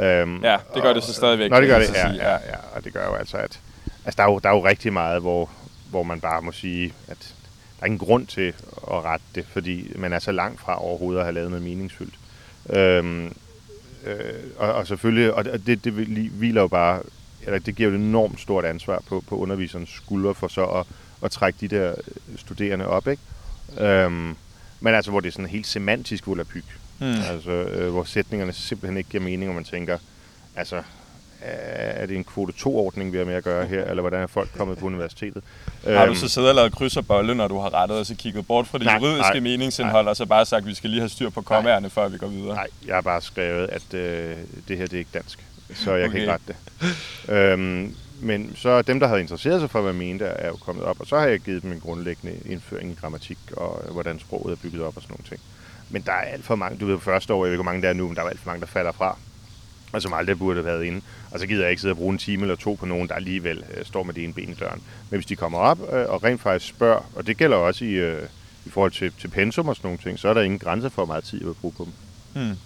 Øhm, 0.00 0.42
Ja, 0.44 0.56
det 0.74 0.82
gør 0.82 0.92
det 0.92 1.02
så 1.04 1.12
stadigvæk, 1.12 1.50
Nå, 1.50 1.60
det 1.60 1.68
gør 1.68 1.78
det, 1.78 1.94
ja, 1.94 2.08
ja, 2.12 2.32
ja. 2.32 2.56
og 2.76 2.84
det 2.84 2.92
gør 2.92 3.04
jo 3.06 3.14
altså, 3.14 3.36
at... 3.36 3.60
Altså, 4.04 4.16
der 4.16 4.22
er 4.28 4.32
jo, 4.32 4.38
der 4.38 4.48
er 4.48 4.54
jo 4.54 4.64
rigtig 4.66 4.92
meget, 4.92 5.20
hvor, 5.20 5.50
hvor 5.90 6.02
man 6.02 6.20
bare 6.20 6.42
må 6.42 6.52
sige, 6.52 6.92
at 7.08 7.34
der 7.78 7.82
er 7.82 7.86
ingen 7.86 7.98
grund 7.98 8.26
til 8.26 8.48
at 8.92 9.04
rette 9.04 9.24
det, 9.34 9.44
fordi 9.52 9.92
man 9.96 10.12
er 10.12 10.18
så 10.18 10.32
langt 10.32 10.60
fra 10.60 10.82
overhovedet 10.84 11.20
at 11.20 11.24
have 11.26 11.34
lavet 11.34 11.50
noget 11.50 11.64
meningsfyldt. 11.64 12.14
Øhm, 12.70 13.26
øh, 14.06 14.16
og, 14.58 14.72
og 14.72 14.86
selvfølgelig, 14.86 15.34
og 15.34 15.44
det, 15.44 15.84
det 15.84 15.92
hvil- 15.92 16.30
hviler 16.30 16.60
jo 16.60 16.68
bare, 16.68 17.00
eller 17.42 17.58
det 17.58 17.74
giver 17.76 17.88
jo 17.90 17.94
et 17.96 18.00
enormt 18.00 18.40
stort 18.40 18.64
ansvar 18.64 19.02
på, 19.08 19.24
på 19.28 19.36
underviserens 19.38 19.90
skuldre 19.90 20.34
for 20.34 20.48
så 20.48 20.64
at, 20.64 20.86
at 21.24 21.30
trække 21.30 21.58
de 21.60 21.68
der 21.76 21.88
øh, 21.90 22.38
studerende 22.38 22.86
op, 22.86 23.08
ikke? 23.08 23.22
Øhm, 23.78 24.36
men 24.80 24.94
altså, 24.94 25.10
hvor 25.10 25.20
det 25.20 25.28
er 25.28 25.32
sådan 25.32 25.46
helt 25.46 25.66
semantisk 25.66 26.26
volapyk. 26.26 26.64
Hmm. 26.98 27.14
Altså, 27.30 27.50
øh, 27.50 27.92
hvor 27.92 28.04
sætningerne 28.04 28.52
simpelthen 28.52 28.96
ikke 28.98 29.10
giver 29.10 29.22
mening, 29.22 29.48
og 29.48 29.54
man 29.54 29.64
tænker, 29.64 29.98
altså, 30.56 30.82
er 31.40 32.06
det 32.06 32.16
en 32.16 32.24
kvote 32.24 32.52
2-ordning, 32.56 33.12
vi 33.12 33.18
har 33.18 33.24
med 33.24 33.34
at 33.34 33.44
gøre 33.44 33.66
her, 33.66 33.84
eller 33.84 34.00
hvordan 34.00 34.22
er 34.22 34.26
folk 34.26 34.48
kommet 34.56 34.78
på 34.78 34.86
universitetet? 34.86 35.42
Har 35.86 36.04
du 36.04 36.10
Øhm, 36.10 36.14
så 36.14 36.28
siddet 36.28 36.48
og 36.50 36.54
lavet 36.54 36.72
kryds 36.72 36.96
og 36.96 37.06
bolle, 37.06 37.34
når 37.34 37.48
du 37.48 37.58
har 37.58 37.74
rettet, 37.74 37.98
og 37.98 38.06
så 38.06 38.14
kigget 38.14 38.46
bort 38.46 38.66
fra 38.66 38.78
det 38.78 38.84
Nej, 38.86 38.96
juridiske 38.96 39.30
nej, 39.32 39.40
meningsindhold, 39.40 40.08
og 40.08 40.16
så 40.16 40.26
bare 40.26 40.46
sagt, 40.46 40.62
at 40.62 40.66
vi 40.66 40.74
skal 40.74 40.90
lige 40.90 41.00
have 41.00 41.08
styr 41.08 41.30
på 41.30 41.42
kommaerne, 41.42 41.90
før 41.90 42.08
vi 42.08 42.18
går 42.18 42.26
videre? 42.26 42.54
Nej, 42.54 42.66
jeg 42.86 42.94
har 42.94 43.00
bare 43.02 43.20
skrevet, 43.22 43.68
at 43.72 43.94
øh, 43.94 44.36
det 44.68 44.78
her 44.78 44.86
det 44.86 44.94
er 44.94 44.98
ikke 44.98 45.10
dansk, 45.14 45.38
så 45.74 45.94
jeg 45.94 46.04
okay. 46.04 46.12
kan 46.12 46.20
ikke 46.20 46.32
rette 46.32 46.54
det. 47.28 47.34
øhm, 47.34 47.94
men 48.20 48.52
så 48.56 48.82
dem, 48.82 49.00
der 49.00 49.06
havde 49.06 49.20
interesseret 49.20 49.60
sig 49.60 49.70
for, 49.70 49.80
hvad 49.80 49.92
jeg 49.92 49.98
mente, 49.98 50.24
er 50.24 50.48
jo 50.48 50.56
kommet 50.56 50.84
op, 50.84 51.00
og 51.00 51.06
så 51.06 51.18
har 51.18 51.26
jeg 51.26 51.40
givet 51.40 51.62
dem 51.62 51.72
en 51.72 51.80
grundlæggende 51.80 52.36
indføring 52.44 52.92
i 52.92 52.94
grammatik, 53.00 53.38
og 53.56 53.92
hvordan 53.92 54.18
sproget 54.18 54.52
er 54.52 54.56
bygget 54.62 54.82
op 54.82 54.96
og 54.96 55.02
sådan 55.02 55.12
nogle 55.12 55.28
ting. 55.28 55.40
Men 55.90 56.02
der 56.02 56.12
er 56.12 56.20
alt 56.32 56.44
for 56.44 56.54
mange, 56.54 56.78
du 56.78 56.86
ved, 56.86 56.94
på 56.94 57.02
første 57.02 57.34
år, 57.34 57.44
jeg 57.44 57.50
ved 57.50 57.52
ikke, 57.52 57.62
hvor 57.62 57.72
mange 57.72 57.82
der 57.82 57.88
er 57.88 57.92
nu, 57.92 58.06
men 58.06 58.16
der 58.16 58.22
er 58.22 58.28
alt 58.28 58.40
for 58.40 58.50
mange, 58.50 58.60
der 58.60 58.66
falder 58.66 58.92
fra, 58.92 59.18
og 59.92 60.02
som 60.02 60.12
aldrig 60.12 60.38
burde 60.38 60.54
have 60.54 60.64
været 60.64 60.84
inde. 60.84 61.00
Og 61.30 61.40
så 61.40 61.46
gider 61.46 61.62
jeg 61.62 61.70
ikke 61.70 61.80
sidde 61.80 61.92
og 61.92 61.96
bruge 61.96 62.12
en 62.12 62.18
time 62.18 62.42
eller 62.42 62.56
to 62.56 62.74
på 62.74 62.86
nogen, 62.86 63.08
der 63.08 63.14
alligevel 63.14 63.64
øh, 63.76 63.84
står 63.84 64.02
med 64.02 64.14
det 64.14 64.24
ene 64.24 64.32
ben 64.32 64.50
i 64.50 64.54
døren. 64.54 64.82
Men 65.10 65.16
hvis 65.16 65.26
de 65.26 65.36
kommer 65.36 65.58
op 65.58 65.78
øh, 65.92 66.06
og 66.08 66.24
rent 66.24 66.40
faktisk 66.40 66.68
spørger, 66.68 67.10
og 67.16 67.26
det 67.26 67.36
gælder 67.36 67.56
også 67.56 67.84
i, 67.84 67.88
øh, 67.88 68.22
i 68.64 68.70
forhold 68.70 68.92
til, 68.92 69.12
til 69.20 69.28
pensum 69.28 69.68
og 69.68 69.76
sådan 69.76 69.86
nogle 69.86 69.98
ting, 69.98 70.18
så 70.18 70.28
er 70.28 70.34
der 70.34 70.42
ingen 70.42 70.58
grænse 70.58 70.90
for, 70.90 71.04
hvor 71.04 71.14
meget 71.14 71.24
tid 71.24 71.38
jeg 71.38 71.48
vil 71.48 71.54
bruge 71.54 71.74
på 71.76 71.84
dem. 71.84 71.92
Hmm. 72.42 72.56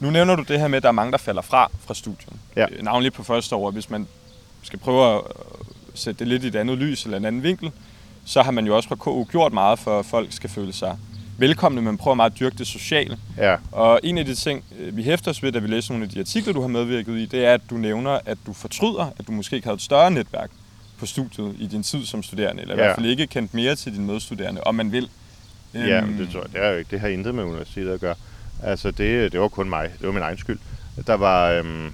Nu 0.00 0.10
nævner 0.10 0.36
du 0.36 0.42
det 0.42 0.60
her 0.60 0.68
med, 0.68 0.76
at 0.76 0.82
der 0.82 0.88
er 0.88 0.92
mange, 0.92 1.12
der 1.12 1.18
falder 1.18 1.42
fra 1.42 1.70
fra 1.86 1.94
studiet. 1.94 2.32
Ja. 2.56 2.66
Navnlig 2.82 3.12
på 3.12 3.22
første 3.22 3.56
år. 3.56 3.70
Hvis 3.70 3.90
man 3.90 4.06
skal 4.66 4.78
prøve 4.78 5.14
at 5.14 5.20
øh, 5.20 5.64
sætte 5.94 6.18
det 6.18 6.28
lidt 6.28 6.44
i 6.44 6.46
et 6.46 6.56
andet 6.56 6.78
lys 6.78 7.04
eller 7.04 7.16
en 7.18 7.24
anden 7.24 7.42
vinkel, 7.42 7.70
så 8.24 8.42
har 8.42 8.50
man 8.50 8.66
jo 8.66 8.76
også 8.76 8.88
fra 8.88 8.96
KU 8.96 9.24
gjort 9.24 9.52
meget 9.52 9.78
for, 9.78 9.98
at 9.98 10.06
folk 10.06 10.32
skal 10.32 10.50
føle 10.50 10.72
sig 10.72 10.96
velkomne, 11.38 11.82
men 11.82 11.98
prøver 11.98 12.14
meget 12.14 12.30
at 12.32 12.38
dyrke 12.40 12.58
det 12.58 12.66
sociale. 12.66 13.18
Ja, 13.38 13.56
Og 13.72 14.00
en 14.02 14.18
af 14.18 14.24
de 14.24 14.34
ting, 14.34 14.64
øh, 14.78 14.96
vi 14.96 15.02
hæfter 15.02 15.30
os 15.30 15.42
ved, 15.42 15.52
da 15.52 15.58
vi 15.58 15.66
læser 15.68 15.92
nogle 15.92 16.04
af 16.04 16.10
de 16.10 16.20
artikler, 16.20 16.52
du 16.52 16.60
har 16.60 16.68
medvirket 16.68 17.18
i, 17.18 17.26
det 17.26 17.44
er, 17.44 17.54
at 17.54 17.60
du 17.70 17.74
nævner, 17.76 18.18
at 18.26 18.38
du 18.46 18.52
fortryder, 18.52 19.12
at 19.18 19.26
du 19.26 19.32
måske 19.32 19.56
ikke 19.56 19.66
havde 19.66 19.74
et 19.76 19.82
større 19.82 20.10
netværk 20.10 20.50
på 20.98 21.06
studiet 21.06 21.54
i 21.58 21.66
din 21.66 21.82
tid 21.82 22.04
som 22.06 22.22
studerende, 22.22 22.62
eller 22.62 22.74
i 22.74 22.78
Ja. 22.78 22.84
hvert 22.84 22.96
fald 22.96 23.06
ikke 23.06 23.26
kendt 23.26 23.54
mere 23.54 23.74
til 23.76 23.92
dine 23.94 24.04
medstuderende, 24.06 24.60
om 24.64 24.74
man 24.74 24.92
vil. 24.92 25.08
Ja, 25.74 25.98
Øhm, 25.98 26.08
men 26.08 26.18
det 26.18 26.28
tror 26.32 26.40
jeg, 26.40 26.52
det 26.52 26.64
er 26.64 26.70
jo 26.70 26.76
ikke. 26.78 26.90
Det 26.90 27.00
har 27.00 27.08
intet 27.08 27.34
med 27.34 27.44
universitetet 27.44 27.90
at 27.92 28.00
gøre. 28.00 28.14
Altså, 28.62 28.90
det, 28.90 29.32
det 29.32 29.40
var 29.40 29.48
kun 29.48 29.68
mig. 29.68 29.90
Det 29.98 30.06
var 30.06 30.12
min 30.12 30.22
egen 30.22 30.38
skyld. 30.38 30.58
Der 31.06 31.14
var, 31.14 31.50
øhm, 31.50 31.92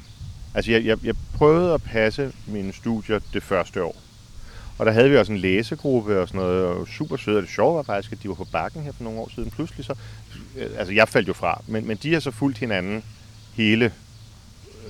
altså, 0.55 0.71
jeg, 0.73 0.85
jeg, 0.85 0.99
jeg 1.05 1.15
prøvede 1.43 1.75
at 1.75 1.83
passe 1.83 2.33
mine 2.47 2.73
studier 2.73 3.21
det 3.33 3.43
første 3.43 3.85
år. 3.85 3.97
Og 4.79 4.87
der 4.87 4.93
havde 4.93 5.11
vi 5.11 5.17
også 5.17 5.33
en 5.33 5.39
læsegruppe 5.39 6.21
og 6.21 6.29
sådan 6.29 6.41
noget, 6.41 6.67
og 6.67 6.89
super 6.89 7.17
søde. 7.17 7.37
Og 7.37 7.43
det 7.43 7.51
sjove 7.51 7.77
var 7.77 7.83
faktisk, 7.83 8.13
at 8.13 8.23
de 8.23 8.29
var 8.29 8.35
på 8.35 8.47
bakken 8.53 8.83
her 8.83 8.93
for 8.93 9.05
nogle 9.05 9.21
år 9.21 9.31
siden. 9.35 9.51
Pludselig 9.51 9.85
så, 9.85 9.95
øh, 10.59 10.67
altså 10.79 10.95
jeg 10.95 11.09
faldt 11.09 11.29
jo 11.29 11.33
fra, 11.33 11.63
men, 11.67 11.87
men 11.87 11.97
de 11.97 12.13
har 12.13 12.21
så 12.21 12.31
fulgt 12.31 12.59
hinanden 12.59 13.05
hele 13.55 13.93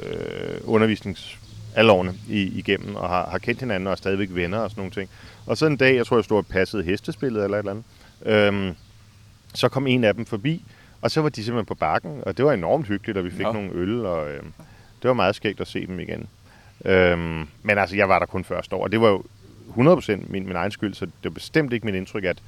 øh, 0.02 0.60
undervisnings 0.64 1.38
alle 1.74 1.92
årene 1.92 2.14
i, 2.28 2.42
igennem, 2.42 2.96
og 2.96 3.08
har, 3.08 3.30
har 3.30 3.38
kendt 3.38 3.60
hinanden 3.60 3.86
og 3.86 3.90
er 3.90 3.96
stadigvæk 3.96 4.28
venner 4.30 4.58
og 4.58 4.70
sådan 4.70 4.80
nogle 4.80 4.92
ting. 4.92 5.10
Og 5.46 5.56
så 5.56 5.66
en 5.66 5.76
dag, 5.76 5.96
jeg 5.96 6.06
tror, 6.06 6.16
jeg 6.16 6.24
stod 6.24 6.38
og 6.38 6.46
passede 6.46 6.82
hestespillet 6.82 7.44
eller 7.44 7.56
et 7.56 7.58
eller 7.58 7.70
andet, 7.70 7.84
øhm, 8.24 8.76
så 9.54 9.68
kom 9.68 9.86
en 9.86 10.04
af 10.04 10.14
dem 10.14 10.26
forbi, 10.26 10.64
og 11.00 11.10
så 11.10 11.20
var 11.20 11.28
de 11.28 11.44
simpelthen 11.44 11.66
på 11.66 11.74
bakken, 11.74 12.22
og 12.26 12.36
det 12.36 12.44
var 12.44 12.52
enormt 12.52 12.86
hyggeligt, 12.86 13.18
og 13.18 13.24
vi 13.24 13.30
fik 13.30 13.46
ja. 13.46 13.52
nogle 13.52 13.70
øl, 13.74 14.06
og 14.06 14.30
øhm, 14.30 14.52
det 15.02 15.08
var 15.08 15.14
meget 15.14 15.34
skægt 15.34 15.60
at 15.60 15.68
se 15.68 15.86
dem 15.86 16.00
igen. 16.00 16.28
Øhm, 16.84 17.48
men 17.62 17.78
altså, 17.78 17.96
jeg 17.96 18.08
var 18.08 18.18
der 18.18 18.26
kun 18.26 18.44
første 18.44 18.76
år, 18.76 18.82
og 18.82 18.92
det 18.92 19.00
var 19.00 19.08
jo 19.08 19.24
100% 19.68 20.12
min, 20.28 20.46
min 20.46 20.56
egen 20.56 20.70
skyld, 20.70 20.94
så 20.94 21.04
det 21.04 21.24
var 21.24 21.30
bestemt 21.30 21.72
ikke 21.72 21.86
mit 21.86 21.94
indtryk, 21.94 22.24
at, 22.24 22.38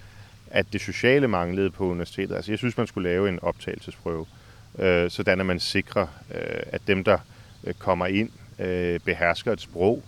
at 0.51 0.67
det 0.73 0.81
sociale 0.81 1.29
manglede 1.29 1.71
på 1.71 1.87
universitetet. 1.87 2.35
Altså, 2.35 2.53
jeg 2.53 2.59
synes, 2.59 2.77
man 2.77 2.87
skulle 2.87 3.09
lave 3.09 3.29
en 3.29 3.39
optagelsesprøve, 3.43 4.27
øh, 4.79 5.11
sådan 5.11 5.41
at 5.41 5.47
man 5.47 5.61
sikrer, 5.61 6.07
øh, 6.35 6.63
at 6.67 6.81
dem, 6.87 7.05
der 7.05 7.19
øh, 7.65 7.75
kommer 7.75 8.07
ind, 8.07 8.31
øh, 8.59 9.01
behersker 9.01 9.53
et 9.53 9.61
sprog, 9.61 10.03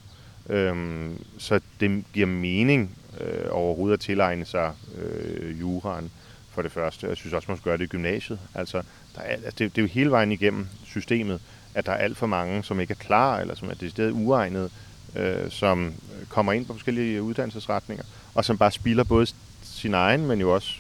øh, 0.49 1.11
så 1.39 1.61
det 1.81 2.05
giver 2.13 2.27
mening 2.27 2.97
øh, 3.21 3.47
overhovedet 3.51 3.95
at 3.95 4.01
tilegne 4.01 4.45
sig 4.45 4.73
øh, 4.99 5.61
juraen 5.61 6.11
for 6.51 6.63
det 6.63 6.73
første. 6.73 7.07
Jeg 7.07 7.17
synes 7.17 7.33
også, 7.33 7.51
man 7.51 7.57
skal 7.57 7.71
gøre 7.71 7.79
det 7.79 7.85
i 7.85 7.89
gymnasiet. 7.89 8.39
Altså, 8.55 8.83
der 9.15 9.21
er, 9.21 9.33
altså 9.33 9.51
det, 9.59 9.77
det 9.77 9.79
er 9.79 9.83
jo 9.83 9.89
hele 9.89 10.11
vejen 10.11 10.33
igennem 10.33 10.67
systemet, 10.85 11.41
at 11.77 11.87
der 11.87 11.93
er 11.93 11.97
alt 11.97 12.17
for 12.17 12.27
mange, 12.27 12.65
som 12.65 12.81
ikke 12.81 12.91
er 12.91 13.05
klar, 13.05 13.39
eller 13.41 13.55
som 13.55 13.71
er 13.71 13.75
decideret 13.75 14.11
uegnet, 14.11 14.71
øh, 15.17 15.51
som 15.51 15.93
kommer 16.29 16.53
ind 16.53 16.67
på 16.67 16.73
forskellige 16.73 17.23
uddannelsesretninger, 17.23 18.05
og 18.35 18.45
som 18.45 18.59
bare 18.59 18.73
spilder 18.73 19.05
både 19.05 19.27
sin 19.63 19.95
egen, 19.95 20.27
men 20.27 20.41
jo 20.41 20.55
også 20.55 20.75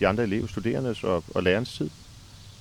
de 0.00 0.08
andre 0.08 0.22
elever, 0.22 0.46
studerendes 0.46 1.04
og, 1.04 1.24
og 1.34 1.42
lærernes 1.42 1.72
tid. 1.72 1.90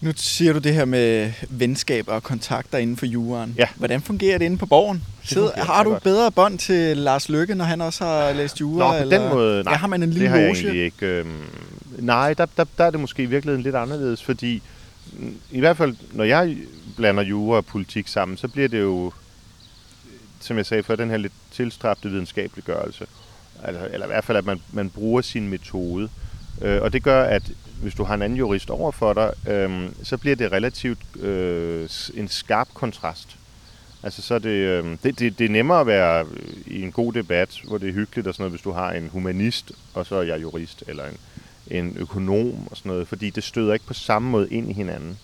Nu 0.02 0.12
siger 0.15 0.54
du 0.54 0.60
det 0.60 0.73
her 0.73 0.86
med 0.86 1.32
venskaber 1.49 2.13
og 2.13 2.23
kontakter 2.23 2.78
inden 2.78 2.97
for 2.97 3.06
juraen. 3.06 3.56
Ja. 3.58 3.67
Hvordan 3.75 4.02
fungerer 4.02 4.38
det 4.38 4.45
inde 4.45 4.58
på 4.58 4.65
borgen? 4.65 5.04
Sidder, 5.23 5.63
har 5.63 5.84
du 5.84 5.99
bedre 6.04 6.32
bånd 6.32 6.60
til 6.60 6.97
Lars 6.97 7.30
Lykke, 7.30 7.56
når 7.56 7.65
han 7.65 7.82
også 7.82 8.04
har 8.04 8.34
læst 8.34 8.62
jura? 8.62 8.86
Nå, 8.86 8.97
på 8.97 9.02
eller? 9.02 9.19
den 9.19 9.30
måde, 9.30 9.63
nej. 9.63 9.73
Ja, 9.73 9.78
har 9.78 9.88
man 9.88 10.04
en 10.04 10.10
lille 10.10 10.23
det 10.23 10.30
har 10.30 10.38
jeg 10.38 10.52
egentlig 10.52 10.84
ikke. 10.84 11.06
Øhm, 11.06 11.43
nej, 11.97 12.34
der, 12.34 12.45
der, 12.58 12.65
der 12.78 12.84
er 12.84 12.91
det 12.91 12.99
måske 12.99 13.23
i 13.23 13.25
virkeligheden 13.25 13.63
lidt 13.63 13.75
anderledes, 13.75 14.23
fordi 14.23 14.62
mm, 15.13 15.36
i 15.52 15.60
hvert 15.60 15.78
fald, 15.78 15.95
når 16.12 16.23
jeg 16.23 16.56
blander 17.00 17.24
jura 17.24 17.58
og 17.58 17.66
politik 17.66 18.08
sammen, 18.08 18.38
så 18.38 18.48
bliver 18.48 18.68
det 18.68 18.82
jo, 18.82 19.12
som 20.40 20.58
jeg 20.58 20.66
sagde 20.66 20.84
før, 20.84 20.96
den 20.96 21.10
her 21.10 21.18
lidt 21.18 21.34
tilstræbte 21.52 22.10
videnskabeliggørelse. 22.10 23.08
Altså, 23.64 23.90
eller 23.94 24.06
i 24.06 24.10
hvert 24.10 24.24
fald, 24.24 24.38
at 24.38 24.46
man, 24.46 24.62
man 24.74 24.90
bruger 24.90 25.22
sin 25.22 25.48
metode. 25.48 26.10
Øh, 26.62 26.82
og 26.82 26.94
det 26.94 27.04
gør, 27.04 27.24
at 27.24 27.44
hvis 27.82 27.94
du 27.96 28.04
har 28.04 28.14
en 28.14 28.22
anden 28.22 28.38
jurist 28.38 28.70
over 28.70 28.92
for 28.92 29.14
dig, 29.14 29.34
øh, 29.52 29.90
så 30.04 30.18
bliver 30.18 30.36
det 30.36 30.52
relativt 30.52 31.00
øh, 31.20 31.90
en 32.14 32.28
skarp 32.28 32.68
kontrast. 32.74 33.38
Altså 34.04 34.22
så 34.22 34.36
er 34.36 34.40
det, 34.40 34.50
øh, 34.50 34.98
det, 35.04 35.20
det, 35.20 35.40
det 35.40 35.46
er 35.46 35.50
nemmere 35.50 35.80
at 35.80 35.88
være 35.88 36.26
i 36.68 36.82
en 36.82 36.92
god 36.92 37.14
debat, 37.14 37.62
hvor 37.68 37.78
det 37.78 37.90
er 37.90 37.94
hyggeligt 37.94 38.28
og 38.28 38.34
sådan 38.34 38.44
noget, 38.44 38.52
hvis 38.52 38.62
du 38.62 38.72
har 38.72 38.92
en 38.92 39.10
humanist, 39.10 39.72
og 39.94 40.06
så 40.06 40.16
er 40.16 40.24
jeg 40.24 40.42
jurist, 40.42 40.84
eller 40.88 41.06
en, 41.06 41.18
en 41.68 41.98
økonom 41.98 42.68
og 42.72 42.78
sådan 42.78 42.90
noget, 42.90 43.08
fordi 43.08 43.30
det 43.30 43.44
støder 43.44 43.74
ikke 43.74 43.86
på 43.86 43.94
samme 43.94 44.30
måde 44.30 44.50
ind 44.50 44.70
i 44.70 44.74
hinanden. 44.74 45.18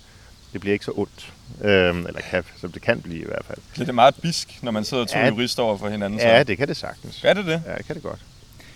Det 0.55 0.61
bliver 0.61 0.73
ikke 0.73 0.85
så 0.85 0.91
ondt, 0.95 1.33
øh, 1.61 1.95
eller 2.07 2.21
kan, 2.31 2.43
som 2.57 2.71
det 2.71 2.81
kan 2.81 3.01
blive 3.01 3.21
i 3.21 3.25
hvert 3.25 3.45
fald. 3.47 3.57
Bliver 3.73 3.85
det 3.85 3.95
meget 3.95 4.15
bisk, 4.15 4.59
når 4.61 4.71
man 4.71 4.83
sidder 4.83 5.05
to 5.05 5.19
ja, 5.19 5.27
jurister 5.27 5.63
over 5.63 5.77
for 5.77 5.89
hinanden? 5.89 6.19
Så? 6.19 6.27
Ja, 6.27 6.43
det 6.43 6.57
kan 6.57 6.67
det 6.67 6.77
sagtens. 6.77 7.21
Er 7.23 7.33
det 7.33 7.45
det? 7.45 7.63
Ja, 7.67 7.75
det 7.77 7.85
kan 7.85 7.95
det 7.95 8.03
godt. 8.03 8.19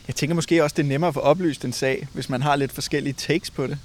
Jeg 0.08 0.16
tænker 0.16 0.36
måske 0.36 0.64
også, 0.64 0.74
det 0.78 0.84
er 0.84 0.88
nemmere 0.88 1.08
at 1.08 1.14
få 1.14 1.20
oplyst 1.20 1.66
en 1.66 1.74
sag, 1.74 2.08
hvis 2.14 2.30
man 2.30 2.42
har 2.42 2.56
lidt 2.56 2.72
forskellige 2.72 3.14
takes 3.14 3.52
på 3.52 3.68
det. 3.68 3.78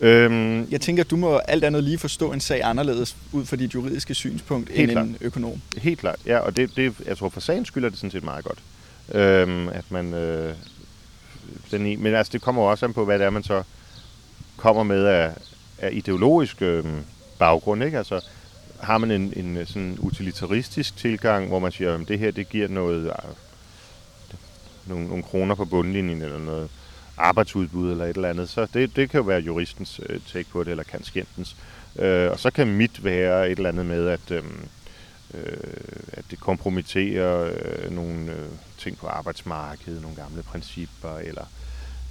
Øhm, 0.00 0.70
jeg 0.70 0.80
tænker, 0.80 1.04
at 1.04 1.10
du 1.10 1.16
må 1.16 1.36
alt 1.36 1.64
andet 1.64 1.84
lige 1.84 1.98
forstå 1.98 2.32
en 2.32 2.40
sag 2.40 2.60
anderledes 2.64 3.16
ud 3.32 3.46
fra 3.46 3.56
dit 3.56 3.74
juridiske 3.74 4.14
synspunkt 4.14 4.70
end 4.74 4.90
klart. 4.90 5.06
en 5.06 5.16
økonom. 5.20 5.62
Helt 5.78 5.98
klart, 6.00 6.18
ja, 6.26 6.38
og 6.38 6.56
det, 6.56 6.76
det, 6.76 6.94
jeg 7.06 7.18
tror 7.18 7.28
for 7.28 7.40
sagens 7.40 7.68
skyld 7.68 7.84
er 7.84 7.88
det 7.88 7.98
sådan 7.98 8.10
set 8.10 8.24
meget 8.24 8.44
godt. 8.44 8.58
Øhm, 9.12 9.68
at 9.68 9.84
man, 9.90 10.14
øh, 10.14 10.54
den 11.70 11.86
i, 11.86 11.96
men 11.96 12.14
altså 12.14 12.32
det 12.32 12.42
kommer 12.42 12.62
jo 12.62 12.70
også 12.70 12.86
an 12.86 12.92
på, 12.92 13.04
hvad 13.04 13.18
det 13.18 13.26
er, 13.26 13.30
man 13.30 13.42
så 13.42 13.62
kommer 14.56 14.82
med 14.82 15.04
af, 15.04 15.32
af 15.78 15.90
ideologisk 15.92 16.62
øh, 16.62 16.84
baggrund, 17.38 17.84
ikke? 17.84 17.98
Altså 17.98 18.20
har 18.80 18.98
man 18.98 19.10
en, 19.10 19.32
en 19.36 19.56
øh, 19.56 19.66
sådan 19.66 19.96
utilitaristisk 20.00 20.96
tilgang, 20.96 21.48
hvor 21.48 21.58
man 21.58 21.72
siger, 21.72 21.94
at 21.94 22.08
det 22.08 22.18
her 22.18 22.30
det 22.30 22.48
giver 22.48 22.68
noget 22.68 23.06
øh, 23.06 23.12
nogle, 24.86 25.08
nogle 25.08 25.22
kroner 25.22 25.54
på 25.54 25.64
bundlinjen 25.64 26.22
eller 26.22 26.38
noget 26.38 26.70
arbejdsudbud 27.16 27.90
eller 27.90 28.04
et 28.04 28.16
eller 28.16 28.28
andet. 28.28 28.48
Så 28.48 28.66
det, 28.74 28.96
det 28.96 29.10
kan 29.10 29.18
jo 29.18 29.24
være 29.24 29.40
juristens 29.40 30.00
øh, 30.08 30.20
take 30.32 30.48
på 30.50 30.64
det, 30.64 30.70
eller 30.70 30.84
kanskentens. 30.84 31.56
Øh, 31.96 32.30
og 32.30 32.38
så 32.38 32.50
kan 32.50 32.66
mit 32.66 33.04
være 33.04 33.50
et 33.50 33.56
eller 33.56 33.68
andet 33.68 33.86
med, 33.86 34.08
at, 34.08 34.30
øh, 34.30 34.42
øh 35.34 35.56
at 36.12 36.24
det 36.30 36.40
kompromitterer 36.40 37.50
øh, 37.54 37.90
nogle 37.90 38.32
øh, 38.32 38.48
ting 38.78 38.98
på 38.98 39.06
arbejdsmarkedet, 39.06 40.02
nogle 40.02 40.16
gamle 40.16 40.42
principper, 40.42 41.18
eller, 41.18 41.44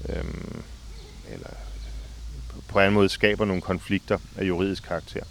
øh, 0.09 0.23
eller 1.29 1.49
på 2.67 2.80
en 2.80 2.93
måde 2.93 3.10
skaber 3.10 3.45
nogle 3.45 3.62
konflikter 3.62 4.17
af 4.38 4.43
juridisk 4.43 4.84
karakter. 4.84 5.23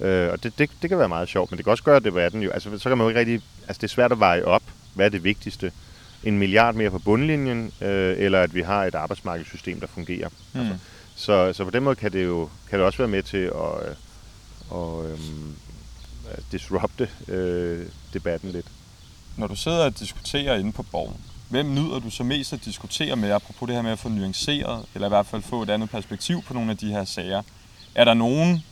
Øh, 0.00 0.32
og 0.32 0.42
det, 0.42 0.58
det, 0.58 0.70
det 0.82 0.90
kan 0.90 0.98
være 0.98 1.08
meget 1.08 1.28
sjovt, 1.28 1.50
men 1.50 1.58
det 1.58 1.64
kan 1.64 1.70
også 1.70 1.84
gøre 1.84 2.00
debatten 2.00 2.42
jo, 2.42 2.50
altså 2.50 2.78
så 2.78 2.88
kan 2.88 2.98
man 2.98 3.04
jo 3.04 3.08
ikke 3.08 3.20
rigtig, 3.20 3.42
altså 3.68 3.80
det 3.80 3.84
er 3.84 3.94
svært 3.94 4.12
at 4.12 4.20
veje 4.20 4.44
op, 4.44 4.62
hvad 4.94 5.06
er 5.06 5.10
det 5.10 5.24
vigtigste 5.24 5.72
en 6.24 6.38
milliard 6.38 6.74
mere 6.74 6.90
på 6.90 6.98
bundlinjen, 6.98 7.72
øh, 7.80 8.14
eller 8.18 8.42
at 8.42 8.54
vi 8.54 8.62
har 8.62 8.84
et 8.84 8.94
arbejdsmarkedssystem, 8.94 9.80
der 9.80 9.86
fungerer. 9.86 10.28
Mm. 10.52 10.60
Altså, 10.60 10.76
så, 11.16 11.52
så 11.52 11.64
på 11.64 11.70
den 11.70 11.82
måde 11.82 11.96
kan 11.96 12.12
det 12.12 12.24
jo 12.24 12.48
kan 12.70 12.78
det 12.78 12.86
også 12.86 12.98
være 12.98 13.08
med 13.08 13.22
til 13.22 13.36
at, 13.36 13.96
at, 14.72 14.78
at, 14.78 15.18
at 16.30 16.44
disrupte 16.52 17.08
øh, 17.28 17.86
debatten 18.12 18.50
lidt. 18.50 18.66
Når 19.36 19.46
du 19.46 19.56
sidder 19.56 19.84
og 19.84 19.98
diskuterer 19.98 20.58
inde 20.58 20.72
på 20.72 20.82
borgen, 20.82 21.20
hvem 21.48 21.74
nyder 21.74 21.98
du 21.98 22.10
så 22.10 22.24
mest 22.24 22.52
at 22.52 22.64
diskutere 22.64 23.16
med, 23.16 23.30
apropos 23.30 23.66
det 23.66 23.76
her 23.76 23.82
med 23.82 23.90
at 23.90 23.98
få 23.98 24.08
nuanceret, 24.08 24.86
eller 24.94 25.08
i 25.08 25.08
hvert 25.08 25.26
fald 25.26 25.42
få 25.42 25.62
et 25.62 25.70
andet 25.70 25.90
perspektiv 25.90 26.42
på 26.42 26.54
nogle 26.54 26.70
af 26.70 26.76
de 26.76 26.90
her 26.90 27.04
sager? 27.04 27.42
Er 27.94 28.04
der 28.04 28.14
nogen 28.14 28.64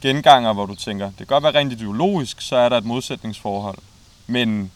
genganger, 0.00 0.52
hvor 0.52 0.66
du 0.66 0.74
tænker, 0.74 1.06
det 1.06 1.16
kan 1.16 1.26
godt 1.26 1.44
være 1.44 1.54
rent 1.54 1.72
ideologisk, 1.72 2.40
så 2.40 2.56
er 2.56 2.68
der 2.68 2.78
et 2.78 2.84
modsætningsforhold, 2.84 3.78
men 4.26 4.72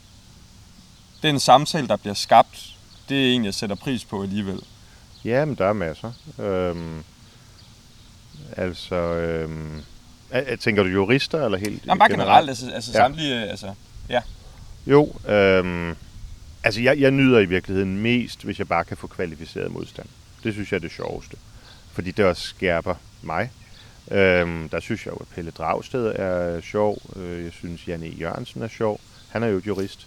den 1.22 1.40
samtale, 1.40 1.88
der 1.88 1.96
bliver 1.96 2.14
skabt, 2.14 2.74
det 3.08 3.30
er 3.30 3.34
en, 3.34 3.44
jeg 3.44 3.54
sætter 3.54 3.76
pris 3.76 4.04
på 4.04 4.22
alligevel. 4.22 4.60
Ja, 5.24 5.44
men 5.44 5.54
der 5.54 5.66
er 5.66 5.72
masser. 5.72 6.12
Øhm, 6.38 7.04
altså, 8.56 8.94
øhm, 8.94 9.82
tænker 10.60 10.82
du 10.82 10.88
jurister 10.88 11.44
eller 11.44 11.58
helt 11.58 11.86
Jamen, 11.86 11.98
bare 11.98 12.08
generelt, 12.08 12.28
generelt 12.28 12.48
altså, 12.48 12.70
altså 12.70 12.92
ja. 12.92 12.98
samtlige, 12.98 13.34
altså, 13.34 13.74
ja. 14.08 14.20
Jo, 14.86 15.12
øhm, 15.28 15.96
altså 16.66 16.80
jeg, 16.80 17.00
jeg 17.00 17.10
nyder 17.10 17.38
i 17.38 17.44
virkeligheden 17.44 17.98
mest, 17.98 18.44
hvis 18.44 18.58
jeg 18.58 18.68
bare 18.68 18.84
kan 18.84 18.96
få 18.96 19.06
kvalificeret 19.06 19.72
modstand. 19.72 20.06
Det 20.44 20.52
synes 20.52 20.72
jeg 20.72 20.76
er 20.76 20.80
det 20.80 20.90
sjoveste. 20.90 21.36
Fordi 21.92 22.10
det 22.10 22.24
også 22.24 22.42
skærper 22.42 22.94
mig. 23.22 23.50
Øhm, 24.10 24.68
der 24.68 24.80
synes 24.80 25.06
jeg 25.06 25.12
jo, 25.12 25.16
at 25.16 25.28
Pelle 25.34 25.50
Dragsted 25.50 26.12
er 26.16 26.60
sjov. 26.60 26.98
Øh, 27.16 27.44
jeg 27.44 27.52
synes, 27.52 27.88
Janne 27.88 28.06
Jørgensen 28.06 28.62
er 28.62 28.68
sjov. 28.68 29.00
Han 29.28 29.42
er 29.42 29.46
jo 29.46 29.62
jurist. 29.66 30.06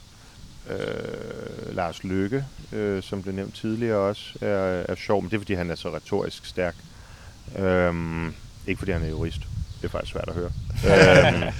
Øh, 0.70 1.76
Lars 1.76 2.04
Lykke, 2.04 2.46
øh, 2.74 3.04
som 3.04 3.22
blev 3.22 3.36
nævnt 3.36 3.56
tidligere 3.56 3.98
også, 3.98 4.34
er, 4.42 4.86
er 4.90 4.96
sjov, 4.96 5.22
men 5.22 5.30
det 5.30 5.36
er, 5.36 5.40
fordi 5.40 5.54
han 5.54 5.72
er 5.72 5.76
så 5.76 5.96
retorisk 5.96 6.46
stærk. 6.46 6.76
Øh, 7.58 7.94
ikke 8.68 8.80
fordi 8.80 8.92
han 8.92 9.04
er 9.04 9.08
jurist. 9.10 9.42
Det 9.82 9.88
er 9.88 9.90
faktisk 9.90 10.12
svært 10.12 10.30
at 10.30 10.36
høre. 10.36 10.52
øh, 11.48 11.54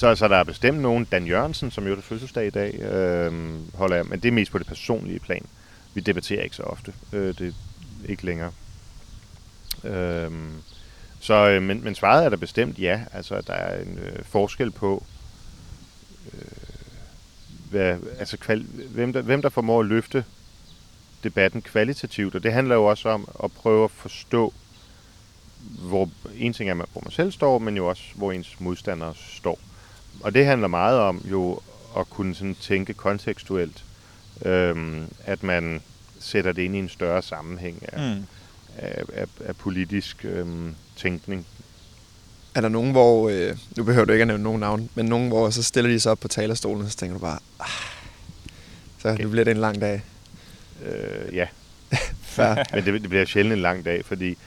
så, 0.00 0.14
så 0.14 0.28
der 0.28 0.36
er 0.36 0.44
bestemt 0.44 0.78
nogen, 0.78 1.04
Dan 1.04 1.26
Jørgensen, 1.26 1.70
som 1.70 1.86
jo 1.86 1.96
er 1.96 2.00
fødselsdag 2.00 2.46
i 2.46 2.50
dag, 2.50 2.74
øh, 2.74 3.32
holder 3.74 3.96
jeg, 3.96 4.06
men 4.06 4.20
det 4.20 4.28
er 4.28 4.32
mest 4.32 4.52
på 4.52 4.58
det 4.58 4.66
personlige 4.66 5.18
plan. 5.18 5.46
Vi 5.94 6.00
debatterer 6.00 6.42
ikke 6.42 6.56
så 6.56 6.62
ofte. 6.62 6.92
Øh, 7.12 7.38
det 7.38 7.46
er 7.48 7.52
ikke 8.08 8.24
længere. 8.24 8.52
Øh, 9.84 10.30
så, 11.20 11.34
øh, 11.34 11.62
men, 11.62 11.84
men 11.84 11.94
svaret 11.94 12.24
er 12.24 12.28
der 12.28 12.36
bestemt 12.36 12.78
ja. 12.78 13.00
Altså, 13.12 13.40
der 13.40 13.52
er 13.52 13.82
en 13.82 13.98
øh, 13.98 14.24
forskel 14.24 14.70
på, 14.70 15.04
øh, 16.32 16.40
hvad, 17.70 17.98
altså 18.18 18.36
kval, 18.36 18.62
hvem, 18.90 19.12
der, 19.12 19.22
hvem 19.22 19.42
der 19.42 19.48
formår 19.48 19.80
at 19.80 19.86
løfte 19.86 20.24
debatten 21.24 21.62
kvalitativt, 21.62 22.34
og 22.34 22.42
det 22.42 22.52
handler 22.52 22.74
jo 22.74 22.84
også 22.84 23.08
om 23.08 23.28
at 23.44 23.52
prøve 23.52 23.84
at 23.84 23.90
forstå, 23.90 24.54
hvor 25.78 26.10
en 26.36 26.52
ting 26.52 26.70
er, 26.70 26.74
hvor 26.74 27.00
man 27.04 27.10
selv 27.10 27.32
står, 27.32 27.58
men 27.58 27.76
jo 27.76 27.86
også, 27.86 28.02
hvor 28.14 28.32
ens 28.32 28.60
modstandere 28.60 29.14
står. 29.14 29.58
Og 30.20 30.34
det 30.34 30.46
handler 30.46 30.68
meget 30.68 30.98
om 30.98 31.22
jo 31.30 31.60
at 31.98 32.10
kunne 32.10 32.34
sådan 32.34 32.56
tænke 32.60 32.94
kontekstuelt, 32.94 33.84
øhm, 34.44 35.04
at 35.24 35.42
man 35.42 35.80
sætter 36.20 36.52
det 36.52 36.62
ind 36.62 36.76
i 36.76 36.78
en 36.78 36.88
større 36.88 37.22
sammenhæng 37.22 37.82
af, 37.92 38.16
mm. 38.16 38.24
af, 38.78 39.02
af, 39.12 39.26
af 39.44 39.56
politisk 39.56 40.24
øhm, 40.24 40.74
tænkning. 40.96 41.46
Er 42.54 42.60
der 42.60 42.68
nogen, 42.68 42.90
hvor, 42.90 43.28
øh, 43.28 43.56
nu 43.76 43.84
behøver 43.84 44.04
du 44.04 44.12
ikke 44.12 44.22
at 44.22 44.28
nævne 44.28 44.42
nogen 44.42 44.60
navn, 44.60 44.90
men 44.94 45.06
nogen, 45.06 45.28
hvor 45.28 45.50
så 45.50 45.62
stiller 45.62 45.90
de 45.90 46.00
sig 46.00 46.12
op 46.12 46.18
på 46.18 46.28
talerstolen, 46.28 46.84
og 46.84 46.90
så 46.90 46.96
tænker 46.96 47.14
du 47.14 47.20
bare, 47.20 47.38
ah, 47.60 47.68
Så 48.98 49.08
okay. 49.08 49.22
det 49.22 49.30
bliver 49.30 49.44
det 49.44 49.50
en 49.50 49.56
lang 49.56 49.80
dag. 49.80 50.02
Øh, 50.84 51.34
ja, 51.34 51.46
Fair. 52.22 52.64
men 52.74 52.84
det, 52.84 53.02
det 53.02 53.10
bliver 53.10 53.24
sjældent 53.24 53.52
en 53.52 53.62
lang 53.62 53.84
dag, 53.84 54.04
fordi 54.04 54.38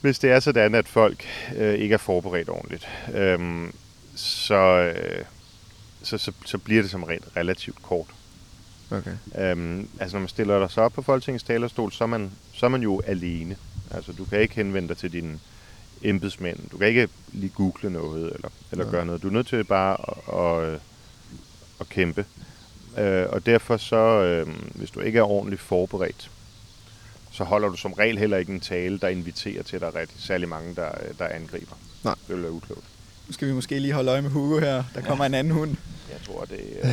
hvis 0.00 0.18
det 0.18 0.30
er 0.30 0.40
sådan, 0.40 0.74
at 0.74 0.88
folk 0.88 1.26
øh, 1.56 1.74
ikke 1.74 1.92
er 1.92 1.98
forberedt 1.98 2.48
ordentligt, 2.48 2.88
øh, 3.14 3.68
så, 4.14 4.92
øh, 4.94 5.24
så, 6.02 6.18
så, 6.18 6.32
så 6.46 6.58
bliver 6.58 6.82
det 6.82 6.90
som 6.90 7.02
regel 7.04 7.22
relativt 7.36 7.82
kort. 7.82 8.06
Okay. 8.90 9.16
Øhm, 9.38 9.88
altså 10.00 10.16
når 10.16 10.20
man 10.20 10.28
stiller 10.28 10.68
sig 10.68 10.82
op 10.82 10.92
på 10.92 11.02
Folketingets 11.02 11.44
talerstol, 11.44 11.92
så 11.92 12.04
er, 12.04 12.08
man, 12.08 12.30
så 12.52 12.66
er 12.66 12.70
man 12.70 12.82
jo 12.82 13.00
alene. 13.06 13.56
Altså 13.90 14.12
du 14.12 14.24
kan 14.24 14.40
ikke 14.40 14.54
henvende 14.54 14.88
dig 14.88 14.96
til 14.96 15.12
dine 15.12 15.38
embedsmænd. 16.02 16.58
Du 16.72 16.78
kan 16.78 16.88
ikke 16.88 17.08
lige 17.32 17.52
google 17.56 17.90
noget 17.90 18.34
eller, 18.34 18.48
eller 18.72 18.84
Nej. 18.84 18.92
gøre 18.92 19.06
noget. 19.06 19.22
Du 19.22 19.28
er 19.28 19.32
nødt 19.32 19.46
til 19.46 19.64
bare 19.64 19.96
at, 20.28 20.72
at, 20.74 20.80
at 21.80 21.88
kæmpe. 21.88 22.24
Øh, 22.98 23.26
og 23.28 23.46
derfor 23.46 23.76
så, 23.76 23.96
øh, 23.96 24.48
hvis 24.74 24.90
du 24.90 25.00
ikke 25.00 25.18
er 25.18 25.22
ordentligt 25.22 25.62
forberedt, 25.62 26.30
så 27.32 27.44
holder 27.44 27.68
du 27.68 27.76
som 27.76 27.92
regel 27.92 28.18
heller 28.18 28.36
ikke 28.36 28.52
en 28.52 28.60
tale, 28.60 28.98
der 28.98 29.08
inviterer 29.08 29.62
til, 29.62 29.76
at 29.76 29.82
der 29.82 29.88
er 29.88 29.94
rigtig 29.94 30.22
særlig 30.22 30.48
mange, 30.48 30.74
der, 30.74 30.90
der 31.18 31.28
angriber. 31.28 31.76
Nej. 32.04 32.14
Det 32.28 32.34
vil 32.34 32.42
være 32.42 32.52
uklogt. 32.52 32.84
Nu 33.30 33.34
skal 33.34 33.48
vi 33.48 33.52
måske 33.52 33.78
lige 33.78 33.92
holde 33.92 34.10
øje 34.10 34.22
med 34.22 34.30
Hugo 34.30 34.58
her. 34.60 34.84
Der 34.94 35.00
kommer 35.00 35.24
en 35.24 35.34
anden 35.34 35.52
hund. 35.52 35.76
Jeg 36.10 36.18
tror, 36.26 36.44
det 36.44 36.60
øh, 36.82 36.90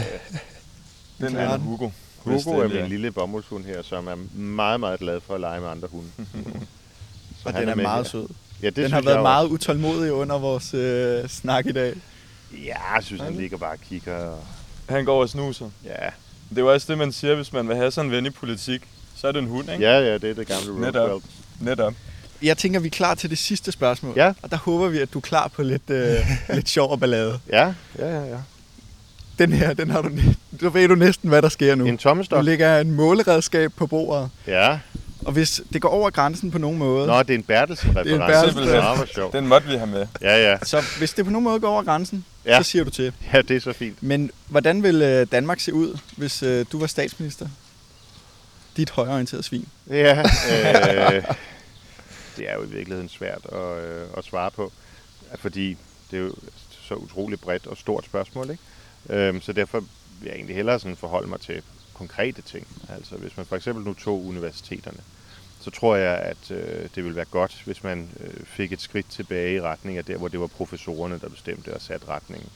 Den 1.21 1.29
Klart. 1.29 1.53
er 1.53 1.57
Hugo. 1.57 1.89
Hugo 2.17 2.51
er 2.59 2.63
er- 2.63 2.67
min 2.67 2.87
lille 2.87 3.11
bomuldshund 3.11 3.65
her, 3.65 3.81
som 3.81 4.07
er 4.07 4.15
meget, 4.39 4.79
meget 4.79 4.99
glad 4.99 5.21
for 5.21 5.33
at 5.35 5.39
lege 5.41 5.59
med 5.61 5.67
andre 5.69 5.87
hunde. 5.91 6.09
Så 6.17 6.23
Og 7.45 7.51
han 7.53 7.61
den 7.61 7.69
er 7.69 7.75
med 7.75 7.83
meget 7.83 8.05
her. 8.05 8.09
sød. 8.11 8.27
Ja, 8.61 8.67
det 8.67 8.75
Den 8.75 8.91
har 8.91 9.01
været 9.01 9.21
meget 9.21 9.47
utålmodig 9.47 10.13
under 10.13 10.37
vores 10.37 10.73
øh, 10.73 11.29
snak 11.29 11.65
i 11.65 11.71
dag. 11.71 11.93
Ja, 12.65 12.93
jeg 12.95 13.03
synes, 13.03 13.21
han 13.21 13.35
ligger 13.35 13.57
bare 13.57 13.71
og 13.73 13.79
kigger. 13.89 14.15
Og... 14.15 14.39
Han 14.89 15.05
går 15.05 15.21
og 15.21 15.29
snuser. 15.29 15.69
Ja. 15.85 16.09
Det 16.49 16.57
er 16.57 16.61
jo 16.61 16.73
også 16.73 16.87
det, 16.89 16.97
man 16.97 17.11
siger, 17.11 17.35
hvis 17.35 17.53
man 17.53 17.67
vil 17.67 17.75
have 17.75 17.91
sådan 17.91 18.09
en 18.09 18.15
ven 18.15 18.25
i 18.25 18.29
politik. 18.29 18.81
Så 19.15 19.27
er 19.27 19.31
det 19.31 19.39
en 19.41 19.47
hund, 19.47 19.71
ikke? 19.71 19.83
ja, 19.83 19.99
ja, 19.99 20.13
det 20.13 20.23
er 20.29 20.33
det 20.33 20.47
gamle 20.47 20.81
Netop. 20.81 21.09
Roosevelt. 21.09 21.25
Netop. 21.61 21.93
Jeg 22.41 22.57
tænker, 22.57 22.79
vi 22.79 22.87
er 22.87 22.91
klar 22.91 23.15
til 23.15 23.29
det 23.29 23.37
sidste 23.37 23.71
spørgsmål. 23.71 24.13
Ja. 24.15 24.33
Og 24.41 24.51
der 24.51 24.57
håber 24.57 24.87
vi, 24.87 24.97
at 24.99 25.13
du 25.13 25.19
er 25.19 25.21
klar 25.21 25.47
på 25.47 25.63
lidt, 25.63 25.89
øh, 25.89 26.15
lidt 26.55 26.69
sjov 26.69 26.91
og 26.91 26.99
ballade. 26.99 27.39
Ja, 27.49 27.73
ja, 27.99 28.07
ja, 28.19 28.23
ja. 28.25 28.37
Den 29.39 29.53
her, 29.53 29.73
den 29.73 29.89
har 29.89 30.01
du, 30.01 30.09
du 30.61 30.69
ved 30.69 30.87
du 30.87 30.95
næsten, 30.95 31.29
hvad 31.29 31.41
der 31.41 31.49
sker 31.49 31.75
nu. 31.75 31.85
En 31.85 31.97
tommestok. 31.97 32.43
ligger 32.45 32.79
en 32.79 32.91
måleredskab 32.91 33.71
på 33.75 33.87
bordet, 33.87 34.29
Ja. 34.47 34.79
og 35.25 35.31
hvis 35.31 35.61
det 35.73 35.81
går 35.81 35.89
over 35.89 36.09
grænsen 36.09 36.51
på 36.51 36.57
nogen 36.57 36.77
måde, 36.77 37.07
Nå, 37.07 37.23
det 37.23 37.29
er 37.29 37.35
en 37.35 37.43
Bertelsen-reference. 37.43 38.09
Det 38.13 38.21
er 38.21 38.25
en 38.25 38.31
Bertelsen. 38.97 39.13
Sjovt. 39.15 39.33
Den 39.33 39.47
måtte 39.47 39.67
vi 39.67 39.75
have 39.75 39.87
med. 39.87 40.07
Ja, 40.21 40.51
ja. 40.51 40.57
så 40.63 40.83
hvis 40.97 41.13
det 41.13 41.25
på 41.25 41.31
nogen 41.31 41.43
måde 41.43 41.59
går 41.59 41.69
over 41.69 41.83
grænsen, 41.83 42.25
Ja. 42.45 42.63
så 42.63 42.69
siger 42.69 42.83
du 42.83 42.89
til. 42.89 43.13
Ja, 43.33 43.41
det 43.41 43.55
er 43.55 43.59
så 43.61 43.73
fint. 43.73 44.03
Men 44.03 44.31
hvordan 44.47 44.83
vil 44.83 45.01
øh, 45.01 45.27
Danmark 45.31 45.59
se 45.59 45.73
ud, 45.73 45.97
hvis 46.17 46.43
øh, 46.43 46.65
du 46.71 46.79
var 46.79 46.87
statsminister? 46.87 47.47
Dit 48.77 48.89
højorienterede 48.89 49.43
svin. 49.43 49.65
Ja, 49.89 50.19
øh, 50.19 51.23
det 52.37 52.49
er 52.49 52.55
jo 52.55 52.63
i 52.63 52.69
virkeligheden 52.69 53.09
svært 53.09 53.45
at, 53.45 53.83
øh, 53.83 54.07
at 54.17 54.23
svare 54.23 54.51
på, 54.51 54.71
fordi 55.35 55.77
det 56.11 56.19
er 56.19 56.23
jo 56.23 56.33
så 56.81 56.95
utroligt 56.95 57.41
bredt 57.41 57.67
og 57.67 57.77
stort 57.77 58.05
spørgsmål, 58.05 58.49
ikke? 58.49 58.63
Øhm, 59.09 59.41
så 59.41 59.53
derfor 59.53 59.79
vil 59.79 60.27
jeg 60.27 60.35
egentlig 60.35 60.55
hellere 60.55 60.79
sådan 60.79 60.97
forholde 60.97 61.27
mig 61.27 61.39
til 61.39 61.61
konkrete 61.93 62.41
ting. 62.41 62.67
Altså 62.89 63.15
hvis 63.15 63.37
man 63.37 63.45
for 63.45 63.55
eksempel 63.55 63.85
nu 63.85 63.93
tog 63.93 64.25
universiteterne, 64.25 64.99
så 65.59 65.71
tror 65.71 65.95
jeg, 65.95 66.17
at 66.17 66.51
øh, 66.51 66.89
det 66.95 67.03
ville 67.03 67.15
være 67.15 67.25
godt, 67.25 67.61
hvis 67.65 67.83
man 67.83 68.09
øh, 68.19 68.45
fik 68.45 68.71
et 68.71 68.81
skridt 68.81 69.09
tilbage 69.09 69.55
i 69.55 69.61
retning 69.61 69.97
af 69.97 70.05
der, 70.05 70.17
hvor 70.17 70.27
det 70.27 70.39
var 70.39 70.47
professorerne, 70.47 71.19
der 71.19 71.29
bestemte 71.29 71.73
og 71.73 71.81
satte 71.81 72.07
retningen. 72.07 72.49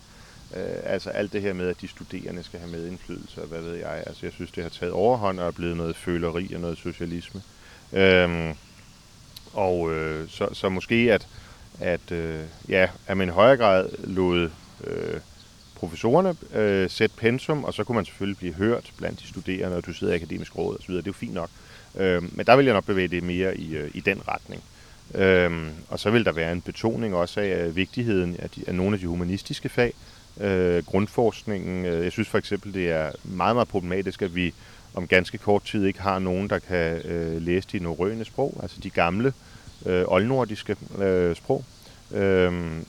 Øh, 0.56 0.76
altså 0.84 1.10
alt 1.10 1.34
det 1.34 1.42
her 1.42 1.54
med, 1.54 1.70
at 1.70 1.82
de 1.82 1.88
studerende 1.88 2.44
skal 2.44 2.60
have 2.60 2.72
medindflydelse, 2.72 3.42
og 3.42 3.48
hvad 3.48 3.62
ved 3.62 3.76
jeg. 3.76 4.04
Altså 4.08 4.26
jeg 4.26 4.34
synes, 4.34 4.52
det 4.52 4.64
har 4.64 4.70
taget 4.70 4.94
overhånd 4.94 5.40
og 5.40 5.48
er 5.48 5.52
blevet 5.52 5.78
noget 5.78 5.96
føleri 5.96 6.54
og 6.54 6.62
noget 6.62 6.78
socialisme. 6.78 7.42
Øh, 7.94 8.56
og 9.54 9.92
øh, 9.94 10.30
så, 10.30 10.48
så 10.54 10.70
måske, 10.70 10.96
at, 10.96 11.28
at, 11.80 12.12
øh, 12.12 12.40
ja, 12.70 12.88
at 13.08 13.18
man 13.18 13.28
i 13.28 13.32
højere 13.32 13.58
grad 13.58 13.90
lod 14.04 14.50
øh, 14.88 15.20
professorerne 15.76 16.36
øh, 16.54 16.90
sætte 16.90 17.16
pensum, 17.18 17.64
og 17.64 17.74
så 17.74 17.84
kunne 17.84 17.96
man 17.96 18.06
selvfølgelig 18.06 18.38
blive 18.38 18.54
hørt 18.54 18.92
blandt 18.98 19.20
de 19.20 19.28
studerende, 19.28 19.78
og 19.78 19.86
du 19.86 19.94
sidder 19.94 20.14
i 20.14 20.16
akademisk 20.16 20.58
råd 20.58 20.78
osv., 20.80 20.94
det 20.94 21.00
er 21.00 21.04
jo 21.08 21.14
fint 21.14 21.34
nok. 21.34 21.50
Øh, 21.98 22.38
men 22.38 22.46
der 22.46 22.56
vil 22.56 22.66
jeg 22.66 22.74
nok 22.74 22.86
bevæge 22.86 23.08
det 23.08 23.24
mere 23.24 23.58
i, 23.58 23.76
øh, 23.76 23.92
i 23.94 24.00
den 24.00 24.22
retning. 24.28 24.64
Øhm, 25.16 25.70
og 25.90 26.00
så 26.00 26.10
vil 26.12 26.26
der 26.26 26.32
være 26.32 26.52
en 26.52 26.62
betoning 26.62 27.16
også 27.16 27.40
af 27.40 27.76
vigtigheden 27.76 28.36
af, 28.40 28.50
de, 28.50 28.64
af 28.68 28.76
nogle 28.76 28.94
af 28.94 29.00
de 29.00 29.08
humanistiske 29.08 29.70
fag, 29.70 29.94
øh, 30.40 30.86
grundforskningen. 30.86 31.86
Øh, 31.86 32.04
Jeg 32.04 32.12
synes 32.12 32.28
for 32.28 32.38
eksempel, 32.38 32.74
det 32.74 32.92
er 32.92 33.12
meget, 33.24 33.56
meget 33.56 33.68
problematisk, 33.68 34.22
at 34.22 34.36
vi 34.36 34.54
om 34.94 35.08
ganske 35.08 35.38
kort 35.38 35.64
tid 35.64 35.86
ikke 35.86 36.02
har 36.02 36.20
nogen, 36.20 36.50
der 36.50 36.60
kan 36.60 37.02
øh, 37.06 37.42
læse 37.42 37.68
de 37.72 37.80
norrøne 37.80 38.26
sprog, 38.26 38.60
altså 38.62 38.78
de 38.84 38.90
gamle 38.90 39.34
øh, 39.86 40.04
oldnordiske 40.08 40.76
øh, 40.98 41.36
sprog. 41.36 41.66
Øhm, 42.12 42.86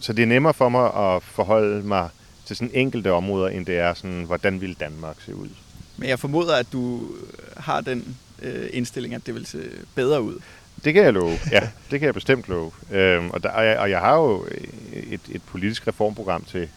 så 0.00 0.12
det 0.12 0.22
er 0.22 0.26
nemmere 0.26 0.54
for 0.54 0.68
mig 0.68 0.94
at 0.94 1.22
forholde 1.22 1.86
mig 1.86 2.08
til 2.46 2.56
sådan 2.56 2.70
enkelte 2.74 3.12
områder, 3.12 3.48
end 3.48 3.66
det 3.66 3.78
er 3.78 3.94
sådan, 3.94 4.22
hvordan 4.22 4.60
vil 4.60 4.76
Danmark 4.80 5.16
se 5.20 5.34
ud? 5.34 5.48
Men 5.96 6.08
jeg 6.08 6.18
formoder, 6.18 6.56
at 6.56 6.66
du 6.72 7.08
har 7.56 7.80
den 7.80 8.16
øh, 8.42 8.68
indstilling, 8.72 9.14
at 9.14 9.26
det 9.26 9.34
vil 9.34 9.46
se 9.46 9.58
bedre 9.94 10.22
ud. 10.22 10.38
Det 10.84 10.94
kan 10.94 11.04
jeg 11.04 11.12
love. 11.12 11.38
Ja, 11.52 11.60
det 11.90 12.00
kan 12.00 12.06
jeg 12.06 12.14
bestemt 12.14 12.48
love. 12.48 12.70
Øhm, 12.90 13.30
og, 13.30 13.42
der, 13.42 13.48
og, 13.48 13.66
jeg, 13.66 13.78
og 13.78 13.90
jeg 13.90 14.00
har 14.00 14.16
jo 14.16 14.46
et, 14.92 15.20
et 15.30 15.42
politisk 15.42 15.88
reformprogram 15.88 16.44
til, 16.44 16.68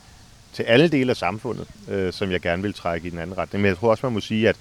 til 0.53 0.63
alle 0.63 0.87
dele 0.87 1.09
af 1.09 1.17
samfundet, 1.17 1.67
øh, 1.89 2.13
som 2.13 2.31
jeg 2.31 2.39
gerne 2.41 2.61
vil 2.61 2.73
trække 2.73 3.07
i 3.07 3.09
den 3.09 3.19
anden 3.19 3.37
retning. 3.37 3.61
Men 3.61 3.69
jeg 3.69 3.77
tror 3.77 3.89
også, 3.91 4.05
man 4.05 4.13
må 4.13 4.19
sige, 4.19 4.49
at 4.49 4.55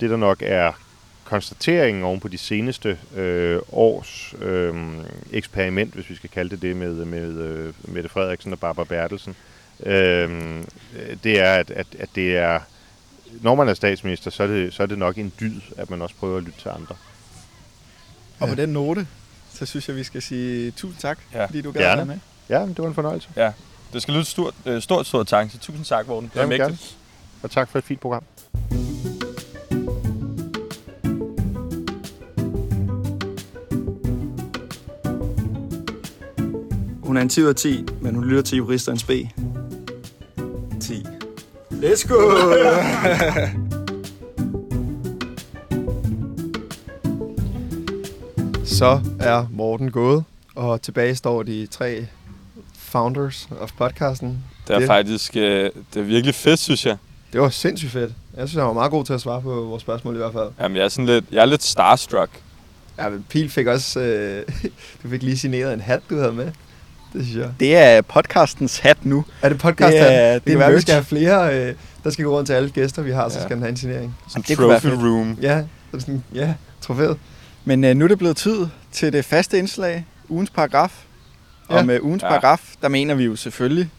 det 0.00 0.10
der 0.10 0.16
nok 0.16 0.42
er 0.46 0.72
konstateringen 1.24 2.04
oven 2.04 2.20
på 2.20 2.28
de 2.28 2.38
seneste 2.38 2.98
øh, 3.16 3.58
års 3.72 4.34
øh, 4.42 4.74
eksperiment, 5.32 5.94
hvis 5.94 6.10
vi 6.10 6.14
skal 6.14 6.30
kalde 6.30 6.50
det 6.50 6.62
det, 6.62 6.76
med, 6.76 6.92
med 7.04 7.28
øh, 7.38 7.74
Mette 7.84 8.08
Frederiksen 8.08 8.52
og 8.52 8.58
Barbara 8.58 8.84
Bertelsen, 8.84 9.36
øh, 9.86 10.30
det 11.24 11.40
er, 11.40 11.52
at, 11.54 11.70
at, 11.70 11.86
at 11.98 12.08
det 12.14 12.36
er, 12.36 12.60
når 13.42 13.54
man 13.54 13.68
er 13.68 13.74
statsminister, 13.74 14.30
så 14.30 14.42
er, 14.42 14.46
det, 14.46 14.74
så 14.74 14.82
er 14.82 14.86
det 14.86 14.98
nok 14.98 15.18
en 15.18 15.32
dyd, 15.40 15.60
at 15.76 15.90
man 15.90 16.02
også 16.02 16.14
prøver 16.14 16.36
at 16.36 16.42
lytte 16.42 16.60
til 16.60 16.68
andre. 16.68 16.94
Og 18.40 18.48
på 18.48 18.54
den 18.54 18.68
note, 18.68 19.06
så 19.54 19.66
synes 19.66 19.88
jeg, 19.88 19.96
vi 19.96 20.04
skal 20.04 20.22
sige 20.22 20.70
tusind 20.70 21.00
tak, 21.00 21.18
Ja. 21.34 21.44
fordi 21.44 21.60
du 21.62 21.72
gad 21.72 21.80
Gerne. 21.82 21.96
være 21.96 22.06
med. 22.06 22.18
Ja, 22.48 22.60
det 22.66 22.78
var 22.78 22.86
en 22.88 22.94
fornøjelse. 22.94 23.28
Ja. 23.36 23.52
Det 23.92 24.02
skal 24.02 24.14
lyde 24.14 24.24
stort, 24.24 24.54
øh, 24.66 24.82
stort, 24.82 25.06
stort 25.06 25.26
tak. 25.26 25.50
Så 25.50 25.58
tusind 25.58 25.84
tak, 25.84 26.08
Morten. 26.08 26.28
Det 26.28 26.36
var 26.36 26.42
Jamen, 26.42 26.58
gerne. 26.60 26.78
Og 27.42 27.50
tak 27.50 27.68
for 27.68 27.78
et 27.78 27.84
fint 27.84 28.00
program. 28.00 28.24
Hun 37.02 37.16
er 37.16 37.20
en 37.20 37.28
10 37.28 37.42
ud 37.42 37.46
af 37.48 37.54
10, 37.54 37.84
men 38.00 38.14
hun 38.14 38.24
lytter 38.24 38.42
til 38.42 38.56
juristernes 38.56 39.04
B. 39.04 39.10
10. 40.80 41.06
Let's 41.72 42.08
go! 42.08 42.14
Så 48.64 49.00
er 49.20 49.46
Morten 49.50 49.90
gået, 49.90 50.24
og 50.54 50.82
tilbage 50.82 51.14
står 51.16 51.42
de 51.42 51.66
tre 51.66 52.06
founders 52.90 53.48
of 53.60 53.70
podcasten. 53.78 54.38
Det 54.68 54.74
er 54.74 54.78
Det- 54.78 54.86
faktisk 54.86 55.36
øh, 55.36 55.70
det 55.94 56.00
er 56.00 56.04
virkelig 56.04 56.34
fedt, 56.34 56.60
synes 56.60 56.86
jeg. 56.86 56.96
Det 57.32 57.40
var 57.40 57.48
sindssygt 57.48 57.92
fedt. 57.92 58.12
Jeg 58.36 58.48
synes, 58.48 58.58
han 58.58 58.66
var 58.66 58.72
meget 58.72 58.90
god 58.90 59.04
til 59.04 59.12
at 59.12 59.20
svare 59.20 59.42
på 59.42 59.48
vores 59.54 59.82
spørgsmål 59.82 60.14
i 60.14 60.18
hvert 60.18 60.32
fald. 60.32 60.48
Jamen, 60.60 60.76
jeg 60.76 60.84
er, 60.84 60.88
sådan 60.88 61.06
lidt, 61.06 61.24
jeg 61.32 61.40
er 61.40 61.44
lidt 61.44 61.62
starstruck. 61.62 62.30
Ja, 62.98 63.08
men 63.08 63.24
Pil 63.28 63.50
fik 63.50 63.66
også... 63.66 64.00
Øh, 64.00 64.42
du 65.02 65.08
fik 65.08 65.22
lige 65.22 65.38
signeret 65.38 65.74
en 65.74 65.80
hat, 65.80 66.00
du 66.10 66.16
havde 66.18 66.32
med. 66.32 66.44
Det 67.12 67.24
synes 67.26 67.36
jeg. 67.36 67.50
Det 67.60 67.76
er 67.76 68.00
podcastens 68.02 68.78
hat 68.78 69.04
nu. 69.04 69.24
Er 69.42 69.48
det 69.48 69.58
podcast? 69.58 69.92
Det 69.92 70.00
er- 70.00 70.32
det, 70.34 70.44
det 70.44 70.50
er 70.50 70.54
kan 70.54 70.58
være, 70.58 70.72
vi 70.74 70.80
skal 70.80 70.94
have 70.94 71.04
flere, 71.04 71.58
øh, 71.68 71.74
der 72.04 72.10
skal 72.10 72.24
gå 72.24 72.36
rundt 72.36 72.46
til 72.46 72.52
alle 72.54 72.70
gæster, 72.70 73.02
vi 73.02 73.10
har, 73.10 73.28
så 73.28 73.38
Ja. 73.38 73.44
skal 73.44 73.54
den 73.56 73.62
have 73.62 73.70
en 73.70 73.76
signering. 73.76 74.16
Sådan 74.28 74.44
det 74.48 74.56
trophy 74.56 74.86
room. 74.86 75.38
Ja, 75.42 75.52
er 75.92 75.98
sådan, 75.98 76.24
ja, 76.34 76.54
trofæet. 76.80 77.16
Men 77.64 77.84
øh, 77.84 77.96
nu 77.96 78.04
er 78.04 78.08
det 78.08 78.18
blevet 78.18 78.36
tid 78.36 78.66
til 78.92 79.12
det 79.12 79.24
faste 79.24 79.58
indslag, 79.58 80.06
ugens 80.28 80.50
paragraf. 80.50 81.02
Og 81.78 81.86
med 81.86 82.00
ugens 82.00 82.22
Ja. 82.22 82.28
paragraf, 82.28 82.74
der 82.82 82.88
mener 82.88 83.14
vi 83.14 83.24
jo 83.24 83.36
selvfølgelig, 83.36 83.90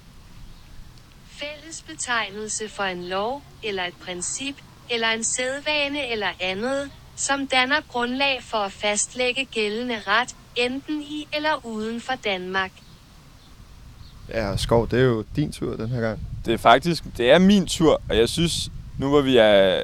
Fælles 1.32 1.82
betegnelse 1.82 2.70
for 2.70 2.84
en 2.84 3.04
lov, 3.04 3.44
eller 3.64 3.84
et 3.84 3.94
princip, 4.06 4.56
eller 4.90 5.08
en 5.08 5.24
sædvane 5.24 6.12
eller 6.12 6.28
andet, 6.40 6.90
som 7.16 7.48
danner 7.48 7.82
grundlag 7.88 8.40
for 8.44 8.58
at 8.58 8.72
fastlægge 8.72 9.46
gældende 9.46 10.00
ret, 10.08 10.36
enten 10.56 11.02
i 11.02 11.28
eller 11.34 11.66
uden 11.66 12.02
for 12.02 12.14
Danmark. 12.24 12.72
Ja, 14.30 14.58
Skov, 14.58 14.88
det 14.90 15.00
er 15.00 15.04
jo 15.04 15.24
din 15.36 15.52
tur 15.52 15.76
den 15.76 15.90
her 15.90 16.02
gang. 16.02 16.20
Det 16.46 16.54
er 16.54 16.58
faktisk, 16.58 17.04
det 17.18 17.32
er 17.32 17.40
min 17.40 17.66
tur, 17.68 18.02
og 18.10 18.18
jeg 18.18 18.30
synes, 18.30 18.70
nu 19.00 19.10
hvor 19.10 19.22
vi 19.22 19.38
er, 19.38 19.82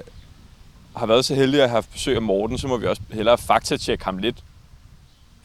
har 0.97 1.05
været 1.05 1.25
så 1.25 1.35
heldige 1.35 1.63
at 1.63 1.69
have 1.69 1.83
besøg 1.93 2.15
af 2.15 2.21
Morten, 2.21 2.57
så 2.57 2.67
må 2.67 2.77
vi 2.77 2.87
også 2.87 3.01
hellere 3.11 3.37
faktatjekke 3.37 4.05
ham 4.05 4.17
lidt. 4.17 4.37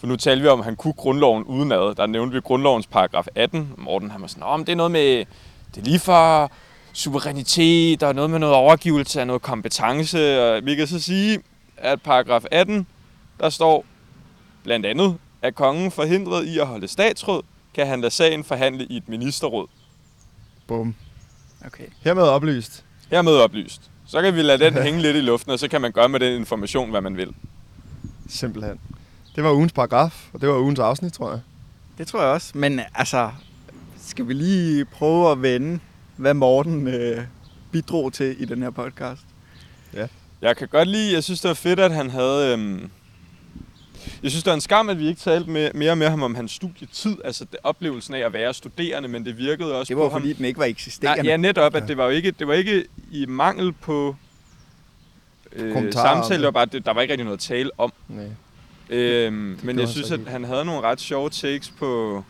For 0.02 0.06
nu 0.06 0.16
talte 0.16 0.42
vi 0.42 0.48
om, 0.48 0.58
at 0.58 0.64
han 0.64 0.76
kunne 0.76 0.92
grundloven 0.92 1.44
udenad. 1.44 1.94
Der 1.94 2.06
nævnte 2.06 2.34
vi 2.34 2.40
grundlovens 2.40 2.86
paragraf 2.86 3.26
18. 3.34 3.74
Morten 3.78 4.10
han 4.10 4.20
var 4.20 4.26
sådan, 4.26 4.42
om 4.42 4.64
det 4.64 4.72
er 4.72 4.76
noget 4.76 4.92
med, 4.92 5.18
det 5.74 5.80
er 5.80 5.84
lige 5.84 5.98
for 5.98 6.52
suverænitet 6.92 8.02
og 8.02 8.14
noget 8.14 8.30
med 8.30 8.38
noget 8.38 8.54
overgivelse 8.54 9.20
af 9.20 9.26
noget 9.26 9.42
kompetence. 9.42 10.42
Og 10.42 10.64
vi 10.64 10.74
kan 10.74 10.86
så 10.86 11.00
sige, 11.00 11.40
at 11.76 12.02
paragraf 12.02 12.44
18, 12.50 12.86
der 13.40 13.50
står 13.50 13.84
blandt 14.64 14.86
andet, 14.86 15.16
at 15.42 15.54
kongen 15.54 15.90
forhindret 15.90 16.46
i 16.46 16.58
at 16.58 16.66
holde 16.66 16.88
statsråd, 16.88 17.42
kan 17.74 17.86
han 17.86 18.00
lade 18.00 18.12
sagen 18.14 18.44
forhandle 18.44 18.84
i 18.84 18.96
et 18.96 19.08
ministerråd. 19.08 19.66
Bum. 20.66 20.94
Okay. 21.66 21.86
Hermed 22.04 22.22
oplyst. 22.22 22.84
Hermed 23.10 23.36
oplyst. 23.36 23.90
Så 24.06 24.22
kan 24.22 24.34
vi 24.34 24.42
lade 24.42 24.64
den 24.64 24.82
hænge 24.86 25.02
lidt 25.02 25.16
i 25.16 25.20
luften, 25.20 25.52
og 25.52 25.58
så 25.58 25.68
kan 25.68 25.80
man 25.80 25.92
gøre 25.92 26.08
med 26.08 26.20
den 26.20 26.40
information, 26.40 26.90
hvad 26.90 27.00
man 27.00 27.16
vil. 27.16 27.34
Simpelthen. 28.28 28.80
Det 29.36 29.44
var 29.44 29.52
ugens 29.52 29.72
paragraf, 29.72 30.28
og 30.32 30.40
det 30.40 30.48
var 30.48 30.58
ugens 30.58 30.78
afsnit, 30.78 31.12
tror 31.12 31.30
jeg. 31.30 31.40
Det 31.98 32.06
tror 32.06 32.20
jeg 32.22 32.30
også. 32.30 32.52
Men 32.58 32.80
altså, 32.94 33.30
skal 34.00 34.28
vi 34.28 34.32
lige 34.34 34.84
prøve 34.84 35.30
at 35.32 35.42
vende, 35.42 35.78
hvad 36.16 36.34
Morten 36.34 36.88
øh, 36.88 37.22
bidrog 37.72 38.12
til 38.12 38.42
i 38.42 38.44
den 38.44 38.62
her 38.62 38.70
podcast? 38.70 39.20
Jeg 40.42 40.56
kan 40.56 40.68
godt 40.68 40.88
lide, 40.88 41.12
jeg 41.14 41.24
synes, 41.24 41.40
det 41.40 41.48
var 41.48 41.54
fedt, 41.54 41.80
at 41.80 41.92
han 41.94 42.10
havde... 42.10 42.52
Øhm, 42.52 42.90
jeg 44.22 44.30
synes, 44.30 44.42
det 44.44 44.50
var 44.50 44.54
en 44.54 44.60
skam, 44.60 44.88
at 44.88 44.98
vi 44.98 45.08
ikke 45.08 45.20
talte 45.20 45.50
med, 45.50 45.70
mere 45.74 45.96
med 45.96 46.08
ham 46.08 46.22
om 46.22 46.34
hans 46.34 46.52
studietid, 46.52 47.16
altså 47.24 47.44
det, 47.44 47.56
oplevelsen 47.62 48.14
af 48.14 48.18
at 48.18 48.32
være 48.32 48.54
studerende, 48.54 49.08
men 49.08 49.24
det 49.24 49.36
virkede 49.38 49.74
også 49.78 49.88
Det 49.88 49.96
var 49.96 50.00
på 50.02 50.06
jo 50.06 50.10
ham. 50.10 50.20
fordi, 50.20 50.32
den 50.32 50.44
ikke 50.44 50.58
var 50.58 50.64
eksisterende. 50.64 51.22
Nej, 51.22 51.30
ja, 51.30 51.36
netop, 51.36 51.74
at 51.74 51.82
Ja. 51.82 51.86
det 51.86 51.96
var 51.96 52.04
jo 52.04 52.10
ikke, 52.10 52.30
det 52.30 52.46
var 52.48 52.54
ikke 52.54 52.84
i 53.10 53.26
mangel 53.26 53.72
på 53.72 54.16
øh, 55.52 55.92
samtale, 55.92 56.38
det 56.38 56.44
var 56.44 56.50
bare, 56.50 56.66
det, 56.66 56.86
der 56.86 56.92
var 56.92 57.00
ikke 57.00 57.12
rigtig 57.12 57.24
noget 57.24 57.36
at 57.38 57.42
tale 57.42 57.70
om. 57.78 57.92
Nej. 58.08 58.24
Øhm, 58.90 59.58
men 59.62 59.78
jeg 59.78 59.88
synes, 59.88 60.10
at 60.10 60.20
han 60.26 60.44
havde 60.44 60.64
nogle 60.64 60.80
ret 60.80 61.00
sjove 61.00 61.30
takes 61.30 61.70
på... 61.70 62.24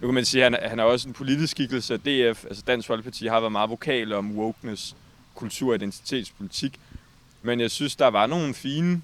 Nu 0.00 0.06
kan 0.06 0.14
man 0.14 0.24
sige, 0.24 0.44
at 0.44 0.52
han, 0.52 0.68
han 0.70 0.78
er 0.78 0.84
også 0.84 1.08
en 1.08 1.14
politisk 1.14 1.50
skikkelse 1.50 1.94
af 1.94 2.00
DF. 2.00 2.44
Altså 2.44 2.62
Dansk 2.66 2.86
Folkeparti 2.86 3.26
har 3.26 3.40
været 3.40 3.52
meget 3.52 3.70
vokale 3.70 4.16
om 4.16 4.38
wokeness, 4.38 4.96
kultur 5.34 5.68
og 5.68 5.74
identitetspolitik. 5.74 6.80
Men 7.42 7.60
jeg 7.60 7.70
synes, 7.70 7.96
der 7.96 8.08
var 8.08 8.26
nogle 8.26 8.54
fine 8.54 9.02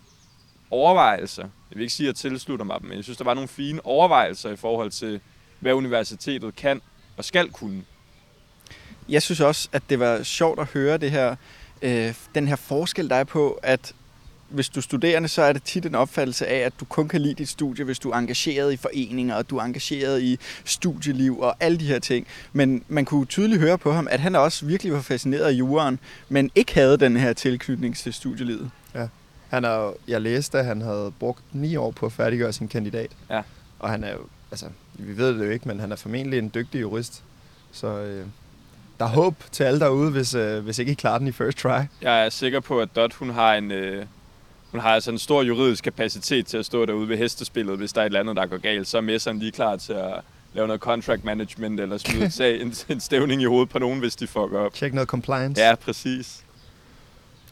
overvejelser. 0.71 1.43
Jeg 1.43 1.77
vil 1.77 1.81
ikke 1.81 1.95
sige, 1.95 2.09
at 2.09 2.09
jeg 2.09 2.31
tilslutter 2.31 2.65
mig 2.65 2.81
dem, 2.81 2.89
men 2.89 2.97
jeg 2.97 3.05
synes, 3.05 3.19
der 3.19 3.25
var 3.25 3.35
nogle 3.35 3.49
fine 3.49 3.87
overvejelser 3.87 4.51
i 4.51 4.57
forhold 4.57 4.91
til, 4.91 5.21
hvad 5.61 5.73
universitetet 5.73 6.57
kan 6.57 6.81
og 7.17 7.25
skal 7.25 7.51
kunne. 7.51 7.85
Jeg 9.09 9.23
synes 9.23 9.41
også, 9.41 9.69
at 9.73 9.83
det 9.89 9.99
var 9.99 10.23
sjovt 10.23 10.61
at 10.61 10.67
høre 10.67 10.99
det 10.99 11.11
her, 11.11 11.37
øh, 11.83 12.15
den 12.35 12.49
her 12.49 12.57
forskel, 12.57 13.09
der 13.09 13.17
er 13.17 13.25
på, 13.25 13.59
at 13.63 13.95
hvis 14.49 14.69
du 14.69 14.81
er 14.81 14.83
studerende, 14.83 15.29
så 15.29 15.43
er 15.43 15.53
det 15.53 15.63
tit 15.63 15.87
en 15.87 15.95
opfattelse 15.95 16.47
af, 16.47 16.59
at 16.59 16.73
du 16.81 16.85
kun 16.85 17.09
kan 17.09 17.21
lide 17.21 17.35
dit 17.35 17.49
studie, 17.49 17.85
hvis 17.85 17.99
du 17.99 18.11
er 18.11 18.17
engageret 18.17 18.73
i 18.73 18.77
foreninger, 18.77 19.35
og 19.35 19.51
du 19.51 19.57
er 19.57 19.63
engageret 19.63 20.23
i 20.23 20.39
studieliv 20.65 21.41
og 21.41 21.57
alle 21.61 21.79
de 21.79 21.87
her 21.87 21.99
ting. 21.99 22.27
Men 22.53 22.85
man 22.89 23.05
kunne 23.05 23.27
tydeligt 23.27 23.61
høre 23.61 23.79
på 23.79 23.93
ham, 23.93 24.09
at 24.11 24.21
han 24.21 24.35
også 24.37 24.67
virkelig 24.67 24.93
var 24.93 25.01
fascineret 25.01 25.45
af 25.45 25.51
juraen, 25.53 25.99
men 26.29 26.51
ikke 26.55 26.75
havde 26.75 26.97
den 26.97 27.17
her 27.17 27.33
tilknytning 27.33 27.97
til 27.97 28.13
studielivet. 28.13 28.71
Han 29.49 29.65
er, 29.65 29.75
jo- 29.75 29.95
jeg 30.09 30.21
læste, 30.21 30.59
at 30.59 30.65
han 30.65 30.81
havde 30.83 31.13
brugt 31.19 31.43
ni 31.53 31.77
år 31.77 31.91
på 31.91 32.07
at 32.07 32.13
færdiggøre 32.13 32.53
sin 32.53 32.69
kandidat. 32.69 33.11
Ja. 33.31 33.43
Og 33.79 33.91
han 33.91 34.05
er 34.05 34.13
jo, 34.13 34.19
altså, 34.51 34.67
vi 34.95 35.17
ved 35.17 35.29
det 35.39 35.47
jo 35.47 35.51
ikke, 35.51 35.69
men 35.69 35.81
han 35.81 35.93
er 35.93 35.97
formentlig 35.97 36.39
en 36.39 36.51
dygtig 36.55 36.81
jurist. 36.81 37.23
Så 37.73 37.87
øh, 37.87 38.27
der 38.99 39.05
er 39.05 39.09
håb 39.09 39.35
til 39.53 39.65
alle 39.65 39.81
derude, 39.81 40.11
hvis, 40.11 40.35
øh, 40.35 40.65
hvis 40.65 40.79
ikke 40.79 40.93
I 40.93 40.95
klarer 40.95 41.19
den 41.19 41.27
i 41.29 41.33
first 41.33 41.59
try. 41.59 41.79
Jeg 42.03 42.25
er 42.27 42.29
sikker 42.29 42.61
på, 42.61 42.81
at 42.81 42.89
Dot, 42.97 43.15
hun 43.15 43.31
har 43.31 43.55
en... 43.55 43.71
Øh, 43.71 44.07
hun 44.71 44.81
har 44.81 44.91
altså 44.91 45.11
en 45.11 45.19
stor 45.19 45.43
juridisk 45.43 45.85
kapacitet 45.85 46.47
til 46.47 46.57
at 46.59 46.67
stå 46.67 46.87
derude 46.87 47.09
ved 47.09 47.19
hestespillet, 47.19 47.77
hvis 47.77 47.93
der 47.93 48.01
er 48.01 48.05
et 48.05 48.07
eller 48.07 48.21
andet, 48.21 48.37
der 48.37 48.47
går 48.47 48.57
galt. 48.57 48.89
Så 48.89 48.97
er 48.97 49.01
messeren 49.01 49.39
lige 49.39 49.53
klar 49.53 49.77
til 49.77 49.93
at 49.93 50.15
lave 50.55 50.67
noget 50.67 50.81
contract 50.81 51.25
management, 51.25 51.81
eller 51.81 51.99
smide 51.99 52.31
sag, 52.31 52.61
en, 52.63 52.75
en 52.89 53.01
stævning 53.01 53.43
i 53.43 53.45
hovedet 53.45 53.69
på 53.69 53.79
nogen, 53.79 53.99
hvis 53.99 54.17
de 54.17 54.27
fucker 54.27 54.59
op. 54.59 54.75
Tjek 54.75 54.95
noget 54.95 55.09
compliance. 55.09 55.63
Ja, 55.63 55.75
præcis. 55.75 56.43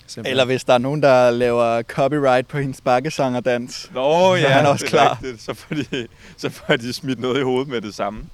Simpelthen. 0.06 0.30
Eller 0.30 0.44
hvis 0.44 0.64
der 0.64 0.74
er 0.74 0.78
nogen, 0.78 1.02
der 1.02 1.30
laver 1.30 1.82
copyright 1.82 2.48
på 2.48 2.58
hendes 2.58 2.80
bakkesangerdans. 2.80 3.90
Nå 3.94 4.34
ja, 4.34 4.46
er 4.46 4.48
han 4.48 4.66
også 4.66 4.84
det 4.84 4.94
er 4.94 4.96
klar. 4.96 5.18
Rigtigt. 5.22 5.42
Så, 5.42 5.54
får 5.54 5.74
de, 5.74 6.06
så 6.36 6.50
får 6.50 6.76
de 6.76 6.92
smidt 6.92 7.20
noget 7.20 7.40
i 7.40 7.42
hovedet 7.42 7.68
med 7.68 7.80
det 7.80 7.94
samme. 7.94 8.24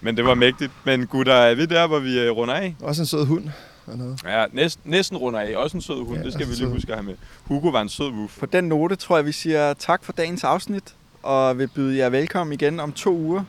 Men 0.00 0.16
det 0.16 0.24
var 0.24 0.34
mægtigt. 0.34 0.72
Men 0.84 1.06
gutter, 1.06 1.34
er 1.34 1.54
vi 1.54 1.66
der, 1.66 1.86
hvor 1.86 1.98
vi 1.98 2.18
øh, 2.18 2.30
runder 2.30 2.54
af? 2.54 2.74
Også 2.80 3.02
en 3.02 3.06
sød 3.06 3.26
hund. 3.26 3.48
Og 3.86 3.98
noget. 3.98 4.20
Ja, 4.24 4.44
næsten, 4.52 4.90
næsten 4.90 5.16
runder 5.16 5.40
af. 5.40 5.52
Også 5.56 5.76
en 5.76 5.80
sød 5.82 6.04
hund, 6.04 6.18
Ja, 6.18 6.24
det 6.24 6.32
skal 6.32 6.46
vi 6.46 6.50
lige 6.50 6.58
sød. 6.58 6.68
huske 6.72 6.92
at 6.92 6.98
have 6.98 7.06
med. 7.06 7.14
Hugo 7.44 7.68
var 7.68 7.80
en 7.80 7.88
sød 7.88 8.10
woof. 8.10 8.38
På 8.38 8.46
den 8.46 8.64
note 8.64 8.96
tror 8.96 9.16
jeg, 9.16 9.26
vi 9.26 9.32
siger 9.32 9.74
tak 9.74 10.04
for 10.04 10.12
dagens 10.12 10.44
afsnit, 10.44 10.84
og 11.22 11.58
vil 11.58 11.68
byde 11.74 11.98
jer 11.98 12.08
velkommen 12.08 12.52
igen 12.54 12.80
om 12.80 12.92
to 12.92 13.16
uger 13.16 13.44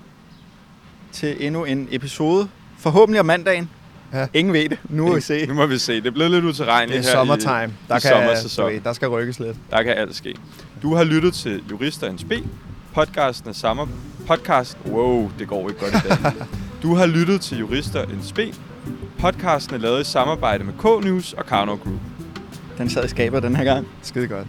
til 1.11 1.45
endnu 1.45 1.65
en 1.65 1.87
episode. 1.91 2.49
Forhåbentlig 2.79 3.19
om 3.19 3.25
mandagen. 3.25 3.69
Ja. 4.13 4.27
Ingen 4.33 4.53
ved 4.53 4.69
det. 4.69 4.77
Nu 4.89 5.07
må 5.07 5.15
vi 5.15 5.21
se. 5.21 5.45
Nu 5.45 5.53
må 5.53 5.65
vi 5.65 5.77
se. 5.77 5.95
Det 5.95 6.07
er 6.07 6.11
blevet 6.11 6.31
lidt 6.31 6.43
Det 6.57 6.59
er 6.67 6.87
her 6.87 7.01
summertime. 7.01 7.53
i, 7.65 7.87
Der, 7.87 7.97
i 7.97 7.99
kan, 7.99 8.01
sommersæson. 8.01 8.71
ved, 8.73 8.81
der 8.81 8.93
skal 8.93 9.07
rykkes 9.07 9.39
lidt. 9.39 9.57
Der 9.71 9.83
kan 9.83 9.93
alt 9.93 10.15
ske. 10.15 10.35
Du 10.81 10.95
har 10.95 11.03
lyttet 11.03 11.33
til 11.33 11.63
Jurister 11.71 12.09
en 12.09 12.17
Spil. 12.17 12.43
Podcasten 12.93 13.49
er 13.49 13.53
sammen... 13.53 13.89
Podcast... 14.27 14.77
Wow, 14.87 15.31
det 15.39 15.47
går 15.47 15.69
ikke 15.69 15.81
godt 15.81 15.93
i 16.05 16.07
dag. 16.07 16.33
Du 16.83 16.95
har 16.95 17.05
lyttet 17.05 17.41
til 17.41 17.57
Jurister 17.59 18.03
en 18.03 18.23
Spil. 18.23 18.55
Podcasten 19.23 19.75
er 19.75 19.79
lavet 19.79 20.01
i 20.01 20.03
samarbejde 20.03 20.63
med 20.63 20.73
K-News 20.73 21.33
og 21.33 21.45
Karnov 21.45 21.77
Group. 21.77 21.99
Den 22.77 22.89
sad 22.89 23.05
i 23.05 23.07
skaber 23.07 23.39
den 23.39 23.55
her 23.55 23.63
gang. 23.63 23.87
Skide 24.01 24.27
godt. 24.27 24.47